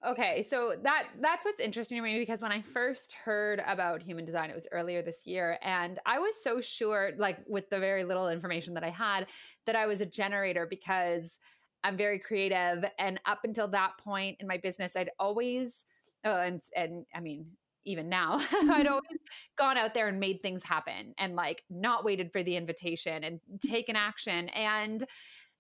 Okay, 0.07 0.43
so 0.43 0.77
that 0.83 1.09
that's 1.21 1.45
what's 1.45 1.61
interesting 1.61 1.99
to 1.99 2.03
me 2.03 2.19
because 2.19 2.41
when 2.41 2.53
I 2.53 2.63
first 2.63 3.13
heard 3.13 3.63
about 3.67 4.03
human 4.03 4.25
design, 4.25 4.49
it 4.49 4.55
was 4.55 4.67
earlier 4.73 5.03
this 5.03 5.27
year, 5.27 5.59
and 5.63 5.99
I 6.07 6.19
was 6.19 6.35
so 6.43 6.63
sure, 6.63 7.13
like 7.19 7.39
with 7.47 7.69
the 7.69 7.79
very 7.79 8.05
little 8.05 8.31
information 8.31 8.73
that 8.75 8.85
I 8.85 8.89
had, 8.89 9.27
that 9.67 9.77
I 9.77 9.87
was 9.87 10.01
a 10.01 10.07
generator 10.07 10.67
because 10.67 11.39
I'm 11.85 11.99
very 11.99 12.19
creative, 12.19 12.87
and 12.99 13.21
up 13.27 13.41
until 13.45 13.69
that 13.69 13.99
point 13.99 14.39
in 14.41 14.47
my 14.47 14.57
business, 14.57 14.97
I'd 14.97 15.11
always, 15.19 15.85
oh, 16.25 16.41
and 16.41 16.63
and 16.75 17.05
I 17.15 17.21
mean, 17.21 17.45
even 17.85 18.09
now, 18.09 18.37
I'd 18.39 18.47
mm-hmm. 18.49 18.87
always 18.89 19.21
gone 19.59 19.77
out 19.77 19.93
there 19.93 20.09
and 20.09 20.19
made 20.19 20.41
things 20.41 20.63
happen, 20.63 21.13
and 21.19 21.37
like 21.37 21.63
not 21.69 22.07
waited 22.07 22.33
for 22.33 22.43
the 22.43 22.57
invitation 22.57 23.23
and 23.23 23.39
taken 23.61 23.97
action, 23.97 24.49
and 24.51 25.07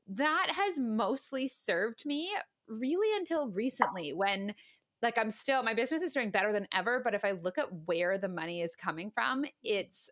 that 0.08 0.50
has 0.50 0.78
mostly 0.78 1.46
served 1.46 2.06
me 2.06 2.30
really 2.70 3.16
until 3.16 3.50
recently 3.50 4.12
when 4.12 4.54
like 5.02 5.18
I'm 5.18 5.30
still 5.30 5.62
my 5.62 5.74
business 5.74 6.02
is 6.02 6.12
doing 6.12 6.30
better 6.30 6.52
than 6.52 6.68
ever, 6.74 7.00
but 7.02 7.14
if 7.14 7.24
I 7.24 7.32
look 7.32 7.58
at 7.58 7.68
where 7.86 8.18
the 8.18 8.28
money 8.28 8.62
is 8.62 8.76
coming 8.76 9.10
from, 9.10 9.44
it's 9.62 10.10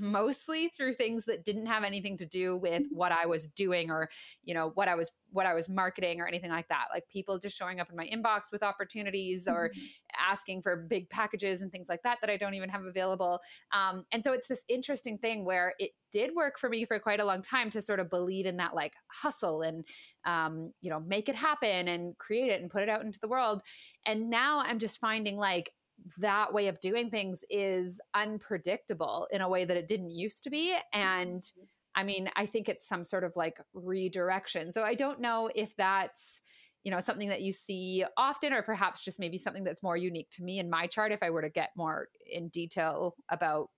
mostly 0.00 0.68
through 0.68 0.94
things 0.94 1.24
that 1.24 1.44
didn't 1.44 1.66
have 1.66 1.84
anything 1.84 2.16
to 2.18 2.26
do 2.26 2.56
with 2.56 2.82
mm-hmm. 2.82 2.96
what 2.96 3.12
I 3.12 3.26
was 3.26 3.46
doing 3.46 3.90
or 3.90 4.08
you 4.42 4.54
know 4.54 4.72
what 4.74 4.88
I 4.88 4.94
was 4.94 5.10
what 5.32 5.46
I 5.46 5.54
was 5.54 5.68
marketing 5.68 6.20
or 6.20 6.26
anything 6.26 6.50
like 6.50 6.68
that 6.68 6.86
like 6.92 7.04
people 7.08 7.38
just 7.38 7.56
showing 7.56 7.80
up 7.80 7.88
in 7.90 7.96
my 7.96 8.06
inbox 8.06 8.52
with 8.52 8.62
opportunities 8.62 9.46
or 9.48 9.70
mm-hmm. 9.70 10.30
asking 10.30 10.62
for 10.62 10.76
big 10.76 11.08
packages 11.08 11.62
and 11.62 11.70
things 11.72 11.88
like 11.88 12.02
that 12.02 12.18
that 12.20 12.30
I 12.30 12.36
don't 12.36 12.54
even 12.54 12.68
have 12.68 12.84
available 12.84 13.40
um, 13.72 14.04
and 14.12 14.22
so 14.22 14.32
it's 14.32 14.48
this 14.48 14.64
interesting 14.68 15.18
thing 15.18 15.44
where 15.44 15.74
it 15.78 15.92
did 16.12 16.34
work 16.34 16.58
for 16.58 16.68
me 16.68 16.84
for 16.84 16.98
quite 16.98 17.20
a 17.20 17.24
long 17.24 17.40
time 17.40 17.70
to 17.70 17.80
sort 17.80 18.00
of 18.00 18.10
believe 18.10 18.46
in 18.46 18.56
that 18.56 18.74
like 18.74 18.94
hustle 19.06 19.62
and 19.62 19.86
um, 20.24 20.72
you 20.80 20.90
know 20.90 21.00
make 21.00 21.28
it 21.28 21.36
happen 21.36 21.88
and 21.88 22.18
create 22.18 22.50
it 22.50 22.60
and 22.60 22.70
put 22.70 22.82
it 22.82 22.88
out 22.88 23.04
into 23.04 23.20
the 23.20 23.28
world 23.28 23.62
and 24.04 24.28
now 24.28 24.60
I'm 24.60 24.78
just 24.78 24.98
finding 24.98 25.36
like 25.36 25.72
that 26.18 26.52
way 26.52 26.68
of 26.68 26.80
doing 26.80 27.08
things 27.08 27.44
is 27.50 28.00
unpredictable 28.14 29.28
in 29.30 29.40
a 29.40 29.48
way 29.48 29.64
that 29.64 29.76
it 29.76 29.88
didn't 29.88 30.10
used 30.10 30.44
to 30.44 30.50
be. 30.50 30.74
And 30.92 31.42
mm-hmm. 31.42 31.64
I 31.94 32.04
mean, 32.04 32.30
I 32.36 32.46
think 32.46 32.68
it's 32.68 32.86
some 32.86 33.04
sort 33.04 33.24
of 33.24 33.34
like 33.36 33.60
redirection. 33.74 34.72
So 34.72 34.82
I 34.82 34.94
don't 34.94 35.20
know 35.20 35.50
if 35.54 35.76
that's, 35.76 36.40
you 36.84 36.90
know, 36.90 37.00
something 37.00 37.28
that 37.28 37.42
you 37.42 37.52
see 37.52 38.04
often, 38.16 38.52
or 38.52 38.62
perhaps 38.62 39.04
just 39.04 39.20
maybe 39.20 39.38
something 39.38 39.64
that's 39.64 39.82
more 39.82 39.96
unique 39.96 40.30
to 40.32 40.42
me 40.42 40.58
in 40.58 40.70
my 40.70 40.86
chart 40.86 41.12
if 41.12 41.22
I 41.22 41.30
were 41.30 41.42
to 41.42 41.50
get 41.50 41.70
more 41.76 42.08
in 42.30 42.48
detail 42.48 43.16
about 43.28 43.70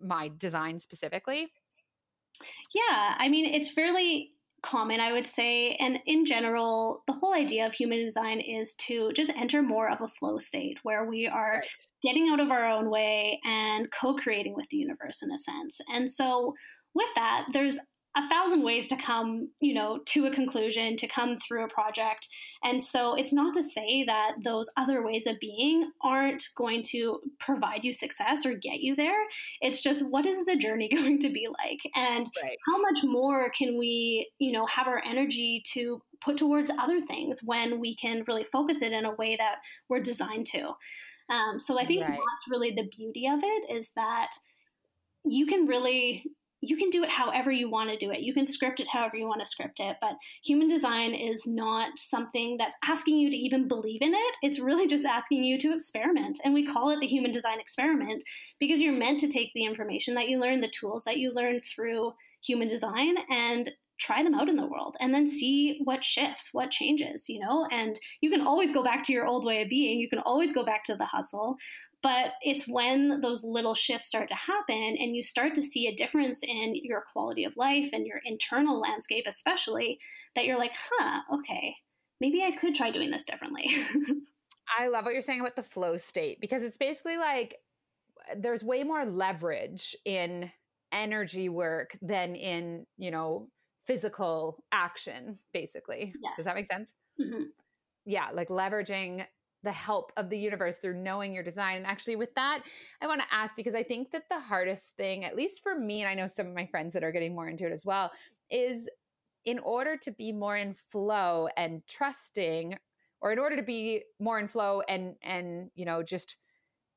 my 0.00 0.30
design 0.36 0.80
specifically. 0.80 1.52
Yeah. 2.74 3.14
I 3.16 3.28
mean, 3.28 3.46
it's 3.46 3.70
fairly 3.70 4.32
common, 4.64 5.00
I 5.00 5.12
would 5.12 5.26
say. 5.26 5.76
And 5.80 5.98
in 6.06 6.24
general, 6.24 7.02
the 7.06 7.12
whole 7.12 7.34
idea 7.34 7.66
of 7.66 7.74
human 7.74 8.02
design 8.02 8.40
is 8.40 8.74
to 8.86 9.12
just 9.12 9.30
enter 9.36 9.62
more 9.62 9.90
of 9.90 10.00
a 10.00 10.08
flow 10.08 10.38
state 10.38 10.78
where 10.82 11.04
we 11.04 11.26
are 11.26 11.60
right. 11.60 11.68
getting 12.02 12.28
out 12.30 12.40
of 12.40 12.50
our 12.50 12.66
own 12.66 12.90
way 12.90 13.40
and 13.44 13.90
co 13.92 14.14
creating 14.14 14.54
with 14.54 14.66
the 14.70 14.78
universe 14.78 15.22
in 15.22 15.30
a 15.30 15.38
sense. 15.38 15.80
And 15.92 16.10
so, 16.10 16.54
with 16.94 17.08
that, 17.16 17.46
there's 17.52 17.78
a 18.16 18.28
thousand 18.28 18.62
ways 18.62 18.86
to 18.88 18.96
come, 18.96 19.48
you 19.60 19.74
know, 19.74 19.98
to 20.06 20.26
a 20.26 20.30
conclusion, 20.30 20.96
to 20.96 21.08
come 21.08 21.36
through 21.38 21.64
a 21.64 21.68
project. 21.68 22.28
And 22.62 22.80
so 22.80 23.14
it's 23.14 23.32
not 23.32 23.54
to 23.54 23.62
say 23.62 24.04
that 24.04 24.36
those 24.44 24.70
other 24.76 25.04
ways 25.04 25.26
of 25.26 25.40
being 25.40 25.90
aren't 26.02 26.48
going 26.56 26.82
to 26.90 27.20
provide 27.40 27.84
you 27.84 27.92
success 27.92 28.46
or 28.46 28.54
get 28.54 28.80
you 28.80 28.94
there. 28.94 29.20
It's 29.60 29.82
just 29.82 30.08
what 30.08 30.26
is 30.26 30.44
the 30.44 30.56
journey 30.56 30.88
going 30.92 31.18
to 31.20 31.28
be 31.28 31.48
like? 31.48 31.80
And 31.96 32.26
right. 32.42 32.56
how 32.68 32.80
much 32.82 33.00
more 33.02 33.50
can 33.50 33.76
we, 33.76 34.30
you 34.38 34.52
know, 34.52 34.66
have 34.66 34.86
our 34.86 35.02
energy 35.04 35.62
to 35.72 36.00
put 36.20 36.36
towards 36.36 36.70
other 36.78 37.00
things 37.00 37.40
when 37.42 37.80
we 37.80 37.96
can 37.96 38.24
really 38.28 38.44
focus 38.44 38.80
it 38.80 38.92
in 38.92 39.04
a 39.04 39.14
way 39.14 39.34
that 39.36 39.56
we're 39.88 40.00
designed 40.00 40.46
to? 40.46 40.70
Um, 41.30 41.58
so 41.58 41.80
I 41.80 41.86
think 41.86 42.02
right. 42.02 42.10
that's 42.10 42.50
really 42.50 42.70
the 42.70 42.88
beauty 42.96 43.26
of 43.26 43.40
it 43.42 43.74
is 43.74 43.90
that 43.96 44.30
you 45.24 45.46
can 45.46 45.66
really 45.66 46.24
you 46.68 46.76
can 46.76 46.90
do 46.90 47.04
it 47.04 47.10
however 47.10 47.52
you 47.52 47.70
want 47.70 47.90
to 47.90 47.96
do 47.96 48.10
it. 48.10 48.20
You 48.20 48.32
can 48.34 48.46
script 48.46 48.80
it 48.80 48.88
however 48.88 49.16
you 49.16 49.26
want 49.26 49.40
to 49.40 49.46
script 49.46 49.80
it, 49.80 49.96
but 50.00 50.16
human 50.42 50.68
design 50.68 51.14
is 51.14 51.46
not 51.46 51.98
something 51.98 52.56
that's 52.56 52.76
asking 52.84 53.18
you 53.18 53.30
to 53.30 53.36
even 53.36 53.68
believe 53.68 54.02
in 54.02 54.14
it. 54.14 54.36
It's 54.42 54.58
really 54.58 54.86
just 54.86 55.04
asking 55.04 55.44
you 55.44 55.58
to 55.58 55.72
experiment. 55.72 56.40
And 56.44 56.54
we 56.54 56.66
call 56.66 56.90
it 56.90 57.00
the 57.00 57.06
human 57.06 57.32
design 57.32 57.60
experiment 57.60 58.24
because 58.58 58.80
you're 58.80 58.92
meant 58.92 59.20
to 59.20 59.28
take 59.28 59.52
the 59.54 59.64
information 59.64 60.14
that 60.14 60.28
you 60.28 60.40
learn, 60.40 60.60
the 60.60 60.68
tools 60.68 61.04
that 61.04 61.18
you 61.18 61.32
learn 61.32 61.60
through 61.60 62.14
human 62.42 62.68
design 62.68 63.16
and 63.30 63.70
try 63.98 64.22
them 64.22 64.34
out 64.34 64.48
in 64.48 64.56
the 64.56 64.66
world 64.66 64.96
and 65.00 65.14
then 65.14 65.26
see 65.26 65.80
what 65.84 66.02
shifts, 66.02 66.50
what 66.52 66.70
changes, 66.70 67.28
you 67.28 67.38
know? 67.38 67.66
And 67.70 67.98
you 68.20 68.30
can 68.30 68.46
always 68.46 68.72
go 68.72 68.82
back 68.82 69.02
to 69.04 69.12
your 69.12 69.26
old 69.26 69.44
way 69.44 69.62
of 69.62 69.68
being. 69.68 70.00
You 70.00 70.08
can 70.08 70.18
always 70.20 70.52
go 70.52 70.64
back 70.64 70.84
to 70.84 70.96
the 70.96 71.06
hustle, 71.06 71.56
but 72.04 72.34
it's 72.42 72.68
when 72.68 73.22
those 73.22 73.42
little 73.42 73.74
shifts 73.74 74.08
start 74.08 74.28
to 74.28 74.34
happen 74.34 74.96
and 75.00 75.16
you 75.16 75.22
start 75.22 75.54
to 75.54 75.62
see 75.62 75.86
a 75.86 75.96
difference 75.96 76.42
in 76.42 76.74
your 76.74 77.02
quality 77.10 77.44
of 77.44 77.56
life 77.56 77.88
and 77.94 78.06
your 78.06 78.20
internal 78.26 78.78
landscape, 78.78 79.24
especially, 79.26 79.98
that 80.34 80.44
you're 80.44 80.58
like, 80.58 80.72
huh, 80.74 81.20
okay, 81.32 81.74
maybe 82.20 82.42
I 82.44 82.50
could 82.50 82.74
try 82.74 82.90
doing 82.90 83.10
this 83.10 83.24
differently. 83.24 83.64
I 84.78 84.88
love 84.88 85.06
what 85.06 85.14
you're 85.14 85.22
saying 85.22 85.40
about 85.40 85.56
the 85.56 85.62
flow 85.62 85.96
state 85.96 86.42
because 86.42 86.62
it's 86.62 86.76
basically 86.76 87.16
like 87.16 87.56
there's 88.36 88.62
way 88.62 88.84
more 88.84 89.06
leverage 89.06 89.96
in 90.04 90.52
energy 90.92 91.48
work 91.48 91.96
than 92.02 92.34
in, 92.34 92.84
you 92.98 93.12
know, 93.12 93.48
physical 93.86 94.62
action, 94.72 95.38
basically. 95.54 96.12
Yes. 96.22 96.32
Does 96.36 96.44
that 96.44 96.54
make 96.54 96.66
sense? 96.66 96.92
Mm-hmm. 97.18 97.44
Yeah, 98.04 98.28
like 98.34 98.48
leveraging 98.48 99.24
the 99.64 99.72
help 99.72 100.12
of 100.16 100.30
the 100.30 100.38
universe 100.38 100.76
through 100.76 101.02
knowing 101.02 101.34
your 101.34 101.42
design. 101.42 101.78
And 101.78 101.86
actually, 101.86 102.16
with 102.16 102.34
that, 102.34 102.62
I 103.00 103.06
want 103.06 103.20
to 103.22 103.34
ask 103.34 103.56
because 103.56 103.74
I 103.74 103.82
think 103.82 104.12
that 104.12 104.28
the 104.30 104.38
hardest 104.38 104.92
thing, 104.96 105.24
at 105.24 105.34
least 105.34 105.62
for 105.62 105.74
me, 105.76 106.02
and 106.02 106.08
I 106.08 106.14
know 106.14 106.28
some 106.28 106.46
of 106.46 106.54
my 106.54 106.66
friends 106.66 106.92
that 106.92 107.02
are 107.02 107.12
getting 107.12 107.34
more 107.34 107.48
into 107.48 107.66
it 107.66 107.72
as 107.72 107.84
well, 107.84 108.12
is 108.50 108.88
in 109.44 109.58
order 109.58 109.96
to 109.96 110.12
be 110.12 110.32
more 110.32 110.56
in 110.56 110.74
flow 110.74 111.48
and 111.56 111.82
trusting, 111.88 112.76
or 113.20 113.32
in 113.32 113.38
order 113.38 113.56
to 113.56 113.62
be 113.62 114.02
more 114.20 114.38
in 114.38 114.46
flow 114.46 114.82
and 114.88 115.16
and 115.22 115.70
you 115.74 115.84
know 115.84 116.02
just 116.02 116.36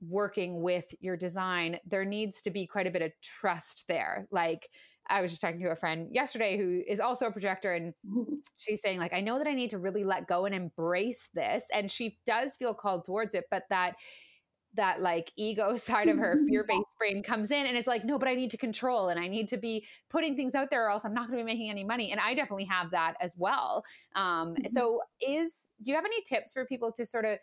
working 0.02 0.62
with 0.62 0.86
your 1.00 1.18
design, 1.18 1.80
there 1.86 2.06
needs 2.06 2.42
to 2.44 2.52
be 2.52 2.68
quite 2.68 2.88
a 2.88 2.92
bit 2.92 3.02
of 3.02 3.12
trust 3.22 3.86
there. 3.88 4.28
Like 4.32 4.70
I 5.10 5.22
was 5.22 5.32
just 5.32 5.42
talking 5.42 5.60
to 5.62 5.72
a 5.72 5.76
friend 5.76 6.10
yesterday 6.12 6.58
who 6.58 6.82
is 6.88 7.00
also 7.00 7.28
a 7.28 7.32
projector 7.32 7.74
and 7.74 7.94
she's 8.58 8.82
saying 8.82 9.00
like 9.00 9.14
I 9.14 9.22
know 9.22 9.38
that 9.38 9.48
I 9.48 9.54
need 9.54 9.70
to 9.72 9.78
really 9.78 10.04
let 10.04 10.28
go 10.28 10.46
and 10.46 10.54
embrace 10.54 11.30
this 11.34 11.66
and 11.74 11.92
she 11.92 12.18
does 12.26 12.56
feel 12.56 12.74
called 12.74 13.06
towards 13.06 13.36
it 13.36 13.46
but 13.50 13.64
that 13.70 13.96
that 14.76 15.02
like 15.02 15.32
ego 15.36 15.76
side 15.78 16.08
of 16.08 16.18
her 16.18 16.40
fear-based 16.50 16.84
brain 16.98 17.24
comes 17.24 17.52
in 17.52 17.66
and 17.66 17.78
it's 17.78 17.88
like 17.88 18.06
no 18.06 18.18
but 18.18 18.28
I 18.28 18.36
need 18.36 18.52
to 18.52 18.58
control 18.58 19.10
and 19.10 19.20
I 19.20 19.28
need 19.28 19.48
to 19.50 19.58
be 19.58 19.86
putting 20.10 20.36
things 20.36 20.56
out 20.56 20.70
there 20.70 20.86
or 20.86 20.90
else 20.90 21.06
I'm 21.06 21.14
not 21.14 21.28
going 21.28 21.40
to 21.40 21.44
be 21.44 21.52
making 21.52 21.70
any 21.70 21.84
money 21.84 22.12
and 22.12 22.20
I 22.20 22.34
definitely 22.34 22.66
have 22.66 22.92
that 22.92 23.16
as 23.22 23.36
well 23.38 23.84
um 24.16 24.54
mm-hmm. 24.54 24.68
so 24.72 25.02
is 25.22 25.62
do 25.84 25.92
you 25.92 25.96
have 25.96 26.06
any 26.06 26.22
tips 26.24 26.54
for 26.54 26.66
people 26.66 26.92
to 26.94 27.06
sort 27.06 27.26
of 27.26 27.38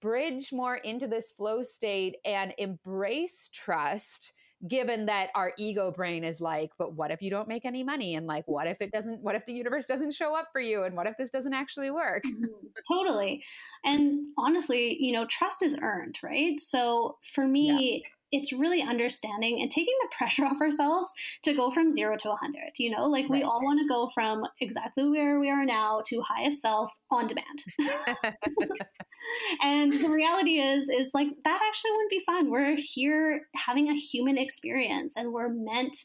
bridge 0.00 0.52
more 0.52 0.76
into 0.76 1.06
this 1.06 1.32
flow 1.32 1.62
state 1.62 2.16
and 2.24 2.54
embrace 2.58 3.48
trust 3.52 4.34
given 4.66 5.06
that 5.06 5.28
our 5.34 5.52
ego 5.56 5.92
brain 5.92 6.24
is 6.24 6.40
like, 6.40 6.70
but 6.78 6.94
what 6.94 7.10
if 7.10 7.22
you 7.22 7.30
don't 7.30 7.46
make 7.46 7.64
any 7.64 7.84
money? 7.84 8.16
And 8.16 8.26
like, 8.26 8.46
what 8.48 8.66
if 8.66 8.80
it 8.80 8.90
doesn't, 8.90 9.22
what 9.22 9.36
if 9.36 9.46
the 9.46 9.52
universe 9.52 9.86
doesn't 9.86 10.12
show 10.12 10.34
up 10.34 10.48
for 10.52 10.60
you? 10.60 10.82
And 10.82 10.96
what 10.96 11.06
if 11.06 11.16
this 11.16 11.30
doesn't 11.30 11.54
actually 11.54 11.90
work? 11.90 12.24
Mm-hmm. 12.24 12.44
Totally. 12.90 13.42
And 13.84 14.26
honestly, 14.36 14.96
you 14.98 15.12
know, 15.12 15.26
trust 15.26 15.62
is 15.62 15.76
earned, 15.80 16.18
right? 16.22 16.58
So 16.58 17.18
for 17.22 17.46
me, 17.46 18.02
yeah 18.02 18.08
it's 18.32 18.52
really 18.52 18.82
understanding 18.82 19.60
and 19.60 19.70
taking 19.70 19.94
the 20.02 20.08
pressure 20.16 20.44
off 20.44 20.60
ourselves 20.60 21.12
to 21.42 21.54
go 21.54 21.70
from 21.70 21.90
zero 21.90 22.16
to 22.16 22.28
100. 22.28 22.60
You 22.76 22.90
know, 22.90 23.06
like 23.06 23.24
right. 23.24 23.30
we 23.30 23.42
all 23.42 23.60
want 23.62 23.80
to 23.80 23.88
go 23.88 24.10
from 24.14 24.42
exactly 24.60 25.08
where 25.08 25.40
we 25.40 25.50
are 25.50 25.64
now 25.64 26.02
to 26.06 26.20
highest 26.22 26.60
self 26.60 26.90
on 27.10 27.26
demand. 27.26 27.64
and 29.62 29.92
the 29.92 30.08
reality 30.08 30.60
is, 30.60 30.88
is 30.88 31.10
like 31.14 31.28
that 31.44 31.60
actually 31.66 31.90
wouldn't 31.92 32.10
be 32.10 32.22
fun. 32.26 32.50
We're 32.50 32.76
here 32.76 33.42
having 33.54 33.88
a 33.88 33.94
human 33.94 34.38
experience 34.38 35.16
and 35.16 35.32
we're 35.32 35.52
meant 35.52 35.96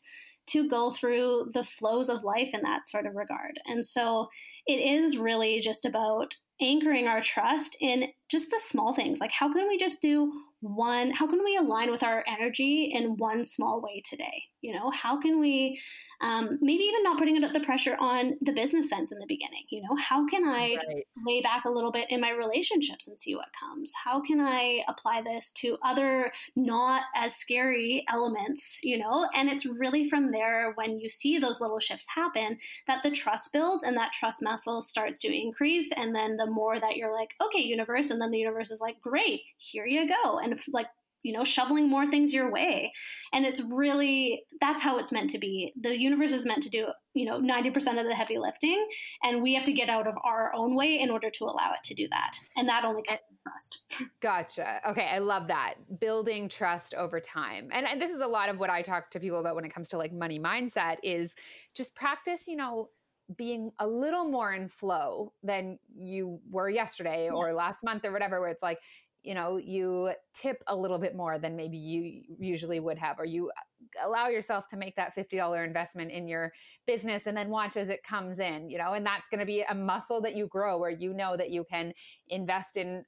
to 0.45 0.67
go 0.67 0.91
through 0.91 1.51
the 1.53 1.63
flows 1.63 2.09
of 2.09 2.23
life 2.23 2.49
in 2.53 2.61
that 2.63 2.87
sort 2.87 3.05
of 3.05 3.15
regard. 3.15 3.59
And 3.65 3.85
so 3.85 4.27
it 4.65 4.75
is 4.75 5.17
really 5.17 5.59
just 5.61 5.85
about 5.85 6.35
anchoring 6.61 7.07
our 7.07 7.21
trust 7.21 7.75
in 7.81 8.05
just 8.29 8.49
the 8.49 8.59
small 8.59 8.93
things. 8.93 9.19
Like, 9.19 9.31
how 9.31 9.51
can 9.51 9.67
we 9.67 9.77
just 9.77 10.01
do 10.01 10.31
one 10.63 11.11
how 11.11 11.27
can 11.27 11.43
we 11.43 11.57
align 11.57 11.91
with 11.91 12.03
our 12.03 12.23
energy 12.27 12.91
in 12.93 13.17
one 13.17 13.43
small 13.45 13.81
way 13.81 14.01
today? 14.05 14.43
You 14.61 14.73
know 14.73 14.89
how 14.91 15.19
can 15.19 15.39
we 15.39 15.79
um, 16.23 16.57
maybe 16.61 16.83
even 16.83 17.03
not 17.03 17.17
putting 17.17 17.39
the 17.39 17.59
pressure 17.59 17.97
on 17.99 18.37
the 18.41 18.53
business 18.53 18.89
sense 18.89 19.11
in 19.11 19.19
the 19.19 19.25
beginning 19.27 19.63
you 19.69 19.81
know? 19.81 19.95
How 19.97 20.25
can 20.27 20.45
i 20.47 20.77
right. 20.87 21.05
lay 21.25 21.41
back 21.41 21.65
a 21.65 21.69
little 21.69 21.91
bit 21.91 22.09
in 22.09 22.21
my 22.21 22.31
relationships 22.31 23.07
and 23.07 23.17
see 23.17 23.35
what 23.35 23.49
comes? 23.59 23.91
How 24.03 24.21
can 24.21 24.39
i 24.39 24.83
apply 24.87 25.21
this 25.21 25.51
to 25.57 25.77
other 25.83 26.31
not 26.55 27.03
as 27.15 27.35
scary 27.35 28.05
elements 28.11 28.79
you 28.83 28.97
know? 28.97 29.27
And 29.35 29.49
it's 29.49 29.65
really 29.65 30.09
from 30.09 30.31
there 30.31 30.71
when 30.75 30.97
you 30.97 31.09
see 31.09 31.37
those 31.37 31.61
little 31.61 31.79
shifts 31.79 32.07
happen 32.13 32.57
that 32.87 33.03
the 33.03 33.11
trust 33.11 33.51
builds 33.51 33.83
and 33.83 33.97
that 33.97 34.13
trust 34.13 34.41
muscle 34.41 34.81
starts 34.81 35.19
to 35.19 35.33
increase. 35.33 35.91
And 35.95 36.15
then 36.15 36.37
the 36.37 36.49
more 36.49 36.79
that 36.79 36.95
you're 36.95 37.13
like 37.13 37.33
okay 37.43 37.61
universe 37.61 38.09
and 38.09 38.21
then 38.21 38.31
the 38.31 38.39
universe 38.39 38.71
is 38.71 38.81
like 38.81 39.01
great 39.01 39.41
here 39.57 39.85
you 39.85 40.07
go. 40.07 40.39
And 40.39 40.59
like 40.71 40.87
you 41.23 41.31
know, 41.31 41.43
shoveling 41.43 41.89
more 41.89 42.05
things 42.05 42.33
your 42.33 42.51
way. 42.51 42.91
And 43.31 43.45
it's 43.45 43.61
really, 43.61 44.43
that's 44.59 44.81
how 44.81 44.99
it's 44.99 45.11
meant 45.11 45.29
to 45.31 45.39
be. 45.39 45.73
The 45.79 45.97
universe 45.97 46.33
is 46.33 46.45
meant 46.45 46.63
to 46.63 46.69
do, 46.69 46.87
you 47.13 47.25
know, 47.25 47.39
90% 47.39 47.99
of 47.99 48.05
the 48.05 48.13
heavy 48.13 48.37
lifting. 48.37 48.85
And 49.23 49.41
we 49.41 49.55
have 49.55 49.63
to 49.63 49.73
get 49.73 49.89
out 49.89 50.05
of 50.05 50.15
our 50.23 50.51
own 50.53 50.75
way 50.75 50.99
in 50.99 51.09
order 51.09 51.29
to 51.29 51.45
allow 51.45 51.71
it 51.73 51.83
to 51.85 51.93
do 51.93 52.07
that. 52.09 52.37
And 52.57 52.67
that 52.67 52.83
only 52.83 53.03
comes 53.03 53.19
from 53.27 53.37
trust. 53.51 53.81
Gotcha. 54.21 54.81
Okay. 54.89 55.07
I 55.09 55.19
love 55.19 55.47
that. 55.47 55.75
Building 55.99 56.49
trust 56.49 56.93
over 56.93 57.19
time. 57.19 57.69
And, 57.71 57.87
and 57.87 58.01
this 58.01 58.11
is 58.11 58.19
a 58.19 58.27
lot 58.27 58.49
of 58.49 58.59
what 58.59 58.69
I 58.69 58.81
talk 58.81 59.09
to 59.11 59.19
people 59.19 59.39
about 59.39 59.55
when 59.55 59.65
it 59.65 59.73
comes 59.73 59.87
to 59.89 59.97
like 59.97 60.11
money 60.11 60.39
mindset 60.39 60.97
is 61.03 61.35
just 61.73 61.95
practice, 61.95 62.47
you 62.47 62.57
know, 62.57 62.89
being 63.37 63.71
a 63.79 63.87
little 63.87 64.25
more 64.25 64.51
in 64.51 64.67
flow 64.67 65.31
than 65.41 65.79
you 65.95 66.39
were 66.51 66.69
yesterday 66.69 67.29
or 67.29 67.53
last 67.53 67.81
month 67.81 68.03
or 68.03 68.11
whatever, 68.11 68.41
where 68.41 68.49
it's 68.49 68.61
like, 68.61 68.79
you 69.23 69.33
know 69.33 69.57
you 69.57 70.11
tip 70.33 70.63
a 70.67 70.75
little 70.75 70.99
bit 70.99 71.15
more 71.15 71.39
than 71.39 71.55
maybe 71.55 71.77
you 71.77 72.21
usually 72.39 72.79
would 72.79 72.97
have 72.97 73.19
or 73.19 73.25
you 73.25 73.49
uh, 73.49 74.05
allow 74.07 74.27
yourself 74.27 74.67
to 74.67 74.77
make 74.77 74.95
that 74.95 75.15
$50 75.15 75.63
investment 75.63 76.11
in 76.11 76.27
your 76.27 76.51
business 76.87 77.27
and 77.27 77.37
then 77.37 77.49
watch 77.49 77.77
as 77.77 77.89
it 77.89 78.03
comes 78.03 78.39
in 78.39 78.69
you 78.69 78.77
know 78.77 78.93
and 78.93 79.05
that's 79.05 79.29
going 79.29 79.39
to 79.39 79.45
be 79.45 79.61
a 79.61 79.75
muscle 79.75 80.21
that 80.21 80.35
you 80.35 80.47
grow 80.47 80.77
where 80.77 80.89
you 80.89 81.13
know 81.13 81.37
that 81.37 81.49
you 81.49 81.65
can 81.69 81.93
invest 82.29 82.77
in 82.77 83.03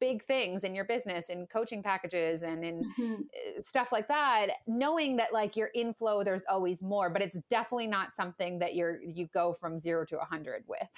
big 0.00 0.22
things 0.22 0.64
in 0.64 0.74
your 0.74 0.84
business 0.84 1.28
in 1.28 1.46
coaching 1.46 1.82
packages 1.82 2.42
and 2.42 2.64
in 2.64 2.82
mm-hmm. 2.98 3.14
Uh, 3.14 3.60
stuff 3.60 3.90
like 3.90 4.06
that 4.08 4.48
knowing 4.66 5.16
that 5.16 5.32
like 5.32 5.56
your 5.56 5.70
inflow 5.74 6.22
there's 6.22 6.44
always 6.48 6.82
more 6.82 7.10
but 7.10 7.20
it's 7.20 7.38
definitely 7.50 7.86
not 7.86 8.14
something 8.14 8.58
that 8.58 8.74
you're 8.74 9.02
you 9.02 9.26
go 9.34 9.52
from 9.52 9.78
0 9.78 10.04
to 10.06 10.16
100 10.16 10.64
with 10.68 10.88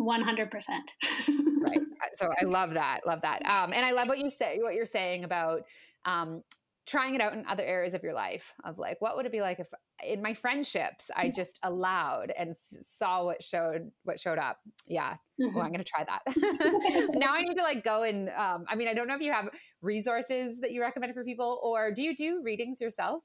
100% 0.00 0.50
right. 1.60 1.78
So 2.14 2.30
i 2.40 2.44
love 2.44 2.74
that 2.74 3.00
love 3.06 3.20
that. 3.22 3.44
Um, 3.44 3.72
and 3.72 3.84
i 3.84 3.90
love 3.92 4.08
what 4.08 4.18
you 4.18 4.30
say 4.30 4.58
what 4.60 4.74
you're 4.74 4.86
saying 4.86 5.24
about 5.24 5.62
um, 6.04 6.42
trying 6.86 7.14
it 7.14 7.20
out 7.20 7.34
in 7.34 7.44
other 7.46 7.62
areas 7.64 7.92
of 7.92 8.02
your 8.02 8.14
life 8.14 8.54
of 8.64 8.78
like 8.78 9.00
what 9.00 9.16
would 9.16 9.26
it 9.26 9.32
be 9.32 9.42
like 9.42 9.60
if 9.60 9.68
in 10.04 10.22
my 10.22 10.32
friendships 10.32 11.10
i 11.14 11.28
just 11.28 11.58
allowed 11.64 12.32
and 12.38 12.56
saw 12.56 13.24
what 13.24 13.42
showed 13.42 13.90
what 14.04 14.18
showed 14.18 14.38
up. 14.38 14.58
Yeah. 14.86 15.14
Mm-hmm. 15.40 15.54
well 15.54 15.64
i'm 15.64 15.72
gonna 15.72 15.84
try 15.84 16.04
that. 16.04 16.22
Now 17.14 17.34
i 17.34 17.42
need 17.42 17.56
to 17.56 17.62
like 17.62 17.84
go 17.84 18.04
and 18.04 18.30
um, 18.30 18.64
i 18.68 18.74
mean 18.74 18.88
i 18.88 18.94
don't 18.94 19.06
know 19.06 19.14
if 19.14 19.20
you 19.20 19.32
have 19.32 19.50
resources 19.82 20.60
that 20.60 20.72
you 20.72 20.80
recommend 20.80 21.14
for 21.14 21.24
people 21.24 21.60
or 21.62 21.92
do 21.92 22.02
you 22.02 22.16
do 22.16 22.40
readings 22.42 22.80
yourself 22.80 23.22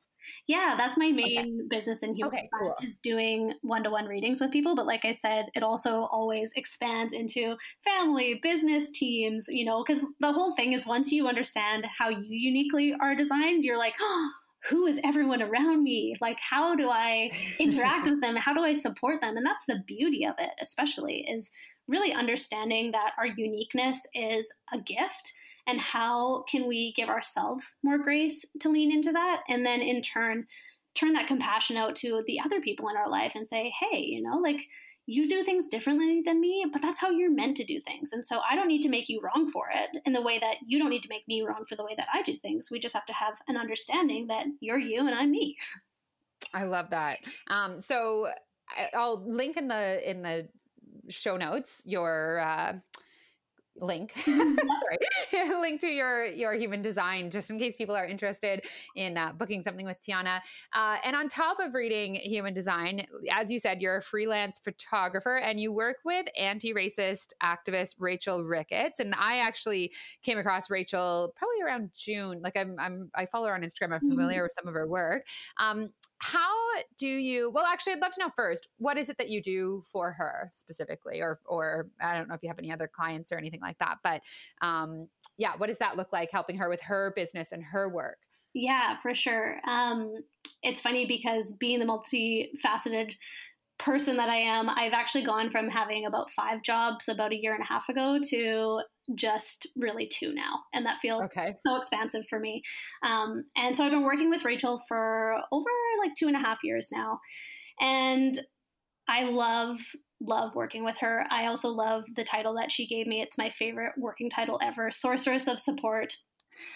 Yeah, 0.48 0.76
that's 0.78 0.98
my 0.98 1.12
main 1.12 1.40
okay. 1.40 1.68
business 1.70 2.04
in 2.04 2.16
human 2.16 2.36
okay, 2.36 2.50
cool. 2.60 2.76
is 2.82 2.98
doing 2.98 3.54
one-to-one 3.62 4.06
readings 4.06 4.40
with 4.42 4.52
people. 4.52 4.76
But 4.76 4.86
like 4.86 5.06
I 5.06 5.12
said, 5.12 5.48
it 5.56 5.64
also 5.64 6.08
always 6.12 6.52
expands 6.56 7.14
into 7.14 7.56
family, 7.84 8.40
business 8.42 8.92
teams. 8.92 9.46
You 9.50 9.66
know, 9.66 9.84
because 9.86 10.04
the 10.20 10.34
whole 10.34 10.56
thing 10.56 10.74
is 10.74 10.86
once 10.86 11.12
you 11.12 11.28
understand 11.28 11.86
how 11.98 12.10
you 12.10 12.26
uniquely 12.28 12.96
are 13.00 13.16
designed, 13.16 13.64
you're 13.64 13.78
like, 13.78 13.96
oh, 14.00 14.30
who 14.70 14.86
is 14.86 15.00
everyone 15.04 15.42
around 15.42 15.84
me? 15.84 16.16
Like, 16.22 16.40
how 16.40 16.76
do 16.76 16.90
I 16.90 17.32
interact 17.60 18.06
with 18.06 18.22
them? 18.22 18.36
How 18.36 18.54
do 18.54 18.64
I 18.64 18.74
support 18.74 19.20
them? 19.22 19.36
And 19.36 19.46
that's 19.46 19.66
the 19.66 19.84
beauty 19.86 20.26
of 20.26 20.36
it, 20.40 20.52
especially, 20.62 21.26
is 21.30 21.52
really 21.88 22.14
understanding 22.14 22.92
that 22.92 23.12
our 23.18 23.28
uniqueness 23.28 24.00
is 24.14 24.52
a 24.72 24.80
gift 24.80 25.34
and 25.68 25.80
how 25.80 26.44
can 26.50 26.68
we 26.68 26.94
give 26.94 27.10
ourselves 27.10 27.76
more 27.84 27.98
grace 27.98 28.46
to 28.60 28.70
lean 28.70 28.92
into 28.92 29.12
that 29.12 29.42
and 29.50 29.66
then 29.66 29.82
in 29.82 30.02
turn 30.02 30.46
turn 30.96 31.14
that 31.14 31.28
compassion 31.28 31.78
out 31.78 31.96
to 31.96 32.24
the 32.28 32.40
other 32.40 32.62
people 32.62 32.90
in 32.90 32.98
our 32.98 33.10
life 33.10 33.34
and 33.36 33.48
say 33.48 33.74
hey 33.80 34.00
you 34.00 34.22
know 34.22 34.38
like 34.38 34.62
you 35.06 35.28
do 35.28 35.44
things 35.44 35.68
differently 35.68 36.22
than 36.26 36.40
me 36.40 36.66
but 36.72 36.82
that's 36.82 37.00
how 37.00 37.10
you're 37.10 37.34
meant 37.34 37.58
to 37.58 37.66
do 37.66 37.80
things. 37.82 38.14
And 38.14 38.26
so 38.26 38.40
i 38.50 38.56
don't 38.56 38.68
need 38.68 38.84
to 38.84 38.90
make 38.90 39.10
you 39.10 39.22
wrong 39.22 39.50
for 39.52 39.66
it 39.74 40.02
in 40.06 40.14
the 40.14 40.22
way 40.22 40.40
that 40.40 40.56
you 40.66 40.80
don't 40.80 40.90
need 40.90 41.04
to 41.04 41.10
make 41.10 41.28
me 41.28 41.42
wrong 41.42 41.66
for 41.68 41.76
the 41.76 41.84
way 41.84 41.94
that 41.98 42.08
i 42.14 42.22
do 42.22 42.38
things. 42.38 42.70
We 42.72 42.80
just 42.80 42.96
have 42.96 43.06
to 43.08 43.14
have 43.14 43.36
an 43.48 43.58
understanding 43.58 44.28
that 44.28 44.46
you're 44.60 44.80
you 44.80 45.00
and 45.00 45.16
i'm 45.16 45.32
me. 45.32 45.58
I 46.54 46.66
love 46.66 46.90
that. 46.92 47.20
Um, 47.48 47.82
so 47.82 48.28
i'll 48.94 49.24
link 49.30 49.58
in 49.58 49.68
the 49.68 50.10
in 50.10 50.22
the 50.22 50.48
show 51.10 51.38
notes 51.38 51.82
your 51.86 52.40
uh, 52.40 52.74
link. 53.80 54.14
Sorry. 54.26 54.98
Link 55.62 55.82
to 55.82 55.88
your 55.88 56.26
your 56.26 56.54
human 56.54 56.82
design 56.82 57.30
just 57.30 57.50
in 57.50 57.58
case 57.58 57.76
people 57.76 57.96
are 57.96 58.06
interested 58.06 58.66
in 58.96 59.18
uh, 59.18 59.32
booking 59.34 59.62
something 59.62 59.86
with 59.86 60.00
Tianna. 60.06 60.40
Uh, 60.74 60.98
and 61.04 61.16
on 61.16 61.28
top 61.28 61.60
of 61.60 61.74
reading 61.74 62.16
human 62.16 62.54
design 62.54 63.06
as 63.32 63.52
you 63.52 63.60
said 63.60 63.82
you're 63.82 63.98
a 63.98 64.02
freelance 64.02 64.60
photographer 64.64 65.38
and 65.38 65.60
you 65.60 65.72
work 65.72 65.98
with 66.06 66.26
anti-racist 66.38 67.30
activist 67.42 67.96
rachel 68.00 68.44
ricketts. 68.44 69.00
And 69.00 69.16
i 69.18 69.40
actually 69.40 69.94
came 70.22 70.38
across 70.38 70.70
rachel 70.70 71.34
probably 71.36 71.62
around 71.64 71.92
june. 71.96 72.42
Like 72.42 72.58
i'm, 72.58 72.76
I'm 72.80 73.12
i 73.16 73.26
follow 73.26 73.48
her 73.48 73.56
on 73.56 73.62
instagram. 73.62 73.94
I'm 73.94 74.00
familiar 74.00 74.38
mm-hmm. 74.38 74.44
with 74.44 74.54
some 74.54 74.68
of 74.68 74.74
her 74.74 74.88
work. 74.88 75.26
Um, 75.58 75.92
how 76.24 76.56
do 76.98 77.08
you 77.08 77.50
well 77.50 77.66
actually 77.66 77.92
i'd 77.92 78.00
love 78.00 78.14
to 78.14 78.20
know 78.22 78.30
first 78.34 78.70
what 78.78 78.98
is 78.98 79.10
it 79.10 79.18
that 79.18 79.30
you 79.30 79.42
do 79.42 79.84
for 79.92 80.14
her 80.14 80.50
specifically? 80.54 81.20
Or 81.22 81.40
or 81.46 81.90
i 82.02 82.14
don't 82.14 82.30
know 82.30 82.36
if 82.36 82.42
you 82.42 82.50
have 82.50 82.60
any 82.60 82.72
other 82.72 82.88
clients 82.88 83.32
or 83.32 83.38
anything 83.38 83.60
like 83.62 83.78
that 83.80 83.98
but 84.04 84.22
um 84.62 85.10
yeah 85.38 85.52
what 85.58 85.68
does 85.68 85.80
that 85.80 85.98
look 85.98 86.14
like 86.14 86.32
helping 86.32 86.58
her 86.58 86.70
with 86.70 86.82
her 86.82 87.12
business 87.16 87.52
and 87.52 87.64
her 87.64 87.90
work? 87.90 88.18
Yeah 88.54 88.98
for 89.02 89.14
sure. 89.14 89.60
Um 89.68 90.14
it's 90.62 90.80
funny 90.80 91.06
because 91.06 91.58
being 91.60 91.80
the 91.80 91.86
multifaceted 91.86 93.16
person 93.80 94.16
that 94.16 94.30
I 94.30 94.38
am, 94.38 94.70
I've 94.70 94.94
actually 94.94 95.26
gone 95.26 95.50
from 95.50 95.68
having 95.68 96.06
about 96.06 96.32
five 96.32 96.62
jobs 96.64 97.10
about 97.10 97.34
a 97.34 97.42
year 97.42 97.54
and 97.54 97.64
a 97.64 97.68
half 97.68 97.90
ago 97.90 98.18
to 98.30 98.82
just 99.16 99.68
really 99.76 100.08
two 100.08 100.34
now. 100.34 100.60
And 100.74 100.86
that 100.86 101.00
feels 101.00 101.26
okay. 101.26 101.54
so 101.66 101.76
expansive 101.76 102.26
for 102.30 102.40
me. 102.40 102.62
Um, 103.04 103.44
and 103.58 103.76
so 103.76 103.84
I've 103.86 103.92
been 103.92 104.04
working 104.04 104.30
with 104.30 104.46
Rachel 104.46 104.80
for 104.88 105.36
over 105.52 105.70
like 106.02 106.14
two 106.18 106.28
and 106.28 106.36
a 106.36 106.40
half 106.40 106.60
years 106.64 106.90
now. 106.92 107.20
And 107.80 108.40
I 109.08 109.24
love, 109.24 109.80
love 110.22 110.56
working 110.56 110.86
with 110.86 110.98
her. 111.00 111.26
I 111.30 111.48
also 111.48 111.70
love 111.70 112.06
the 112.16 112.24
title 112.24 112.54
that 112.56 112.72
she 112.72 112.88
gave 112.88 113.08
me. 113.08 113.22
It's 113.22 113.38
my 113.38 113.50
favorite 113.50 113.94
working 113.98 114.30
title 114.30 114.60
ever 114.62 114.92
Sorceress 114.92 115.48
of 115.48 115.60
Support 115.60 116.16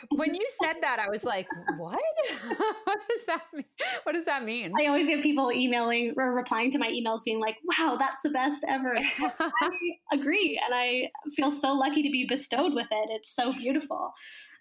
when 0.10 0.34
you 0.34 0.46
said 0.62 0.76
that, 0.82 1.00
I 1.00 1.10
was 1.10 1.24
like, 1.24 1.48
"What? 1.78 2.00
what 2.84 3.00
does 3.10 3.26
that 3.28 3.42
mean? 3.54 3.66
What 4.04 4.14
does 4.14 4.26
that 4.26 4.44
mean?" 4.44 4.72
I 4.80 4.86
always 4.86 5.08
get 5.08 5.24
people 5.24 5.52
emailing 5.52 6.14
or 6.18 6.34
replying 6.34 6.72
to 6.72 6.80
my 6.80 6.90
emails, 6.90 7.24
being 7.24 7.40
like, 7.40 7.58
"Wow, 7.64 7.98
that's 8.00 8.22
the 8.22 8.30
best 8.30 8.64
ever." 8.68 8.98
I 9.22 9.70
agree, 10.14 10.60
and 10.66 10.74
I 10.76 11.10
feel 11.36 11.52
so 11.52 11.74
lucky 11.74 12.04
to 12.04 12.10
be 12.10 12.26
bestowed 12.28 12.74
with 12.74 12.88
it. 12.92 13.10
It's 13.12 13.36
so 13.36 13.52
beautiful. 13.52 14.12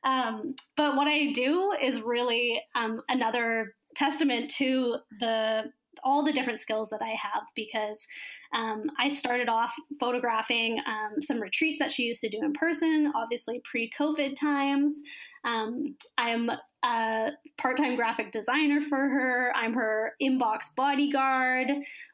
Um, 0.04 0.54
but 0.76 0.96
what 0.96 1.08
I 1.08 1.32
do 1.32 1.72
is 1.82 2.02
really 2.02 2.62
um, 2.74 3.02
another 3.08 3.74
testament 3.94 4.50
to 4.50 4.96
the 5.20 5.64
all 6.06 6.22
the 6.22 6.32
different 6.32 6.60
skills 6.60 6.88
that 6.90 7.02
I 7.02 7.16
have 7.20 7.42
because 7.56 8.06
um, 8.54 8.84
I 8.96 9.08
started 9.08 9.48
off 9.48 9.74
photographing 9.98 10.78
um, 10.86 11.20
some 11.20 11.40
retreats 11.40 11.80
that 11.80 11.90
she 11.90 12.04
used 12.04 12.20
to 12.20 12.28
do 12.28 12.38
in 12.42 12.52
person, 12.52 13.12
obviously 13.16 13.60
pre 13.70 13.90
COVID 13.98 14.36
times. 14.36 15.02
Um, 15.44 15.96
I'm 16.16 16.50
a 16.84 17.32
part 17.58 17.76
time 17.76 17.96
graphic 17.96 18.30
designer 18.30 18.80
for 18.80 18.96
her, 18.96 19.52
I'm 19.56 19.74
her 19.74 20.12
inbox 20.22 20.66
bodyguard. 20.76 21.68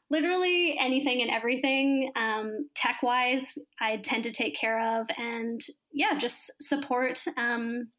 Literally 0.09 0.75
anything 0.79 1.21
and 1.21 1.29
everything 1.29 2.11
um, 2.15 2.67
tech 2.75 2.97
wise, 3.03 3.57
I 3.79 3.97
tend 3.97 4.23
to 4.23 4.31
take 4.31 4.59
care 4.59 4.99
of 4.99 5.07
and, 5.17 5.61
yeah, 5.91 6.17
just 6.17 6.51
support 6.61 7.23
um, 7.37 7.89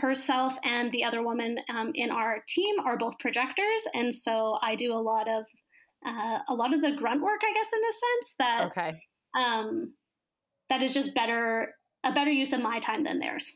herself 0.00 0.54
and 0.64 0.92
the 0.92 1.04
other 1.04 1.22
woman 1.22 1.58
um, 1.68 1.92
in 1.94 2.10
our 2.10 2.38
team 2.48 2.76
are 2.84 2.96
both 2.96 3.18
projectors, 3.18 3.82
and 3.94 4.14
so 4.14 4.58
I 4.62 4.74
do 4.74 4.92
a 4.92 4.98
lot 4.98 5.28
of 5.28 5.44
uh, 6.06 6.38
a 6.48 6.54
lot 6.54 6.74
of 6.74 6.82
the 6.82 6.92
grunt 6.92 7.22
work, 7.22 7.40
I 7.42 7.52
guess, 7.52 7.72
in 7.72 7.80
a 7.80 7.92
sense 7.92 8.34
that 8.38 8.66
okay. 8.66 9.00
um, 9.36 9.94
that 10.70 10.82
is 10.82 10.94
just 10.94 11.14
better 11.14 11.74
a 12.04 12.12
better 12.12 12.30
use 12.30 12.52
of 12.52 12.62
my 12.62 12.78
time 12.78 13.04
than 13.04 13.18
theirs. 13.18 13.50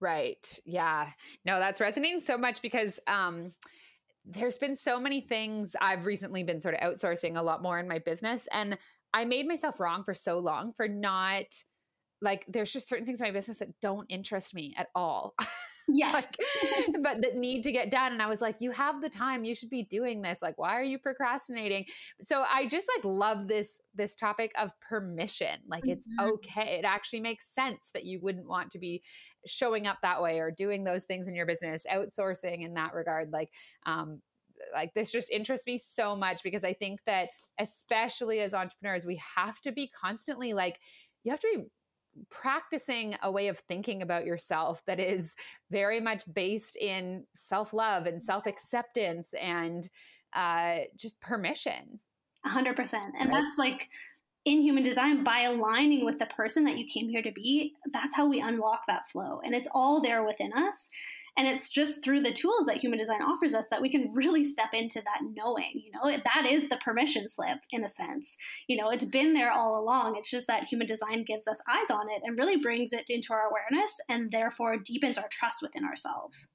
Right. 0.00 0.60
Yeah. 0.64 1.08
No, 1.44 1.58
that's 1.58 1.80
resonating 1.80 2.20
so 2.20 2.36
much 2.36 2.60
because 2.60 3.00
um, 3.06 3.50
there's 4.24 4.58
been 4.58 4.76
so 4.76 5.00
many 5.00 5.20
things 5.20 5.74
I've 5.80 6.04
recently 6.04 6.44
been 6.44 6.60
sort 6.60 6.74
of 6.74 6.80
outsourcing 6.80 7.36
a 7.36 7.42
lot 7.42 7.62
more 7.62 7.78
in 7.78 7.88
my 7.88 7.98
business, 7.98 8.48
and 8.52 8.78
I 9.14 9.24
made 9.24 9.48
myself 9.48 9.80
wrong 9.80 10.04
for 10.04 10.14
so 10.14 10.38
long 10.38 10.72
for 10.72 10.86
not 10.86 11.46
like 12.22 12.44
there's 12.48 12.72
just 12.72 12.88
certain 12.88 13.06
things 13.06 13.20
in 13.20 13.26
my 13.26 13.32
business 13.32 13.58
that 13.58 13.80
don't 13.80 14.06
interest 14.08 14.54
me 14.54 14.74
at 14.76 14.88
all. 14.94 15.34
Yes. 15.88 16.26
like, 16.62 16.86
but 17.02 17.22
that 17.22 17.36
need 17.36 17.62
to 17.62 17.72
get 17.72 17.90
done. 17.90 18.12
And 18.12 18.20
I 18.20 18.26
was 18.26 18.40
like, 18.40 18.56
you 18.58 18.72
have 18.72 19.00
the 19.00 19.08
time. 19.08 19.44
You 19.44 19.54
should 19.54 19.70
be 19.70 19.84
doing 19.84 20.20
this. 20.20 20.42
Like, 20.42 20.58
why 20.58 20.74
are 20.74 20.82
you 20.82 20.98
procrastinating? 20.98 21.84
So 22.22 22.44
I 22.52 22.66
just 22.66 22.86
like 22.96 23.04
love 23.04 23.46
this 23.48 23.80
this 23.94 24.14
topic 24.14 24.52
of 24.58 24.72
permission. 24.80 25.60
Like 25.68 25.84
mm-hmm. 25.84 25.92
it's 25.92 26.08
okay. 26.20 26.78
It 26.78 26.84
actually 26.84 27.20
makes 27.20 27.54
sense 27.54 27.90
that 27.94 28.04
you 28.04 28.20
wouldn't 28.20 28.48
want 28.48 28.70
to 28.72 28.78
be 28.78 29.02
showing 29.46 29.86
up 29.86 29.98
that 30.02 30.20
way 30.20 30.40
or 30.40 30.50
doing 30.50 30.82
those 30.82 31.04
things 31.04 31.28
in 31.28 31.36
your 31.36 31.46
business, 31.46 31.84
outsourcing 31.90 32.64
in 32.64 32.74
that 32.74 32.92
regard. 32.92 33.30
Like 33.32 33.50
um 33.86 34.20
like 34.74 34.94
this 34.94 35.12
just 35.12 35.30
interests 35.30 35.66
me 35.66 35.78
so 35.78 36.16
much 36.16 36.42
because 36.42 36.64
I 36.64 36.72
think 36.72 37.00
that 37.06 37.28
especially 37.60 38.40
as 38.40 38.54
entrepreneurs, 38.54 39.04
we 39.04 39.20
have 39.36 39.60
to 39.60 39.70
be 39.72 39.88
constantly 39.88 40.54
like 40.54 40.80
you 41.24 41.30
have 41.30 41.40
to 41.40 41.48
be 41.54 41.64
practicing 42.30 43.16
a 43.22 43.30
way 43.30 43.48
of 43.48 43.58
thinking 43.58 44.02
about 44.02 44.24
yourself 44.24 44.84
that 44.86 45.00
is 45.00 45.36
very 45.70 46.00
much 46.00 46.22
based 46.32 46.76
in 46.76 47.24
self 47.34 47.72
love 47.72 48.06
and 48.06 48.22
self 48.22 48.46
acceptance 48.46 49.34
and 49.34 49.88
uh, 50.32 50.78
just 50.96 51.20
permission. 51.20 52.00
100%. 52.46 52.94
And 53.18 53.30
right? 53.30 53.32
that's 53.32 53.58
like 53.58 53.88
in 54.44 54.62
human 54.62 54.84
design 54.84 55.24
by 55.24 55.40
aligning 55.40 56.04
with 56.04 56.18
the 56.18 56.26
person 56.26 56.64
that 56.64 56.78
you 56.78 56.86
came 56.86 57.08
here 57.08 57.22
to 57.22 57.32
be. 57.32 57.74
That's 57.92 58.14
how 58.14 58.28
we 58.28 58.40
unlock 58.40 58.82
that 58.86 59.08
flow. 59.08 59.40
And 59.44 59.54
it's 59.54 59.68
all 59.72 60.00
there 60.00 60.24
within 60.24 60.52
us. 60.52 60.88
And 61.36 61.46
it's 61.46 61.70
just 61.70 62.02
through 62.02 62.22
the 62.22 62.32
tools 62.32 62.66
that 62.66 62.78
human 62.78 62.98
design 62.98 63.20
offers 63.20 63.54
us 63.54 63.68
that 63.68 63.82
we 63.82 63.90
can 63.90 64.10
really 64.14 64.42
step 64.42 64.70
into 64.72 65.02
that 65.02 65.20
knowing. 65.34 65.72
You 65.74 65.92
know, 65.92 66.16
that 66.24 66.46
is 66.46 66.68
the 66.68 66.78
permission 66.78 67.28
slip 67.28 67.58
in 67.70 67.84
a 67.84 67.88
sense. 67.88 68.36
You 68.68 68.78
know, 68.78 68.90
it's 68.90 69.04
been 69.04 69.34
there 69.34 69.52
all 69.52 69.78
along. 69.78 70.16
It's 70.16 70.30
just 70.30 70.46
that 70.46 70.64
human 70.64 70.86
design 70.86 71.24
gives 71.24 71.46
us 71.46 71.60
eyes 71.68 71.90
on 71.90 72.08
it 72.10 72.22
and 72.24 72.38
really 72.38 72.56
brings 72.56 72.92
it 72.92 73.10
into 73.10 73.32
our 73.32 73.48
awareness 73.50 73.98
and 74.08 74.30
therefore 74.30 74.78
deepens 74.78 75.18
our 75.18 75.28
trust 75.28 75.58
within 75.60 75.84
ourselves. 75.84 76.48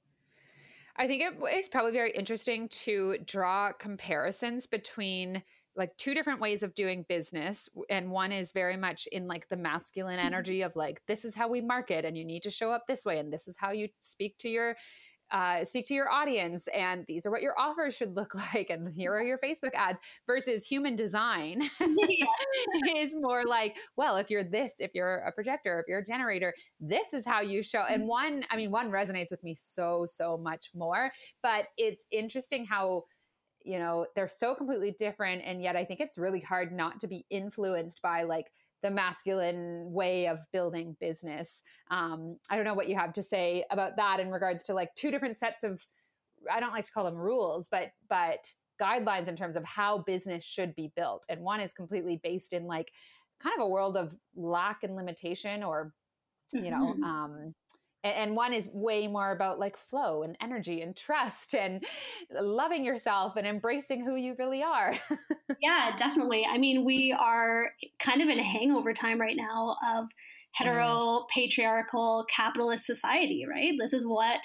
I 0.96 1.06
think 1.06 1.22
it 1.22 1.56
is 1.56 1.68
probably 1.68 1.92
very 1.92 2.10
interesting 2.10 2.68
to 2.68 3.18
draw 3.24 3.72
comparisons 3.72 4.66
between 4.66 5.42
like 5.76 5.96
two 5.96 6.14
different 6.14 6.40
ways 6.40 6.62
of 6.62 6.74
doing 6.74 7.04
business 7.08 7.68
and 7.88 8.10
one 8.10 8.32
is 8.32 8.52
very 8.52 8.76
much 8.76 9.06
in 9.10 9.26
like 9.26 9.48
the 9.48 9.56
masculine 9.56 10.18
mm-hmm. 10.18 10.26
energy 10.26 10.62
of 10.62 10.76
like 10.76 11.02
this 11.06 11.24
is 11.24 11.34
how 11.34 11.48
we 11.48 11.60
market 11.60 12.04
and 12.04 12.16
you 12.16 12.24
need 12.24 12.42
to 12.42 12.50
show 12.50 12.70
up 12.70 12.86
this 12.86 13.04
way 13.04 13.18
and 13.18 13.32
this 13.32 13.48
is 13.48 13.56
how 13.56 13.72
you 13.72 13.88
speak 14.00 14.36
to 14.38 14.48
your 14.48 14.76
uh, 15.30 15.64
speak 15.64 15.86
to 15.86 15.94
your 15.94 16.12
audience 16.12 16.68
and 16.76 17.06
these 17.08 17.24
are 17.24 17.30
what 17.30 17.40
your 17.40 17.58
offers 17.58 17.96
should 17.96 18.14
look 18.14 18.34
like 18.54 18.68
and 18.68 18.92
here 18.92 19.14
are 19.14 19.22
your 19.22 19.38
facebook 19.38 19.72
ads 19.74 19.98
versus 20.26 20.66
human 20.66 20.94
design 20.94 21.62
is 22.94 23.16
more 23.16 23.42
like 23.44 23.78
well 23.96 24.16
if 24.16 24.28
you're 24.28 24.44
this 24.44 24.74
if 24.78 24.90
you're 24.94 25.16
a 25.26 25.32
projector 25.32 25.78
if 25.78 25.86
you're 25.88 26.00
a 26.00 26.04
generator 26.04 26.52
this 26.80 27.14
is 27.14 27.24
how 27.24 27.40
you 27.40 27.62
show 27.62 27.82
and 27.88 28.02
mm-hmm. 28.02 28.08
one 28.08 28.44
i 28.50 28.56
mean 28.56 28.70
one 28.70 28.90
resonates 28.90 29.30
with 29.30 29.42
me 29.42 29.54
so 29.54 30.04
so 30.06 30.36
much 30.36 30.68
more 30.74 31.10
but 31.42 31.64
it's 31.78 32.04
interesting 32.10 32.66
how 32.66 33.02
you 33.64 33.78
know 33.78 34.06
they're 34.14 34.28
so 34.28 34.54
completely 34.54 34.94
different 34.98 35.42
and 35.44 35.62
yet 35.62 35.76
i 35.76 35.84
think 35.84 36.00
it's 36.00 36.18
really 36.18 36.40
hard 36.40 36.72
not 36.72 37.00
to 37.00 37.06
be 37.06 37.26
influenced 37.30 38.00
by 38.02 38.22
like 38.22 38.52
the 38.82 38.90
masculine 38.90 39.92
way 39.92 40.26
of 40.26 40.38
building 40.52 40.96
business 41.00 41.62
um, 41.90 42.36
i 42.50 42.56
don't 42.56 42.64
know 42.64 42.74
what 42.74 42.88
you 42.88 42.96
have 42.96 43.12
to 43.12 43.22
say 43.22 43.64
about 43.70 43.96
that 43.96 44.20
in 44.20 44.30
regards 44.30 44.64
to 44.64 44.74
like 44.74 44.94
two 44.94 45.10
different 45.10 45.38
sets 45.38 45.62
of 45.62 45.86
I 46.50 46.60
don't 46.60 46.72
like 46.72 46.86
to 46.86 46.92
call 46.92 47.04
them 47.04 47.16
rules, 47.16 47.68
but 47.68 47.92
but 48.08 48.50
guidelines 48.80 49.28
in 49.28 49.36
terms 49.36 49.56
of 49.56 49.64
how 49.64 49.98
business 49.98 50.44
should 50.44 50.74
be 50.74 50.92
built. 50.96 51.24
And 51.28 51.40
one 51.40 51.60
is 51.60 51.72
completely 51.72 52.20
based 52.22 52.52
in 52.52 52.66
like 52.66 52.92
kind 53.40 53.54
of 53.58 53.64
a 53.64 53.68
world 53.68 53.96
of 53.96 54.14
lack 54.34 54.82
and 54.82 54.96
limitation 54.96 55.62
or 55.62 55.92
you 56.52 56.70
know 56.70 56.94
mm-hmm. 56.94 57.04
um 57.04 57.54
and 58.04 58.34
one 58.34 58.52
is 58.52 58.68
way 58.72 59.06
more 59.06 59.30
about 59.30 59.58
like 59.58 59.76
flow 59.76 60.22
and 60.22 60.36
energy 60.40 60.82
and 60.82 60.96
trust 60.96 61.54
and 61.54 61.84
loving 62.30 62.84
yourself 62.84 63.36
and 63.36 63.46
embracing 63.46 64.04
who 64.04 64.16
you 64.16 64.34
really 64.38 64.62
are. 64.62 64.92
yeah, 65.60 65.94
definitely. 65.96 66.44
I 66.44 66.58
mean, 66.58 66.84
we 66.84 67.16
are 67.18 67.70
kind 68.00 68.20
of 68.20 68.28
in 68.28 68.38
a 68.38 68.42
hangover 68.42 68.92
time 68.92 69.20
right 69.20 69.36
now 69.36 69.76
of 69.94 70.06
hetero 70.52 71.26
patriarchal 71.32 72.26
capitalist 72.28 72.86
society, 72.86 73.46
right? 73.48 73.74
This 73.78 73.92
is 73.92 74.04
what 74.04 74.40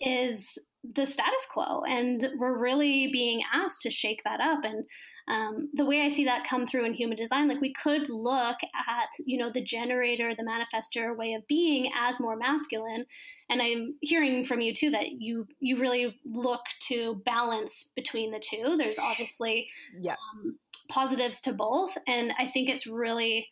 is 0.00 0.58
the 0.94 1.06
status 1.06 1.46
quo 1.50 1.82
and 1.82 2.28
we're 2.38 2.58
really 2.58 3.10
being 3.12 3.42
asked 3.52 3.82
to 3.82 3.90
shake 3.90 4.22
that 4.24 4.40
up. 4.40 4.64
And 4.64 4.84
um, 5.28 5.70
the 5.74 5.84
way 5.84 6.02
i 6.02 6.08
see 6.08 6.24
that 6.24 6.46
come 6.46 6.66
through 6.66 6.84
in 6.84 6.94
human 6.94 7.16
design 7.16 7.48
like 7.48 7.60
we 7.60 7.72
could 7.72 8.08
look 8.10 8.58
at 8.62 9.08
you 9.24 9.36
know 9.36 9.50
the 9.50 9.60
generator 9.60 10.32
the 10.36 10.44
manifestor 10.44 11.16
way 11.16 11.32
of 11.32 11.46
being 11.48 11.90
as 11.98 12.20
more 12.20 12.36
masculine. 12.36 13.04
And 13.50 13.60
i'm 13.60 13.96
hearing 14.02 14.44
from 14.44 14.60
you 14.60 14.72
too 14.72 14.90
that 14.90 15.20
you 15.20 15.46
you 15.58 15.78
really 15.78 16.16
look 16.24 16.62
to 16.88 17.20
balance 17.24 17.90
between 17.96 18.30
the 18.30 18.40
two. 18.40 18.76
There's 18.76 18.98
obviously 18.98 19.68
yeah. 20.00 20.12
um, 20.12 20.58
positives 20.88 21.40
to 21.42 21.52
both. 21.52 21.96
And 22.06 22.32
i 22.38 22.46
think 22.46 22.68
it's 22.68 22.86
really 22.86 23.48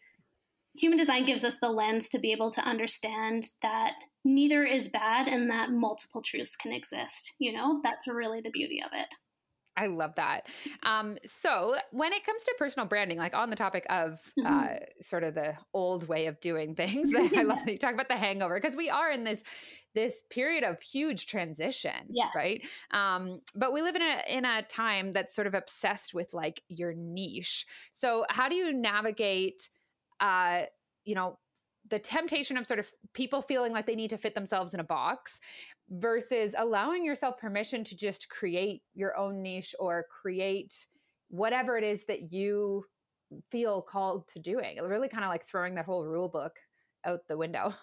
human 0.76 0.99
design 0.99 1.24
gives 1.24 1.45
us 1.45 1.57
the 1.61 1.70
lens 1.70 2.09
to 2.11 2.18
be 2.18 2.32
able 2.32 2.51
to 2.51 2.61
understand 2.61 3.49
that 3.62 3.93
neither 4.25 4.64
is 4.64 4.89
bad 4.89 5.29
and 5.29 5.51
that 5.51 5.70
multiple 5.70 6.22
truths 6.22 6.57
can 6.57 6.72
exist. 6.72 7.35
You 7.39 7.53
know, 7.53 7.81
that's 7.83 8.07
really 8.07 8.41
the 8.41 8.51
beauty 8.51 8.83
of 8.83 8.91
it. 8.93 9.07
I 9.77 9.87
love 9.87 10.14
that. 10.16 10.47
Um, 10.85 11.16
so, 11.27 11.75
when 11.91 12.12
it 12.12 12.25
comes 12.25 12.45
to 12.45 12.55
personal 12.59 12.87
branding, 12.87 13.18
like 13.18 13.35
on 13.35 13.51
the 13.51 13.57
topic 13.57 13.85
of 13.91 14.20
mm-hmm. 14.39 14.47
uh, 14.47 14.77
sort 15.01 15.25
of 15.25 15.35
the 15.35 15.57
old 15.72 16.07
way 16.07 16.27
of 16.27 16.39
doing 16.41 16.75
things, 16.75 17.11
I 17.37 17.43
love 17.43 17.59
that 17.64 17.72
you 17.72 17.79
talk 17.79 17.95
about 17.95 18.09
the 18.09 18.16
hangover 18.16 18.59
because 18.61 18.77
we 18.77 18.89
are 18.89 19.11
in 19.11 19.25
this 19.25 19.43
this 19.95 20.22
period 20.31 20.64
of 20.64 20.81
huge 20.81 21.27
transition, 21.27 22.09
yes. 22.11 22.29
right? 22.35 22.64
Um, 22.93 23.41
but 23.55 23.72
we 23.72 23.83
live 23.83 23.97
in 23.97 24.03
a 24.03 24.22
in 24.29 24.45
a 24.45 24.62
time 24.62 25.12
that's 25.12 25.35
sort 25.35 25.47
of 25.47 25.55
obsessed 25.55 26.14
with 26.14 26.35
like 26.35 26.62
your 26.68 26.95
niche. 26.95 27.66
So, 27.93 28.27
how 28.29 28.49
do 28.49 28.55
you 28.55 28.72
navigate? 28.72 29.70
Uh, 30.20 30.62
you 31.05 31.14
know 31.14 31.39
the 31.91 31.99
temptation 31.99 32.57
of 32.57 32.66
sort 32.66 32.80
of 32.80 32.91
people 33.12 33.43
feeling 33.43 33.72
like 33.72 33.87
they 33.87 33.95
need 33.95 34.11
to 34.11 34.18
fit 34.18 34.35
themselves 34.35 34.74
in 34.74 34.80
a 34.80 34.85
box 34.85 35.41
versus 35.91 36.55
allowing 36.57 37.05
yourself 37.05 37.39
permission 37.39 37.85
to 37.85 37.97
just 37.97 38.28
create 38.28 38.82
your 38.95 39.16
own 39.16 39.43
niche 39.43 39.74
or 39.78 40.07
create 40.11 40.87
whatever 41.28 41.76
it 41.76 41.85
is 41.85 42.07
that 42.07 42.32
you 42.32 42.85
feel 43.51 43.82
called 43.82 44.26
to 44.28 44.39
doing. 44.39 44.78
Really 44.82 45.09
kind 45.09 45.24
of 45.24 45.30
like 45.30 45.45
throwing 45.45 45.74
that 45.74 45.85
whole 45.85 46.07
rule 46.07 46.28
book 46.28 46.57
out 47.05 47.26
the 47.28 47.37
window. 47.37 47.74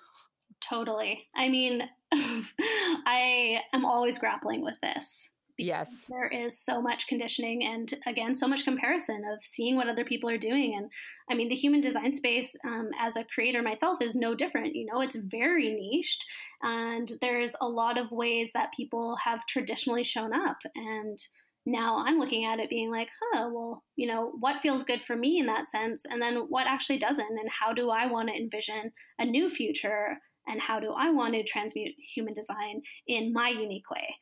Totally. 0.61 1.27
I 1.35 1.49
mean, 1.49 1.83
I 2.13 3.61
am 3.73 3.85
always 3.85 4.17
grappling 4.17 4.63
with 4.63 4.79
this 4.81 5.31
yes. 5.57 6.05
There 6.09 6.27
is 6.27 6.57
so 6.57 6.81
much 6.81 7.07
conditioning 7.07 7.63
and 7.63 7.93
again 8.05 8.35
so 8.35 8.47
much 8.47 8.63
comparison 8.63 9.23
of 9.31 9.43
seeing 9.43 9.75
what 9.75 9.87
other 9.87 10.05
people 10.05 10.29
are 10.29 10.37
doing 10.37 10.75
and 10.75 10.89
i 11.29 11.35
mean 11.35 11.47
the 11.47 11.55
human 11.55 11.81
design 11.81 12.11
space 12.11 12.55
um, 12.65 12.89
as 12.99 13.15
a 13.15 13.23
creator 13.23 13.61
myself 13.61 14.01
is 14.01 14.15
no 14.15 14.33
different 14.35 14.75
you 14.75 14.85
know 14.85 15.01
it's 15.01 15.15
very 15.15 15.71
niched 15.71 16.25
and 16.63 17.13
there's 17.21 17.55
a 17.61 17.67
lot 17.67 17.97
of 17.97 18.11
ways 18.11 18.51
that 18.53 18.73
people 18.75 19.15
have 19.23 19.45
traditionally 19.47 20.03
shown 20.03 20.33
up 20.33 20.57
and 20.75 21.17
now 21.65 22.03
i'm 22.05 22.17
looking 22.17 22.45
at 22.45 22.59
it 22.59 22.69
being 22.69 22.91
like 22.91 23.09
huh 23.21 23.49
well 23.51 23.83
you 23.95 24.07
know 24.07 24.31
what 24.39 24.61
feels 24.61 24.83
good 24.83 25.01
for 25.01 25.15
me 25.15 25.39
in 25.39 25.45
that 25.45 25.67
sense 25.67 26.05
and 26.09 26.21
then 26.21 26.45
what 26.49 26.67
actually 26.67 26.97
doesn't 26.97 27.39
and 27.39 27.49
how 27.49 27.73
do 27.73 27.89
i 27.89 28.05
want 28.07 28.27
to 28.27 28.35
envision 28.35 28.91
a 29.19 29.25
new 29.25 29.49
future 29.49 30.17
and 30.47 30.59
how 30.59 30.79
do 30.79 30.93
i 30.97 31.09
want 31.11 31.33
to 31.33 31.43
transmute 31.43 31.93
human 32.13 32.33
design 32.33 32.81
in 33.07 33.31
my 33.31 33.49
unique 33.49 33.89
way 33.91 34.15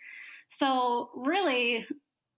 so, 0.50 1.10
really, 1.16 1.88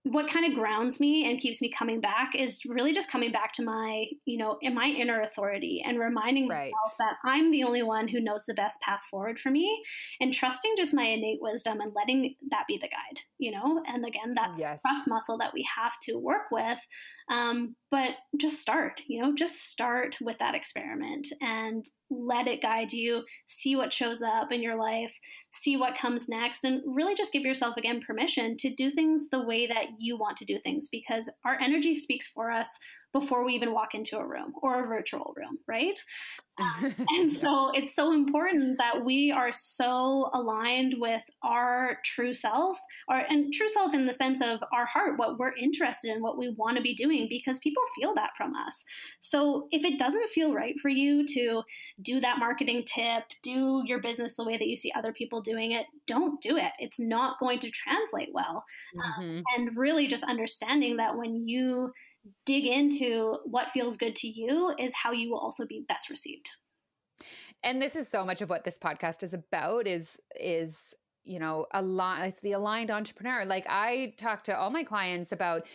what 0.04 0.28
kind 0.28 0.52
of 0.52 0.58
grounds 0.58 1.00
me 1.00 1.30
and 1.30 1.40
keeps 1.40 1.62
me 1.62 1.70
coming 1.70 2.02
back 2.02 2.34
is 2.36 2.66
really 2.66 2.92
just 2.92 3.12
coming 3.12 3.32
back 3.32 3.54
to 3.54 3.64
my, 3.64 4.06
you 4.26 4.36
know, 4.36 4.58
in 4.62 4.74
my 4.74 4.86
inner 4.86 5.22
authority 5.22 5.84
and 5.86 6.00
reminding 6.00 6.48
right. 6.48 6.72
myself 6.72 6.98
that 6.98 7.18
I'm 7.24 7.52
the 7.52 7.64
only 7.64 7.84
one 7.84 8.08
who 8.08 8.20
knows 8.20 8.46
the 8.46 8.56
best 8.56 8.82
path 8.82 9.02
forward 9.12 9.40
for 9.40 9.52
me 9.52 9.80
and 10.20 10.34
trusting 10.34 10.74
just 10.76 10.96
my 10.96 11.04
innate 11.04 11.38
wisdom 11.40 11.82
and 11.82 11.94
letting 11.96 12.36
that 12.50 12.66
be 12.68 12.78
the 12.78 12.88
guide, 12.88 13.22
you 13.38 13.52
know? 13.52 13.84
And 13.88 14.04
again, 14.04 14.34
that's 14.36 14.58
yes. 14.58 14.82
trust 14.82 15.08
muscle 15.08 15.38
that 15.38 15.54
we 15.54 15.68
have 15.78 15.98
to 16.00 16.16
work 16.18 16.50
with. 16.52 16.80
Um, 17.32 17.78
but 17.92 18.10
just 18.38 18.62
start, 18.62 19.02
you 19.08 19.22
know, 19.22 19.34
just 19.34 19.70
start 19.70 20.18
with 20.22 20.38
that 20.40 20.54
experiment 20.54 21.30
and 21.40 21.86
let 22.10 22.46
it 22.46 22.62
guide 22.62 22.92
you, 22.92 23.24
see 23.46 23.78
what 23.78 23.94
shows 23.94 24.22
up 24.22 24.52
in 24.52 24.62
your 24.62 24.76
life, 24.76 25.18
see 25.52 25.78
what 25.78 25.98
comes 25.98 26.28
next, 26.28 26.66
and 26.66 26.82
really 26.86 27.16
just 27.16 27.32
give 27.32 27.44
yourself 27.44 27.78
again 27.78 28.02
permission 28.06 28.58
to 28.58 28.76
do 28.76 28.90
things 28.90 29.30
the 29.30 29.42
way 29.42 29.66
that 29.66 29.86
you 29.98 30.18
want 30.18 30.36
to 30.38 30.46
do 30.46 30.60
things 30.60 30.90
because 30.92 31.30
our 31.46 31.58
energy 31.62 31.94
speaks 31.94 32.28
for 32.28 32.52
us 32.52 32.78
before 33.14 33.46
we 33.46 33.54
even 33.54 33.74
walk 33.74 33.94
into 33.94 34.18
a 34.18 34.26
room 34.26 34.54
or 34.62 34.84
a 34.84 34.88
virtual 34.88 35.34
room, 35.36 35.58
right? 35.68 36.00
Um, 36.60 36.94
and 37.10 37.32
so 37.32 37.72
it's 37.74 37.94
so 37.96 38.14
important 38.14 38.78
that 38.78 39.04
we 39.04 39.32
are 39.32 39.52
so 39.52 40.30
aligned 40.34 40.96
with 40.98 41.22
our 41.44 41.98
true 42.04 42.34
self, 42.34 42.78
or 43.10 43.18
and 43.18 43.54
true 43.54 43.70
self 43.70 43.94
in 43.94 44.06
the 44.06 44.14
sense 44.14 44.42
of 44.42 44.60
our 44.74 44.86
heart, 44.86 45.18
what 45.18 45.40
we're 45.40 45.56
interested 45.56 46.12
in, 46.12 46.22
what 46.22 46.38
we 46.38 46.50
want 46.50 46.78
to 46.78 46.84
be 46.84 46.94
doing, 46.94 47.28
because 47.30 47.60
people 47.60 47.84
feel 48.00 48.14
that 48.16 48.32
from 48.38 48.56
us. 48.56 48.84
So 49.20 49.68
if 49.72 49.84
it 49.84 50.00
doesn't 50.00 50.30
feel 50.30 50.54
right 50.54 50.80
for 50.80 50.90
you 50.90 51.26
to 51.28 51.64
do 52.02 52.20
that 52.22 52.40
marketing 52.40 52.84
tip, 52.86 53.24
do 53.44 53.84
your 53.86 54.02
business 54.02 54.36
the 54.36 54.46
way 54.46 54.58
that 54.58 54.68
you 54.68 54.76
see 54.76 54.92
other 54.96 55.14
people 55.14 55.42
doing 55.42 55.72
it, 55.72 55.86
don't 56.08 56.42
do 56.42 56.58
it. 56.58 56.72
It's 56.80 57.00
not 57.00 57.40
going 57.40 57.60
to 57.60 57.72
translate 57.72 58.30
well. 58.34 58.64
Um, 59.04 59.12
mm-hmm. 59.12 59.38
Um, 59.38 59.44
and 59.56 59.78
really 59.78 60.08
just 60.08 60.24
understanding 60.24 60.98
that 60.98 61.18
when 61.18 61.36
you 61.36 61.92
dig 62.46 62.66
into 62.66 63.38
what 63.46 63.72
feels 63.72 63.98
good 63.98 64.16
to 64.18 64.28
you 64.28 64.74
is 64.78 64.94
how 64.94 65.12
you 65.12 65.32
will 65.32 65.40
also 65.40 65.66
be 65.66 65.86
best 65.88 66.10
received. 66.10 66.50
And 67.64 67.82
this 67.82 67.96
is 67.96 68.08
so 68.08 68.26
much 68.26 68.42
of 68.42 68.50
what 68.50 68.64
this 68.64 68.78
podcast 68.78 69.24
is 69.24 69.34
about 69.34 69.88
is 69.88 70.18
is 70.40 70.96
you 71.24 71.40
know 71.40 71.68
a 71.72 71.82
lot 71.82 72.26
it's 72.26 72.40
the 72.40 72.54
aligned 72.54 72.90
entrepreneur. 72.90 73.46
Like 73.46 73.66
i 73.70 74.14
talk 74.18 74.44
to 74.46 74.58
all 74.58 74.70
my 74.70 74.84
clients 74.84 75.32
about 75.32 75.68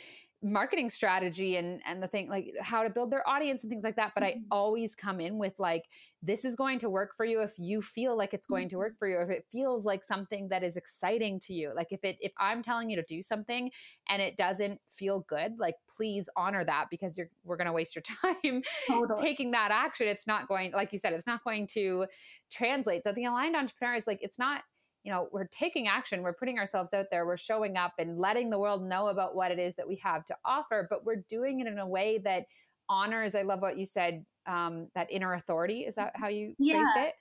marketing 0.43 0.91
strategy 0.91 1.57
and 1.57 1.81
and 1.87 2.03
the 2.03 2.07
thing 2.07 2.29
like 2.29 2.55
how 2.61 2.83
to 2.83 2.91
build 2.91 3.11
their 3.11 3.27
audience 3.29 3.63
and 3.63 3.71
things 3.71 3.83
like 3.83 3.97
that 3.97 4.13
but 4.15 4.23
mm-hmm. 4.23 4.39
i 4.53 4.55
always 4.55 4.95
come 4.95 5.19
in 5.19 5.39
with 5.39 5.59
like 5.59 5.85
this 6.23 6.45
is 6.45 6.55
going 6.55 6.79
to 6.79 6.91
work 6.91 7.17
for 7.17 7.25
you 7.25 7.41
if 7.41 7.55
you 7.57 7.81
feel 7.81 8.17
like 8.17 8.35
it's 8.35 8.47
going 8.47 8.69
to 8.69 8.77
work 8.77 8.93
mm-hmm. 8.93 8.99
for 8.99 9.09
you 9.09 9.19
if 9.21 9.31
it 9.31 9.47
feels 9.51 9.87
like 9.87 10.05
something 10.05 10.47
that 10.49 10.63
is 10.63 10.77
exciting 10.77 11.41
to 11.41 11.55
you 11.55 11.75
like 11.75 11.89
if 11.91 12.05
it 12.05 12.19
if 12.21 12.33
i'm 12.39 12.63
telling 12.63 12.91
you 12.91 12.97
to 12.97 13.03
do 13.09 13.23
something 13.23 13.71
and 14.11 14.21
it 14.21 14.37
doesn't 14.37 14.79
feel 14.91 15.21
good 15.21 15.59
like 15.59 15.77
please 15.89 16.29
honor 16.37 16.65
that 16.65 16.87
because 16.91 17.17
you're 17.17 17.31
we're 17.45 17.57
going 17.57 17.67
to 17.67 17.73
waste 17.73 17.97
your 17.97 18.03
time 18.23 18.63
totally. 18.87 19.21
taking 19.21 19.51
that 19.53 19.71
action 19.71 20.07
it's 20.07 20.27
not 20.27 20.47
going 20.49 20.71
like 20.73 20.93
you 20.93 20.99
said 20.99 21.15
it's 21.15 21.27
not 21.27 21.43
going 21.45 21.67
to 21.67 22.05
translate 22.51 23.03
so 23.05 23.13
the 23.13 23.25
aligned 23.25 23.57
entrepreneur 23.57 23.95
is 23.95 24.07
like 24.07 24.19
it's 24.21 24.39
not 24.39 24.63
you 25.07 25.13
know 25.13 25.29
we're 25.31 25.47
taking 25.47 25.87
action 25.87 26.21
we're 26.21 26.35
putting 26.35 26.59
ourselves 26.59 26.93
out 26.93 27.07
there 27.11 27.25
we're 27.25 27.37
showing 27.37 27.77
up 27.77 27.93
and 27.99 28.19
letting 28.19 28.51
the 28.51 28.59
world 28.59 28.83
know 28.83 29.07
about 29.07 29.37
what 29.37 29.53
it 29.53 29.59
is 29.59 29.75
that 29.77 29.87
we 29.87 29.95
have 30.03 30.25
to 30.25 30.37
offer 30.45 30.87
but 30.91 31.07
we're 31.07 31.25
doing 31.29 31.61
it 31.61 31.69
in 31.69 31.79
a 31.79 31.87
way 31.87 32.19
that 32.19 32.45
honors 32.89 33.35
i 33.37 33.43
love 33.43 33.63
what 33.63 33.79
you 33.79 33.87
said 33.87 34.25
um, 34.47 34.89
that 34.95 35.11
inner 35.11 35.35
authority 35.35 35.81
is 35.81 35.95
that 35.95 36.13
how 36.15 36.29
you 36.29 36.55
yeah. 36.59 36.75
phrased 36.75 37.09
it 37.09 37.15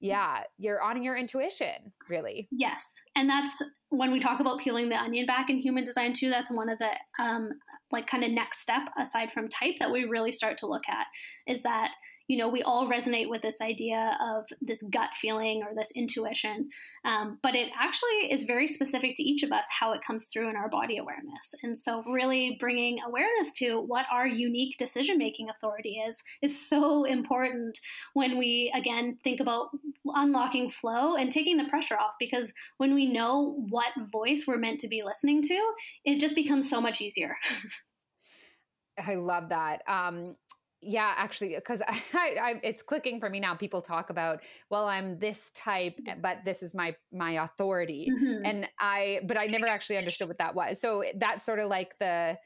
yeah 0.00 0.42
you're 0.58 0.80
honoring 0.82 1.04
your 1.04 1.16
intuition 1.16 1.92
really 2.08 2.48
yes 2.50 2.84
and 3.16 3.28
that's 3.28 3.54
when 3.90 4.10
we 4.10 4.18
talk 4.18 4.40
about 4.40 4.58
peeling 4.58 4.88
the 4.88 4.96
onion 4.96 5.26
back 5.26 5.50
in 5.50 5.58
human 5.58 5.84
design 5.84 6.12
too 6.12 6.30
that's 6.30 6.50
one 6.50 6.68
of 6.68 6.78
the 6.78 6.90
um, 7.22 7.50
like 7.90 8.06
kind 8.06 8.24
of 8.24 8.30
next 8.30 8.60
step 8.60 8.82
aside 8.98 9.30
from 9.30 9.48
type 9.48 9.74
that 9.78 9.90
we 9.90 10.04
really 10.04 10.32
start 10.32 10.56
to 10.58 10.66
look 10.66 10.88
at 10.88 11.06
is 11.46 11.62
that 11.62 11.92
you 12.32 12.38
know, 12.38 12.48
we 12.48 12.62
all 12.62 12.88
resonate 12.88 13.28
with 13.28 13.42
this 13.42 13.60
idea 13.60 14.16
of 14.24 14.46
this 14.62 14.82
gut 14.88 15.10
feeling 15.14 15.62
or 15.62 15.74
this 15.74 15.90
intuition, 15.94 16.70
um, 17.04 17.38
but 17.42 17.54
it 17.54 17.68
actually 17.78 18.32
is 18.32 18.44
very 18.44 18.66
specific 18.66 19.14
to 19.16 19.22
each 19.22 19.42
of 19.42 19.52
us 19.52 19.66
how 19.68 19.92
it 19.92 20.00
comes 20.00 20.28
through 20.28 20.48
in 20.48 20.56
our 20.56 20.70
body 20.70 20.96
awareness. 20.96 21.54
And 21.62 21.76
so, 21.76 22.02
really 22.04 22.56
bringing 22.58 23.00
awareness 23.06 23.52
to 23.58 23.82
what 23.82 24.06
our 24.10 24.26
unique 24.26 24.78
decision 24.78 25.18
making 25.18 25.50
authority 25.50 26.02
is 26.08 26.24
is 26.40 26.58
so 26.58 27.04
important 27.04 27.78
when 28.14 28.38
we 28.38 28.72
again 28.74 29.18
think 29.22 29.40
about 29.40 29.68
unlocking 30.06 30.70
flow 30.70 31.16
and 31.16 31.30
taking 31.30 31.58
the 31.58 31.68
pressure 31.68 31.98
off. 31.98 32.14
Because 32.18 32.50
when 32.78 32.94
we 32.94 33.04
know 33.04 33.58
what 33.68 33.92
voice 34.10 34.44
we're 34.46 34.56
meant 34.56 34.80
to 34.80 34.88
be 34.88 35.02
listening 35.02 35.42
to, 35.42 35.72
it 36.06 36.18
just 36.18 36.34
becomes 36.34 36.70
so 36.70 36.80
much 36.80 37.02
easier. 37.02 37.36
I 39.06 39.16
love 39.16 39.50
that. 39.50 39.82
Um, 39.86 40.36
yeah, 40.82 41.14
actually, 41.16 41.54
because 41.54 41.80
I, 41.88 42.02
I, 42.14 42.60
it's 42.62 42.82
clicking 42.82 43.20
for 43.20 43.30
me 43.30 43.40
now. 43.40 43.54
People 43.54 43.80
talk 43.80 44.10
about, 44.10 44.42
well, 44.68 44.86
I'm 44.86 45.18
this 45.18 45.50
type, 45.52 45.98
but 46.20 46.38
this 46.44 46.62
is 46.62 46.74
my 46.74 46.94
my 47.12 47.32
authority, 47.44 48.10
mm-hmm. 48.12 48.44
and 48.44 48.68
I, 48.78 49.20
but 49.24 49.38
I 49.38 49.46
never 49.46 49.66
actually 49.66 49.96
understood 49.98 50.28
what 50.28 50.38
that 50.38 50.54
was. 50.54 50.80
So 50.80 51.04
that's 51.16 51.44
sort 51.44 51.60
of 51.60 51.68
like 51.68 51.98
the, 51.98 52.36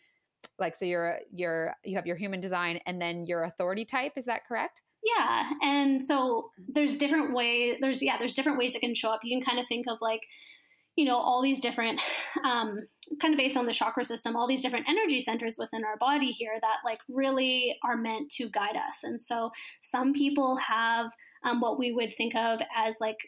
like, 0.59 0.77
so 0.77 0.85
you're 0.85 1.19
you're 1.33 1.75
you 1.85 1.97
have 1.97 2.07
your 2.07 2.17
human 2.17 2.41
design, 2.41 2.81
and 2.87 3.01
then 3.01 3.25
your 3.25 3.43
authority 3.43 3.85
type. 3.85 4.13
Is 4.17 4.27
that 4.27 4.47
correct? 4.47 4.83
Yeah, 5.03 5.51
and 5.63 6.03
so 6.03 6.51
there's 6.69 6.95
different 6.95 7.33
way. 7.33 7.79
There's 7.81 8.03
yeah, 8.03 8.19
there's 8.19 8.35
different 8.35 8.59
ways 8.59 8.75
it 8.75 8.81
can 8.81 8.95
show 8.95 9.11
up. 9.11 9.21
You 9.25 9.39
can 9.39 9.45
kind 9.45 9.59
of 9.59 9.67
think 9.69 9.87
of 9.89 9.99
like 10.01 10.23
you 10.97 11.05
know 11.05 11.17
all 11.17 11.43
these 11.43 11.61
different 11.61 12.01
um, 12.45 12.79
kind 13.21 13.33
of 13.33 13.39
based 13.39 13.57
on 13.57 13.67
the 13.67 13.73
chakra 13.73 14.05
system 14.05 14.35
all 14.35 14.49
these 14.49 14.63
different 14.63 14.89
energy 14.89 15.21
centers 15.21 15.57
within 15.59 15.85
our 15.85 15.97
body 15.99 16.33
here 16.33 16.59
that 16.61 16.79
like 16.85 16.99
really 17.09 17.77
are 17.85 17.97
meant 17.97 18.31
to 18.31 18.49
guide 18.49 18.77
us. 18.77 19.05
And 19.05 19.21
so 19.21 19.51
some 19.81 20.13
people 20.13 20.57
have 20.57 21.11
um, 21.45 21.61
what 21.61 21.79
we 21.79 21.93
would 21.93 22.15
think 22.17 22.35
of 22.35 22.61
as 22.77 22.97
like 23.01 23.19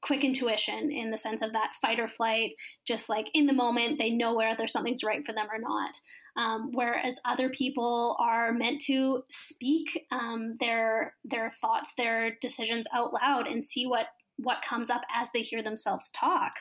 quick 0.00 0.24
intuition 0.24 0.90
in 0.90 1.10
the 1.10 1.18
sense 1.18 1.42
of 1.42 1.52
that 1.52 1.72
fight 1.82 2.00
or 2.00 2.08
flight 2.08 2.52
just 2.86 3.08
like 3.10 3.26
in 3.34 3.44
the 3.46 3.52
moment 3.52 3.98
they 3.98 4.10
know 4.10 4.34
whether 4.34 4.66
something's 4.66 5.04
right 5.04 5.24
for 5.26 5.32
them 5.32 5.46
or 5.50 5.58
not. 5.58 5.94
Um, 6.36 6.70
whereas 6.72 7.20
other 7.24 7.50
people 7.50 8.16
are 8.18 8.52
meant 8.52 8.80
to 8.82 9.22
speak 9.30 10.06
um, 10.10 10.56
their 10.58 11.14
their 11.24 11.52
thoughts 11.60 11.92
their 11.96 12.36
decisions 12.40 12.86
out 12.94 13.12
loud 13.12 13.46
and 13.46 13.62
see 13.62 13.86
what 13.86 14.06
what 14.36 14.62
comes 14.62 14.90
up 14.90 15.02
as 15.12 15.30
they 15.32 15.42
hear 15.42 15.62
themselves 15.62 16.10
talk. 16.10 16.52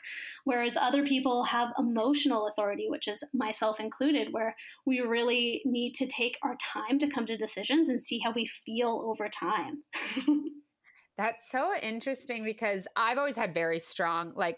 Whereas 0.44 0.78
other 0.78 1.06
people 1.06 1.44
have 1.46 1.74
emotional 1.78 2.48
authority, 2.48 2.88
which 2.90 3.08
is 3.08 3.24
myself 3.34 3.80
included, 3.80 4.32
where 4.32 4.56
we 4.86 5.00
really 5.02 5.62
need 5.66 5.94
to 5.96 6.08
take 6.08 6.38
our 6.44 6.56
time 6.58 7.00
to 7.00 7.08
come 7.08 7.26
to 7.26 7.38
decisions 7.38 7.90
and 7.90 8.02
see 8.02 8.20
how 8.20 8.32
we 8.32 8.46
feel 8.46 9.04
over 9.06 9.28
time. 9.30 9.84
That's 11.18 11.50
so 11.52 11.74
interesting 11.82 12.44
because 12.44 12.88
I've 12.96 13.20
always 13.20 13.36
had 13.36 13.54
very 13.54 13.80
strong, 13.80 14.34
like, 14.36 14.58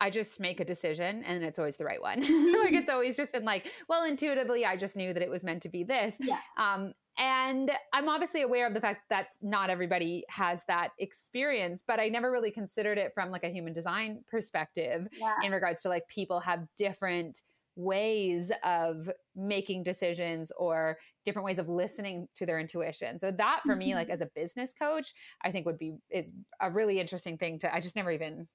I 0.00 0.10
just 0.10 0.40
make 0.40 0.60
a 0.60 0.64
decision 0.64 1.22
and 1.24 1.42
it's 1.42 1.58
always 1.58 1.76
the 1.76 1.84
right 1.84 2.00
one. 2.00 2.20
like 2.62 2.74
it's 2.74 2.90
always 2.90 3.16
just 3.16 3.32
been 3.32 3.44
like, 3.44 3.70
well, 3.88 4.04
intuitively, 4.04 4.64
I 4.64 4.76
just 4.76 4.96
knew 4.96 5.12
that 5.12 5.22
it 5.22 5.30
was 5.30 5.42
meant 5.42 5.62
to 5.62 5.68
be 5.68 5.84
this. 5.84 6.14
Yes. 6.20 6.42
Um, 6.58 6.92
and 7.18 7.70
I'm 7.94 8.08
obviously 8.08 8.42
aware 8.42 8.66
of 8.66 8.74
the 8.74 8.80
fact 8.80 9.08
that 9.08 9.30
not 9.40 9.70
everybody 9.70 10.24
has 10.28 10.64
that 10.68 10.90
experience, 10.98 11.82
but 11.86 11.98
I 11.98 12.08
never 12.08 12.30
really 12.30 12.50
considered 12.50 12.98
it 12.98 13.12
from 13.14 13.30
like 13.30 13.42
a 13.42 13.48
human 13.48 13.72
design 13.72 14.22
perspective 14.30 15.08
yeah. 15.18 15.36
in 15.42 15.52
regards 15.52 15.80
to 15.82 15.88
like 15.88 16.06
people 16.08 16.40
have 16.40 16.66
different 16.76 17.40
ways 17.74 18.50
of 18.64 19.08
making 19.34 19.82
decisions 19.82 20.50
or 20.58 20.98
different 21.24 21.44
ways 21.44 21.58
of 21.58 21.68
listening 21.68 22.26
to 22.34 22.44
their 22.44 22.58
intuition. 22.58 23.18
So 23.18 23.30
that 23.30 23.60
for 23.64 23.76
me 23.76 23.94
like 23.94 24.06
mm-hmm. 24.06 24.14
as 24.14 24.20
a 24.22 24.30
business 24.34 24.72
coach, 24.72 25.12
I 25.42 25.52
think 25.52 25.66
would 25.66 25.78
be 25.78 25.94
is 26.10 26.30
a 26.60 26.70
really 26.70 26.98
interesting 27.00 27.36
thing 27.38 27.58
to 27.60 27.74
I 27.74 27.80
just 27.80 27.96
never 27.96 28.10
even 28.10 28.48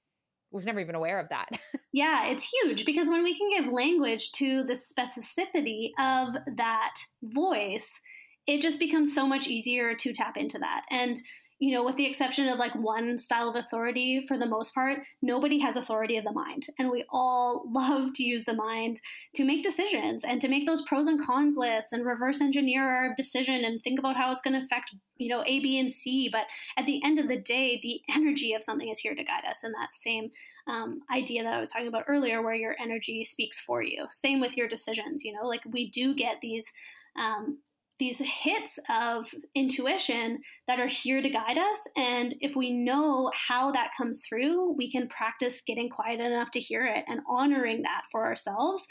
was 0.52 0.66
never 0.66 0.80
even 0.80 0.94
aware 0.94 1.18
of 1.18 1.28
that. 1.30 1.48
yeah, 1.92 2.26
it's 2.26 2.48
huge 2.48 2.84
because 2.84 3.08
when 3.08 3.22
we 3.22 3.36
can 3.36 3.48
give 3.50 3.72
language 3.72 4.32
to 4.32 4.62
the 4.64 4.74
specificity 4.74 5.90
of 5.98 6.36
that 6.56 6.94
voice, 7.22 8.00
it 8.46 8.60
just 8.60 8.78
becomes 8.78 9.14
so 9.14 9.26
much 9.26 9.46
easier 9.46 9.94
to 9.94 10.12
tap 10.12 10.36
into 10.36 10.58
that. 10.58 10.82
And 10.90 11.20
you 11.62 11.72
know, 11.72 11.84
with 11.84 11.94
the 11.94 12.04
exception 12.04 12.48
of 12.48 12.58
like 12.58 12.74
one 12.74 13.16
style 13.16 13.48
of 13.48 13.54
authority, 13.54 14.24
for 14.26 14.36
the 14.36 14.44
most 14.44 14.74
part, 14.74 14.98
nobody 15.22 15.60
has 15.60 15.76
authority 15.76 16.16
of 16.16 16.24
the 16.24 16.32
mind. 16.32 16.66
And 16.76 16.90
we 16.90 17.04
all 17.08 17.62
love 17.72 18.12
to 18.14 18.24
use 18.24 18.44
the 18.44 18.52
mind 18.52 19.00
to 19.36 19.44
make 19.44 19.62
decisions 19.62 20.24
and 20.24 20.40
to 20.40 20.48
make 20.48 20.66
those 20.66 20.82
pros 20.82 21.06
and 21.06 21.24
cons 21.24 21.56
lists 21.56 21.92
and 21.92 22.04
reverse 22.04 22.40
engineer 22.40 22.82
our 22.82 23.14
decision 23.14 23.64
and 23.64 23.80
think 23.80 24.00
about 24.00 24.16
how 24.16 24.32
it's 24.32 24.40
going 24.42 24.58
to 24.58 24.64
affect, 24.64 24.96
you 25.18 25.28
know, 25.28 25.44
A, 25.46 25.60
B, 25.60 25.78
and 25.78 25.88
C. 25.88 26.28
But 26.32 26.46
at 26.76 26.84
the 26.84 27.00
end 27.04 27.20
of 27.20 27.28
the 27.28 27.40
day, 27.40 27.78
the 27.80 28.00
energy 28.12 28.54
of 28.54 28.64
something 28.64 28.88
is 28.88 28.98
here 28.98 29.14
to 29.14 29.22
guide 29.22 29.44
us. 29.48 29.62
And 29.62 29.72
that 29.74 29.92
same 29.92 30.32
um, 30.66 31.02
idea 31.14 31.44
that 31.44 31.54
I 31.54 31.60
was 31.60 31.70
talking 31.70 31.86
about 31.86 32.06
earlier, 32.08 32.42
where 32.42 32.56
your 32.56 32.74
energy 32.82 33.22
speaks 33.22 33.60
for 33.60 33.84
you. 33.84 34.06
Same 34.10 34.40
with 34.40 34.56
your 34.56 34.66
decisions, 34.66 35.22
you 35.22 35.32
know, 35.32 35.46
like 35.46 35.62
we 35.70 35.90
do 35.90 36.12
get 36.12 36.40
these. 36.40 36.72
Um, 37.16 37.58
these 38.02 38.18
hits 38.18 38.80
of 38.90 39.32
intuition 39.54 40.40
that 40.66 40.80
are 40.80 40.88
here 40.88 41.22
to 41.22 41.30
guide 41.30 41.56
us. 41.56 41.86
And 41.96 42.34
if 42.40 42.56
we 42.56 42.72
know 42.72 43.30
how 43.32 43.70
that 43.70 43.92
comes 43.96 44.24
through, 44.28 44.72
we 44.72 44.90
can 44.90 45.06
practice 45.06 45.62
getting 45.64 45.88
quiet 45.88 46.18
enough 46.18 46.50
to 46.50 46.58
hear 46.58 46.84
it 46.84 47.04
and 47.06 47.20
honoring 47.30 47.82
that 47.82 48.02
for 48.10 48.24
ourselves 48.26 48.86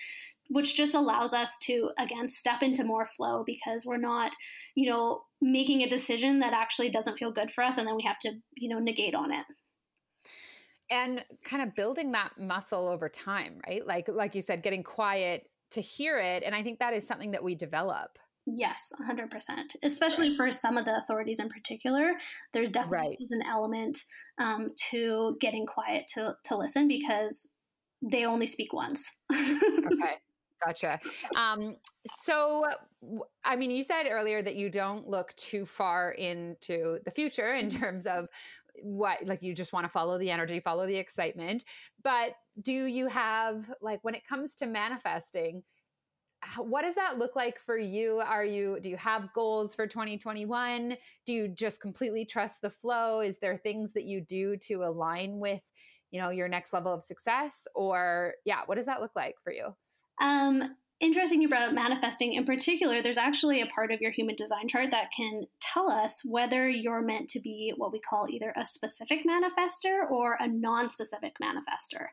which 0.53 0.75
just 0.75 0.95
allows 0.95 1.33
us 1.33 1.57
to 1.59 1.91
again 1.97 2.27
step 2.27 2.61
into 2.61 2.83
more 2.83 3.05
flow 3.05 3.41
because 3.45 3.85
we're 3.85 3.95
not 3.95 4.33
you 4.75 4.89
know 4.89 5.21
making 5.41 5.81
a 5.81 5.87
decision 5.87 6.39
that 6.39 6.51
actually 6.51 6.89
doesn't 6.89 7.17
feel 7.17 7.31
good 7.31 7.49
for 7.51 7.63
us 7.63 7.77
and 7.77 7.87
then 7.87 7.95
we 7.95 8.03
have 8.03 8.19
to 8.19 8.31
you 8.57 8.67
know 8.67 8.79
negate 8.79 9.15
on 9.15 9.31
it. 9.31 9.45
And 10.89 11.23
kind 11.45 11.63
of 11.63 11.73
building 11.73 12.11
that 12.11 12.31
muscle 12.37 12.89
over 12.89 13.07
time 13.07 13.61
right? 13.65 13.85
Like 13.85 14.09
like 14.09 14.35
you 14.35 14.41
said 14.41 14.61
getting 14.61 14.83
quiet 14.83 15.47
to 15.71 15.79
hear 15.79 16.17
it. 16.17 16.43
And 16.43 16.53
i 16.53 16.63
think 16.63 16.79
that 16.79 16.93
is 16.93 17.07
something 17.07 17.31
that 17.31 17.43
we 17.43 17.55
develop 17.55 18.19
Yes, 18.47 18.91
100%. 18.99 19.29
Especially 19.83 20.29
right. 20.29 20.37
for 20.37 20.51
some 20.51 20.77
of 20.77 20.85
the 20.85 20.97
authorities 20.97 21.39
in 21.39 21.49
particular, 21.49 22.13
there 22.53 22.65
definitely 22.67 23.09
right. 23.09 23.17
is 23.19 23.31
an 23.31 23.43
element 23.43 24.03
um, 24.39 24.71
to 24.89 25.37
getting 25.39 25.65
quiet 25.65 26.07
to, 26.15 26.35
to 26.45 26.57
listen 26.57 26.87
because 26.87 27.49
they 28.01 28.25
only 28.25 28.47
speak 28.47 28.73
once. 28.73 29.11
okay. 29.31 30.15
Gotcha. 30.65 30.99
Um, 31.35 31.75
so, 32.23 32.65
I 33.43 33.55
mean, 33.55 33.71
you 33.71 33.83
said 33.83 34.03
earlier 34.09 34.41
that 34.43 34.55
you 34.55 34.69
don't 34.69 35.07
look 35.07 35.35
too 35.35 35.65
far 35.65 36.11
into 36.11 36.99
the 37.03 37.11
future 37.11 37.53
in 37.53 37.69
terms 37.69 38.05
of 38.05 38.27
what, 38.83 39.25
like, 39.25 39.41
you 39.41 39.53
just 39.53 39.73
want 39.73 39.85
to 39.85 39.89
follow 39.89 40.17
the 40.17 40.29
energy, 40.29 40.59
follow 40.59 40.85
the 40.85 40.97
excitement. 40.97 41.63
But 42.03 42.35
do 42.61 42.73
you 42.73 43.07
have, 43.07 43.71
like, 43.81 44.03
when 44.03 44.13
it 44.13 44.25
comes 44.27 44.55
to 44.57 44.67
manifesting, 44.67 45.63
what 46.57 46.83
does 46.83 46.95
that 46.95 47.17
look 47.17 47.35
like 47.35 47.59
for 47.59 47.77
you? 47.77 48.19
Are 48.19 48.45
you 48.45 48.79
do 48.81 48.89
you 48.89 48.97
have 48.97 49.33
goals 49.33 49.75
for 49.75 49.87
2021 49.87 50.97
do 51.25 51.33
you 51.33 51.47
just 51.47 51.81
completely 51.81 52.25
trust 52.25 52.61
the 52.61 52.69
flow? 52.69 53.19
Is 53.19 53.37
there 53.39 53.57
things 53.57 53.93
that 53.93 54.05
you 54.05 54.21
do 54.21 54.57
to 54.57 54.83
align 54.83 55.39
with 55.39 55.61
you 56.09 56.21
know 56.21 56.29
your 56.29 56.47
next 56.47 56.73
level 56.73 56.93
of 56.93 57.03
success? 57.03 57.67
Or 57.75 58.33
yeah 58.45 58.61
what 58.65 58.75
does 58.75 58.87
that 58.87 59.01
look 59.01 59.15
like 59.15 59.35
for 59.43 59.53
you? 59.53 59.75
Um 60.19 60.75
interesting 61.01 61.41
you 61.41 61.49
brought 61.49 61.67
up 61.67 61.73
manifesting. 61.73 62.33
In 62.33 62.45
particular, 62.45 63.01
there's 63.01 63.17
actually 63.17 63.61
a 63.61 63.65
part 63.65 63.91
of 63.91 63.99
your 63.99 64.11
human 64.11 64.35
design 64.35 64.67
chart 64.67 64.91
that 64.91 65.09
can 65.15 65.47
tell 65.59 65.89
us 65.89 66.21
whether 66.23 66.69
you're 66.69 67.01
meant 67.01 67.29
to 67.29 67.39
be 67.39 67.73
what 67.75 67.91
we 67.91 67.99
call 67.99 68.27
either 68.29 68.53
a 68.55 68.65
specific 68.65 69.21
manifestor 69.25 70.09
or 70.09 70.37
a 70.39 70.47
non 70.47 70.89
specific 70.89 71.33
manifestor. 71.41 72.05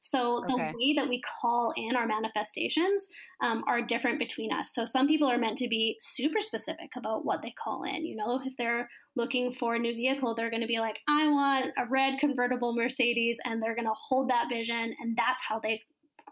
So, 0.00 0.42
the 0.48 0.56
way 0.56 0.94
that 0.96 1.08
we 1.08 1.20
call 1.40 1.72
in 1.76 1.94
our 1.94 2.06
manifestations 2.06 3.06
um, 3.42 3.62
are 3.66 3.82
different 3.82 4.18
between 4.18 4.52
us. 4.52 4.74
So, 4.74 4.84
some 4.86 5.06
people 5.06 5.28
are 5.28 5.38
meant 5.38 5.58
to 5.58 5.68
be 5.68 5.96
super 6.00 6.40
specific 6.40 6.90
about 6.96 7.24
what 7.24 7.42
they 7.42 7.54
call 7.62 7.84
in. 7.84 8.06
You 8.06 8.16
know, 8.16 8.40
if 8.44 8.56
they're 8.56 8.88
looking 9.16 9.52
for 9.52 9.74
a 9.74 9.78
new 9.78 9.94
vehicle, 9.94 10.34
they're 10.34 10.50
going 10.50 10.62
to 10.62 10.66
be 10.66 10.80
like, 10.80 10.98
I 11.08 11.28
want 11.28 11.66
a 11.76 11.86
red 11.86 12.18
convertible 12.18 12.74
Mercedes, 12.74 13.38
and 13.44 13.62
they're 13.62 13.74
going 13.74 13.84
to 13.84 13.94
hold 13.94 14.30
that 14.30 14.48
vision, 14.48 14.94
and 15.00 15.16
that's 15.16 15.42
how 15.42 15.58
they 15.58 15.82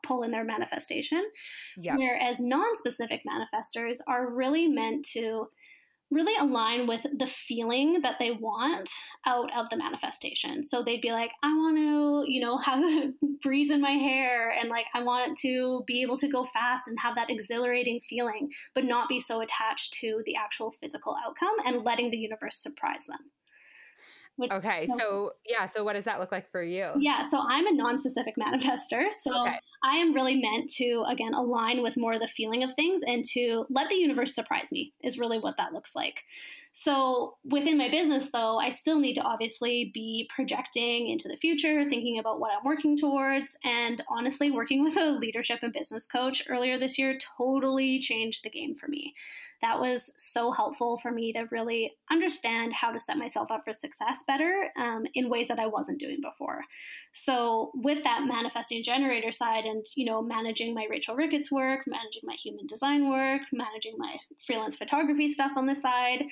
pull 0.08 0.22
in 0.22 0.30
their 0.30 0.44
manifestation. 0.44 1.22
Yeah. 1.76 1.96
Whereas 1.96 2.40
non 2.40 2.74
specific 2.74 3.20
manifestors 3.28 3.98
are 4.08 4.32
really 4.32 4.66
meant 4.66 5.06
to 5.12 5.48
really 6.10 6.34
align 6.40 6.86
with 6.86 7.02
the 7.18 7.26
feeling 7.26 8.00
that 8.00 8.16
they 8.18 8.30
want 8.30 8.88
out 9.26 9.50
of 9.56 9.68
the 9.68 9.76
manifestation. 9.76 10.64
So 10.64 10.82
they'd 10.82 11.02
be 11.02 11.12
like, 11.12 11.30
I 11.42 11.48
want 11.48 11.76
to, 11.76 12.32
you 12.32 12.40
know, 12.40 12.56
have 12.64 12.80
a 12.80 13.12
breeze 13.42 13.70
in 13.70 13.80
my 13.80 13.90
hair 13.90 14.50
and 14.58 14.70
like 14.70 14.86
I 14.94 15.02
want 15.02 15.36
to 15.40 15.84
be 15.86 16.02
able 16.02 16.16
to 16.18 16.28
go 16.28 16.46
fast 16.46 16.88
and 16.88 16.98
have 17.00 17.14
that 17.16 17.30
exhilarating 17.30 18.00
feeling, 18.08 18.48
but 18.74 18.84
not 18.84 19.08
be 19.08 19.20
so 19.20 19.40
attached 19.42 19.92
to 20.00 20.22
the 20.24 20.36
actual 20.36 20.72
physical 20.80 21.14
outcome 21.24 21.56
and 21.66 21.84
letting 21.84 22.10
the 22.10 22.18
universe 22.18 22.56
surprise 22.56 23.04
them. 23.06 23.30
Which, 24.38 24.52
okay, 24.52 24.86
so, 24.86 24.96
so, 24.96 25.32
yeah, 25.48 25.66
so 25.66 25.82
what 25.82 25.94
does 25.94 26.04
that 26.04 26.20
look 26.20 26.30
like 26.30 26.48
for 26.52 26.62
you? 26.62 26.92
Yeah, 26.96 27.24
so 27.24 27.40
I'm 27.40 27.66
a 27.66 27.72
non-specific 27.72 28.34
manifestor. 28.38 29.12
So 29.12 29.42
okay. 29.42 29.58
I 29.82 29.96
am 29.96 30.14
really 30.14 30.36
meant 30.36 30.70
to 30.76 31.04
again 31.08 31.34
align 31.34 31.82
with 31.82 31.96
more 31.96 32.12
of 32.12 32.20
the 32.20 32.28
feeling 32.28 32.62
of 32.62 32.70
things 32.76 33.00
and 33.04 33.24
to 33.32 33.66
let 33.68 33.88
the 33.88 33.96
universe 33.96 34.36
surprise 34.36 34.70
me 34.70 34.92
is 35.02 35.18
really 35.18 35.40
what 35.40 35.56
that 35.56 35.72
looks 35.72 35.96
like. 35.96 36.22
So 36.70 37.34
within 37.44 37.76
my 37.78 37.88
business 37.88 38.30
though, 38.30 38.58
I 38.58 38.70
still 38.70 39.00
need 39.00 39.14
to 39.14 39.22
obviously 39.22 39.90
be 39.92 40.30
projecting 40.32 41.08
into 41.08 41.26
the 41.26 41.36
future, 41.36 41.88
thinking 41.88 42.20
about 42.20 42.38
what 42.38 42.52
I'm 42.52 42.64
working 42.64 42.96
towards, 42.96 43.58
and 43.64 44.04
honestly 44.08 44.52
working 44.52 44.84
with 44.84 44.96
a 44.96 45.10
leadership 45.10 45.60
and 45.62 45.72
business 45.72 46.06
coach 46.06 46.44
earlier 46.48 46.78
this 46.78 46.96
year 46.96 47.18
totally 47.36 47.98
changed 47.98 48.44
the 48.44 48.50
game 48.50 48.76
for 48.76 48.86
me. 48.86 49.14
That 49.62 49.80
was 49.80 50.12
so 50.16 50.52
helpful 50.52 50.98
for 50.98 51.10
me 51.10 51.32
to 51.32 51.46
really 51.50 51.92
understand 52.10 52.72
how 52.72 52.92
to 52.92 52.98
set 52.98 53.16
myself 53.16 53.50
up 53.50 53.62
for 53.64 53.72
success 53.72 54.22
better 54.26 54.68
um, 54.76 55.04
in 55.14 55.28
ways 55.28 55.48
that 55.48 55.58
I 55.58 55.66
wasn't 55.66 56.00
doing 56.00 56.20
before. 56.22 56.60
So 57.12 57.72
with 57.74 58.04
that 58.04 58.26
manifesting 58.26 58.82
generator 58.82 59.32
side 59.32 59.64
and, 59.64 59.84
you 59.96 60.06
know, 60.06 60.22
managing 60.22 60.74
my 60.74 60.86
Rachel 60.88 61.16
Ricketts 61.16 61.50
work, 61.50 61.80
managing 61.86 62.22
my 62.24 62.34
human 62.34 62.66
design 62.66 63.10
work, 63.10 63.42
managing 63.52 63.94
my 63.98 64.16
freelance 64.46 64.76
photography 64.76 65.28
stuff 65.28 65.52
on 65.56 65.66
the 65.66 65.74
side, 65.74 66.24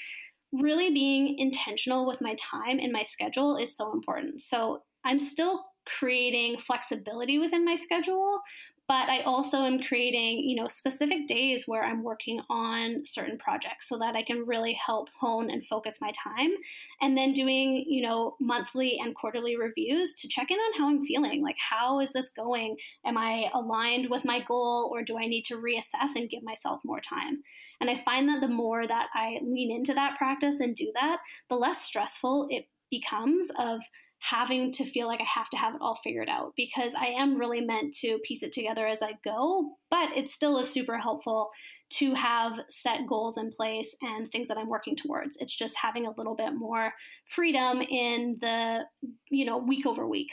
really 0.53 0.93
being 0.93 1.39
intentional 1.39 2.07
with 2.07 2.21
my 2.21 2.37
time 2.41 2.79
and 2.79 2.93
my 2.93 3.03
schedule 3.03 3.57
is 3.57 3.77
so 3.77 3.93
important. 3.93 4.41
So 4.41 4.83
I'm 5.05 5.19
still 5.19 5.65
creating 5.87 6.59
flexibility 6.59 7.39
within 7.39 7.65
my 7.65 7.77
schedule, 7.77 8.41
but 8.89 9.09
I 9.09 9.23
also 9.23 9.65
am 9.65 9.83
creating, 9.83 10.49
you 10.49 10.55
know, 10.55 10.69
specific 10.69 11.27
days 11.27 11.65
where 11.67 11.83
I'm 11.83 12.05
working 12.05 12.41
on 12.49 13.05
certain 13.05 13.37
projects 13.37 13.89
so 13.89 13.99
that 13.99 14.15
I 14.15 14.23
can 14.23 14.47
really 14.47 14.75
help 14.75 15.09
hone 15.19 15.51
and 15.51 15.67
focus 15.67 16.01
my 16.01 16.13
time. 16.13 16.53
And 17.01 17.19
then 17.19 17.33
doing, 17.33 17.85
you 17.89 18.03
know, 18.03 18.37
monthly 18.41 18.99
and 19.01 19.15
quarterly 19.15 19.57
reviews 19.57 20.15
to 20.15 20.29
check 20.29 20.51
in 20.53 20.59
on 20.59 20.79
how 20.79 20.89
I'm 20.89 21.05
feeling. 21.05 21.43
Like, 21.43 21.57
how 21.59 21.99
is 21.99 22.13
this 22.13 22.31
going? 22.31 22.77
Am 23.05 23.19
I 23.19 23.51
aligned 23.55 24.09
with 24.09 24.25
my 24.25 24.41
goal 24.41 24.89
or 24.93 25.03
do 25.03 25.19
I 25.19 25.27
need 25.27 25.45
to 25.47 25.57
reassess 25.57 26.15
and 26.15 26.31
give 26.31 26.45
myself 26.45 26.81
more 26.85 27.01
time? 27.01 27.43
And 27.81 27.91
I 27.91 27.97
find 27.97 28.29
that 28.29 28.41
the 28.41 28.49
more 28.49 28.87
that 28.87 29.09
I 29.15 29.41
lean 29.43 29.75
into 29.75 29.95
that 29.95 30.17
practice 30.17 30.61
and 30.61 30.77
do 30.77 30.93
that, 30.95 31.19
the 31.51 31.57
less 31.57 31.83
stressful 31.83 32.47
it 32.51 32.69
becomes 32.91 33.51
of 33.59 33.81
having 34.19 34.73
to 34.73 34.85
feel 34.85 35.07
like 35.07 35.21
I 35.21 35.27
have 35.33 35.51
to 35.51 35.57
have 35.57 35.75
it 35.75 35.81
all 35.81 35.99
figured 36.03 36.29
out 36.29 36.53
because 36.57 36.95
I 36.95 37.07
am 37.07 37.37
really 37.37 37.61
meant 37.61 37.95
to 37.99 38.19
piece 38.25 38.43
it 38.43 38.53
together 38.53 38.87
as 38.87 39.03
I 39.03 39.13
go, 39.23 39.77
but 39.91 40.17
it 40.17 40.29
still 40.29 40.59
is 40.59 40.69
super 40.71 40.99
helpful 40.99 41.51
to 41.89 42.15
have 42.15 42.55
set 42.69 43.07
goals 43.07 43.39
in 43.39 43.53
place 43.53 43.95
and 44.03 44.31
things 44.33 44.49
that 44.49 44.57
I'm 44.57 44.69
working 44.69 44.97
towards. 44.97 45.37
It's 45.37 45.55
just 45.55 45.77
having 45.77 46.07
a 46.07 46.15
little 46.17 46.35
bit 46.35 46.55
more 46.55 46.93
freedom 47.29 47.83
in 47.83 48.39
the, 48.41 48.85
you 49.31 49.45
know, 49.45 49.59
week 49.59 49.87
over 49.87 50.07
week. 50.07 50.33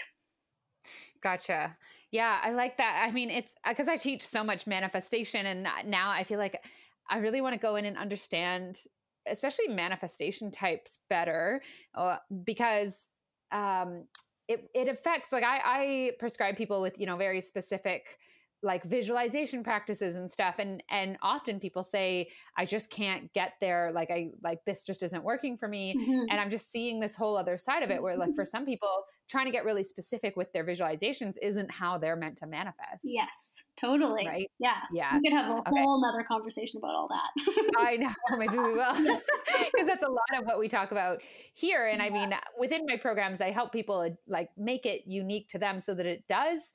Gotcha. 1.22 1.78
Yeah, 2.12 2.40
I 2.42 2.52
like 2.52 2.78
that. 2.78 3.06
I 3.08 3.12
mean, 3.12 3.30
it's 3.30 3.54
because 3.68 3.88
I 3.88 3.98
teach 3.98 4.26
so 4.26 4.44
much 4.44 4.68
manifestation, 4.68 5.46
and 5.46 5.68
now 5.86 6.10
I 6.10 6.24
feel 6.24 6.40
like 6.40 6.64
I 7.10 7.18
really 7.20 7.42
want 7.42 7.54
to 7.54 7.60
go 7.60 7.76
in 7.76 7.86
and 7.86 7.98
understand, 7.98 8.80
especially 9.28 9.68
manifestation 9.70 10.52
types 10.52 11.00
better, 11.10 11.62
uh, 11.96 12.18
because 12.44 13.08
um, 13.54 14.04
it, 14.50 14.70
it 14.76 14.90
affects 14.90 15.32
like 15.32 15.44
I, 15.44 15.62
I 15.64 16.12
prescribe 16.20 16.58
people 16.58 16.82
with 16.82 17.00
you 17.00 17.06
know 17.06 17.16
very 17.16 17.42
specific 17.42 18.18
like 18.64 18.84
visualization 18.84 19.64
practices 19.64 20.16
and 20.16 20.32
stuff 20.32 20.56
and 20.58 20.82
and 20.90 21.18
often 21.22 21.60
people 21.60 21.84
say 21.84 22.28
i 22.58 22.66
just 22.66 22.90
can't 22.90 23.32
get 23.34 23.54
there 23.62 23.92
like 23.94 24.10
i 24.10 24.30
like 24.42 24.60
this 24.66 24.84
just 24.84 25.04
isn't 25.04 25.24
working 25.24 25.58
for 25.58 25.68
me 25.68 25.96
mm-hmm. 25.96 26.26
and 26.30 26.40
i'm 26.40 26.50
just 26.50 26.72
seeing 26.72 27.00
this 27.00 27.16
whole 27.16 27.38
other 27.38 27.58
side 27.58 27.84
of 27.84 27.92
it 27.92 28.02
where 28.02 28.16
like 28.16 28.34
for 28.36 28.46
some 28.46 28.66
people 28.66 29.06
trying 29.30 29.46
to 29.46 29.52
get 29.52 29.66
really 29.66 29.84
specific 29.84 30.36
with 30.36 30.52
their 30.54 30.66
visualizations 30.66 31.36
isn't 31.42 31.72
how 31.72 31.98
they're 31.98 32.18
meant 32.18 32.38
to 32.38 32.46
manifest. 32.46 33.02
Yes 33.04 33.64
totally. 33.84 34.26
Right? 34.26 34.50
Yeah. 34.60 34.78
Yeah. 34.92 35.18
We 35.18 35.30
could 35.30 35.38
have 35.38 35.50
a 35.50 35.60
okay. 35.60 35.82
whole 35.82 36.02
nother 36.02 36.24
conversation 36.24 36.78
about 36.78 36.96
all 36.96 37.08
that. 37.10 37.76
I 37.78 37.98
know. 37.98 38.12
Maybe 38.38 38.58
we 38.58 38.74
will. 38.74 38.94
Because 39.74 39.88
that's 39.88 40.04
a 40.04 40.10
lot 40.10 40.40
of 40.40 40.46
what 40.46 40.60
we 40.60 40.68
talk 40.68 40.92
about 40.92 41.22
here 41.54 41.88
and 41.88 42.00
yeah. 42.00 42.06
i 42.06 42.10
mean 42.10 42.34
within 42.60 42.86
my 42.86 42.98
programs 42.98 43.42
i 43.42 43.50
help 43.50 43.72
people 43.72 44.08
like 44.28 44.50
make 44.58 44.86
it 44.86 45.02
unique 45.06 45.48
to 45.50 45.58
them 45.58 45.80
so 45.80 45.94
that 45.96 46.06
it 46.06 46.24
does 46.28 46.74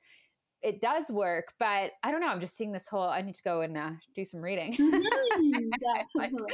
it 0.61 0.81
does 0.81 1.09
work, 1.09 1.53
but 1.59 1.91
I 2.03 2.11
don't 2.11 2.21
know. 2.21 2.27
I'm 2.27 2.39
just 2.39 2.57
seeing 2.57 2.71
this 2.71 2.87
whole. 2.87 3.07
I 3.07 3.21
need 3.21 3.35
to 3.35 3.43
go 3.43 3.61
and 3.61 3.77
uh, 3.77 3.91
do 4.15 4.25
some 4.25 4.41
reading. 4.41 4.73
Mm-hmm. 4.73 5.01
yeah, 5.81 6.03
totally. 6.17 6.53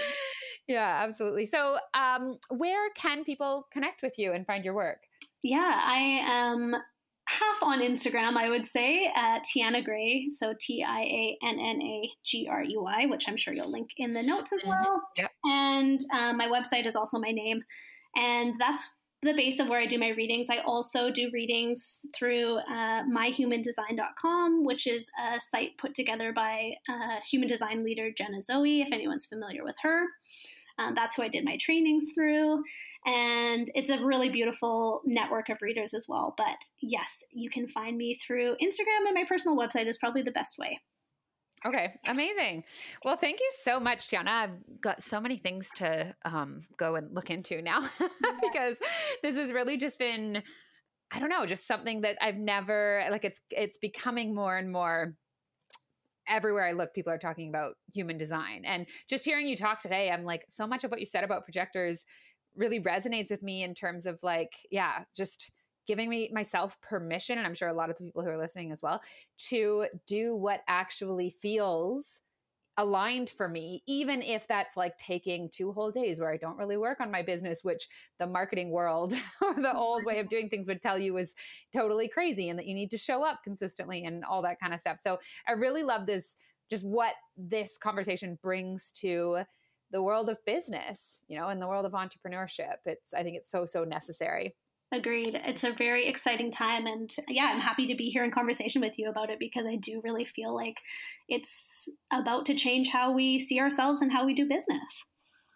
yeah, 0.67 1.01
absolutely. 1.03 1.45
So, 1.45 1.77
um, 1.93 2.37
where 2.49 2.89
can 2.95 3.23
people 3.23 3.67
connect 3.71 4.01
with 4.01 4.17
you 4.17 4.33
and 4.33 4.45
find 4.45 4.63
your 4.63 4.75
work? 4.75 4.99
Yeah, 5.43 5.81
I 5.83 6.21
am 6.25 6.75
half 7.27 7.63
on 7.63 7.81
Instagram, 7.81 8.37
I 8.37 8.49
would 8.49 8.65
say, 8.65 9.11
at 9.15 9.43
Tianna 9.43 9.83
Grey. 9.83 10.27
So 10.29 10.53
T 10.59 10.83
I 10.83 11.01
A 11.01 11.37
N 11.43 11.59
N 11.59 11.81
A 11.81 12.09
G 12.23 12.47
R 12.49 12.63
E 12.63 12.75
Y, 12.77 13.05
which 13.07 13.27
I'm 13.27 13.37
sure 13.37 13.53
you'll 13.53 13.71
link 13.71 13.89
in 13.97 14.11
the 14.11 14.23
notes 14.23 14.53
as 14.53 14.61
mm-hmm. 14.61 14.69
well. 14.69 15.01
Yep. 15.17 15.31
And 15.45 15.99
um, 16.13 16.37
my 16.37 16.47
website 16.47 16.85
is 16.85 16.95
also 16.95 17.17
my 17.19 17.31
name. 17.31 17.63
And 18.15 18.53
that's 18.59 18.87
the 19.25 19.33
base 19.33 19.59
of 19.59 19.67
where 19.67 19.79
I 19.79 19.87
do 19.87 19.97
my 19.97 20.09
readings. 20.09 20.49
I 20.49 20.59
also 20.59 21.09
do 21.09 21.29
readings 21.33 22.05
through 22.15 22.57
uh, 22.57 23.03
myhumandesign.com, 23.03 24.63
which 24.63 24.87
is 24.87 25.11
a 25.19 25.41
site 25.41 25.77
put 25.77 25.93
together 25.95 26.31
by 26.31 26.75
uh, 26.87 27.19
human 27.29 27.49
design 27.49 27.83
leader 27.83 28.11
Jenna 28.15 28.41
Zoe, 28.41 28.81
if 28.81 28.91
anyone's 28.91 29.25
familiar 29.25 29.63
with 29.63 29.75
her. 29.81 30.05
Um, 30.77 30.93
that's 30.93 31.15
who 31.15 31.23
I 31.23 31.29
did 31.29 31.45
my 31.45 31.57
trainings 31.59 32.07
through. 32.13 32.61
And 33.05 33.69
it's 33.73 33.89
a 33.89 34.03
really 34.03 34.29
beautiful 34.29 35.01
network 35.05 35.49
of 35.49 35.61
readers 35.61 35.93
as 35.93 36.05
well. 36.07 36.33
But 36.37 36.57
yes, 36.81 37.23
you 37.31 37.49
can 37.49 37.67
find 37.67 37.97
me 37.97 38.19
through 38.25 38.55
Instagram, 38.61 39.05
and 39.05 39.15
my 39.15 39.25
personal 39.27 39.57
website 39.57 39.87
is 39.87 39.97
probably 39.97 40.21
the 40.21 40.31
best 40.31 40.57
way. 40.57 40.79
Okay, 41.65 41.95
amazing. 42.05 42.63
Well, 43.03 43.17
thank 43.17 43.39
you 43.39 43.51
so 43.63 43.79
much, 43.79 44.07
Tianna. 44.07 44.27
I've 44.27 44.81
got 44.81 45.01
so 45.01 45.19
many 45.19 45.37
things 45.37 45.71
to 45.77 46.15
um, 46.23 46.61
go 46.77 46.93
and 46.95 47.13
look 47.13 47.31
into 47.31 47.61
now 47.61 47.79
because 48.41 48.77
this 49.23 49.35
has 49.35 49.51
really 49.51 49.77
just 49.77 49.97
been, 49.97 50.43
I 51.11 51.17
don't 51.19 51.29
know, 51.29 51.47
just 51.47 51.65
something 51.65 52.01
that 52.01 52.17
I've 52.21 52.37
never 52.37 53.03
like. 53.09 53.25
It's 53.25 53.41
it's 53.49 53.79
becoming 53.79 54.35
more 54.35 54.55
and 54.55 54.71
more. 54.71 55.15
Everywhere 56.27 56.65
I 56.65 56.71
look, 56.71 56.93
people 56.93 57.13
are 57.13 57.19
talking 57.19 57.49
about 57.49 57.75
human 57.93 58.17
design, 58.17 58.63
and 58.65 58.85
just 59.09 59.25
hearing 59.25 59.47
you 59.47 59.55
talk 59.55 59.79
today, 59.79 60.11
I'm 60.11 60.23
like, 60.23 60.45
so 60.49 60.67
much 60.67 60.83
of 60.83 60.91
what 60.91 60.99
you 60.99 61.05
said 61.05 61.23
about 61.23 61.45
projectors 61.45 62.05
really 62.55 62.79
resonates 62.79 63.29
with 63.29 63.43
me 63.43 63.63
in 63.63 63.73
terms 63.73 64.05
of 64.05 64.19
like, 64.23 64.53
yeah, 64.71 65.03
just 65.15 65.51
giving 65.87 66.09
me 66.09 66.29
myself 66.33 66.79
permission 66.81 67.37
and 67.37 67.47
i'm 67.47 67.53
sure 67.53 67.67
a 67.67 67.73
lot 67.73 67.89
of 67.89 67.97
the 67.97 68.03
people 68.03 68.23
who 68.23 68.29
are 68.29 68.37
listening 68.37 68.71
as 68.71 68.81
well 68.81 69.01
to 69.37 69.85
do 70.07 70.35
what 70.35 70.61
actually 70.67 71.29
feels 71.29 72.21
aligned 72.77 73.29
for 73.29 73.47
me 73.47 73.81
even 73.87 74.21
if 74.21 74.47
that's 74.47 74.75
like 74.75 74.97
taking 74.97 75.49
two 75.49 75.71
whole 75.71 75.91
days 75.91 76.19
where 76.19 76.31
i 76.31 76.37
don't 76.37 76.57
really 76.57 76.75
work 76.75 76.99
on 76.99 77.09
my 77.09 77.21
business 77.21 77.63
which 77.63 77.87
the 78.19 78.27
marketing 78.27 78.69
world 78.69 79.13
or 79.41 79.53
the 79.53 79.73
old 79.73 80.03
way 80.03 80.19
of 80.19 80.27
doing 80.27 80.49
things 80.49 80.67
would 80.67 80.81
tell 80.81 80.99
you 80.99 81.15
is 81.17 81.35
totally 81.73 82.09
crazy 82.09 82.49
and 82.49 82.59
that 82.59 82.65
you 82.65 82.73
need 82.73 82.91
to 82.91 82.97
show 82.97 83.23
up 83.23 83.39
consistently 83.43 84.03
and 84.03 84.23
all 84.25 84.41
that 84.41 84.59
kind 84.59 84.73
of 84.73 84.79
stuff. 84.79 84.99
So 84.99 85.19
i 85.47 85.53
really 85.53 85.83
love 85.83 86.05
this 86.05 86.35
just 86.69 86.85
what 86.85 87.13
this 87.37 87.77
conversation 87.77 88.37
brings 88.41 88.91
to 88.91 89.39
the 89.91 90.01
world 90.01 90.29
of 90.29 90.43
business 90.45 91.23
you 91.29 91.39
know 91.39 91.49
in 91.49 91.59
the 91.59 91.67
world 91.67 91.85
of 91.85 91.93
entrepreneurship. 91.93 92.77
It's 92.85 93.13
i 93.13 93.23
think 93.23 93.37
it's 93.37 93.49
so 93.49 93.65
so 93.65 93.85
necessary 93.85 94.55
Agreed. 94.93 95.41
It's 95.45 95.63
a 95.63 95.73
very 95.73 96.07
exciting 96.07 96.51
time. 96.51 96.85
And 96.85 97.11
yeah, 97.27 97.51
I'm 97.53 97.59
happy 97.59 97.87
to 97.87 97.95
be 97.95 98.09
here 98.09 98.23
in 98.23 98.31
conversation 98.31 98.81
with 98.81 98.97
you 98.99 99.09
about 99.09 99.29
it 99.29 99.39
because 99.39 99.65
I 99.65 99.75
do 99.77 99.99
really 100.03 100.25
feel 100.25 100.55
like 100.55 100.77
it's 101.27 101.89
about 102.13 102.45
to 102.45 102.55
change 102.55 102.89
how 102.89 103.11
we 103.11 103.39
see 103.39 103.59
ourselves 103.59 104.01
and 104.01 104.11
how 104.11 104.25
we 104.25 104.33
do 104.33 104.47
business. 104.47 105.03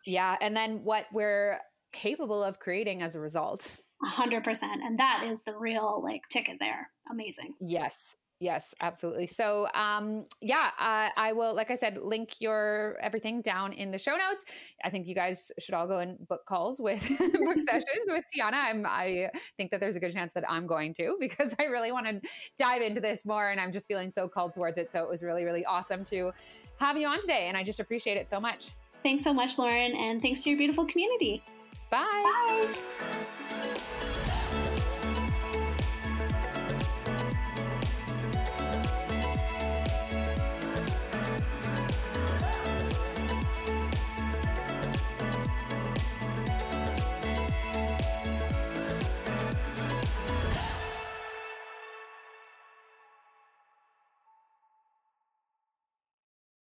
Yeah. 0.06 0.36
And 0.42 0.58
then 0.58 0.82
what 0.84 1.06
we're 1.14 1.58
capable 1.94 2.44
of 2.44 2.60
creating 2.60 3.02
as 3.02 3.16
a 3.16 3.20
result. 3.20 3.72
A 4.04 4.10
hundred 4.10 4.44
percent. 4.44 4.82
And 4.84 5.00
that 5.00 5.26
is 5.30 5.44
the 5.44 5.58
real 5.58 6.02
like 6.04 6.22
ticket 6.30 6.58
there. 6.60 6.90
Amazing. 7.12 7.54
Yes. 7.62 8.16
Yes, 8.42 8.74
absolutely. 8.80 9.28
So, 9.28 9.68
um, 9.74 10.26
yeah, 10.40 10.72
uh, 10.80 11.10
I 11.18 11.34
will, 11.34 11.54
like 11.54 11.72
I 11.72 11.76
said, 11.76 11.98
link 11.98 12.40
your 12.40 12.96
everything 13.02 13.42
down 13.42 13.74
in 13.74 13.92
the 13.92 13.98
show 13.98 14.16
notes. 14.16 14.46
I 14.84 14.90
think 14.90 15.08
you 15.08 15.16
guys 15.16 15.52
should 15.60 15.74
all 15.74 15.88
go 15.88 16.00
and 16.00 16.26
book 16.26 16.46
calls 16.46 16.80
with 16.80 17.02
book 17.20 17.58
sessions 17.68 18.06
with 18.08 18.24
Tianna. 18.34 18.54
I'm, 18.54 18.86
I 18.86 19.30
think 19.58 19.72
that 19.72 19.82
there's 19.82 19.98
a 19.98 20.00
good 20.00 20.14
chance 20.14 20.32
that 20.34 20.50
I'm 20.50 20.68
going 20.68 20.94
to 20.96 21.18
because 21.20 21.54
I 21.60 21.66
really 21.66 21.92
want 21.92 22.08
to 22.08 22.22
dive 22.58 22.82
into 22.82 23.02
this 23.02 23.26
more, 23.26 23.50
and 23.50 23.60
I'm 23.60 23.74
just 23.74 23.90
feeling 23.90 24.10
so 24.10 24.30
called 24.30 24.54
towards 24.54 24.78
it. 24.78 24.90
So 24.94 25.04
it 25.04 25.10
was 25.10 25.22
really, 25.22 25.44
really 25.44 25.66
awesome 25.66 26.06
to 26.06 26.32
have 26.80 26.98
you 26.98 27.08
on 27.08 27.20
today, 27.20 27.48
and 27.50 27.58
I 27.58 27.64
just 27.64 27.82
appreciate 27.82 28.16
it 28.16 28.26
so 28.26 28.40
much. 28.40 28.72
Thanks 29.04 29.26
so 29.26 29.34
much, 29.34 29.58
Lauren, 29.58 29.94
and 29.96 30.22
thanks 30.22 30.44
to 30.44 30.50
your 30.50 30.58
beautiful 30.58 30.86
community. 30.86 31.44
Bye. 31.90 32.06
Bye. 32.48 33.39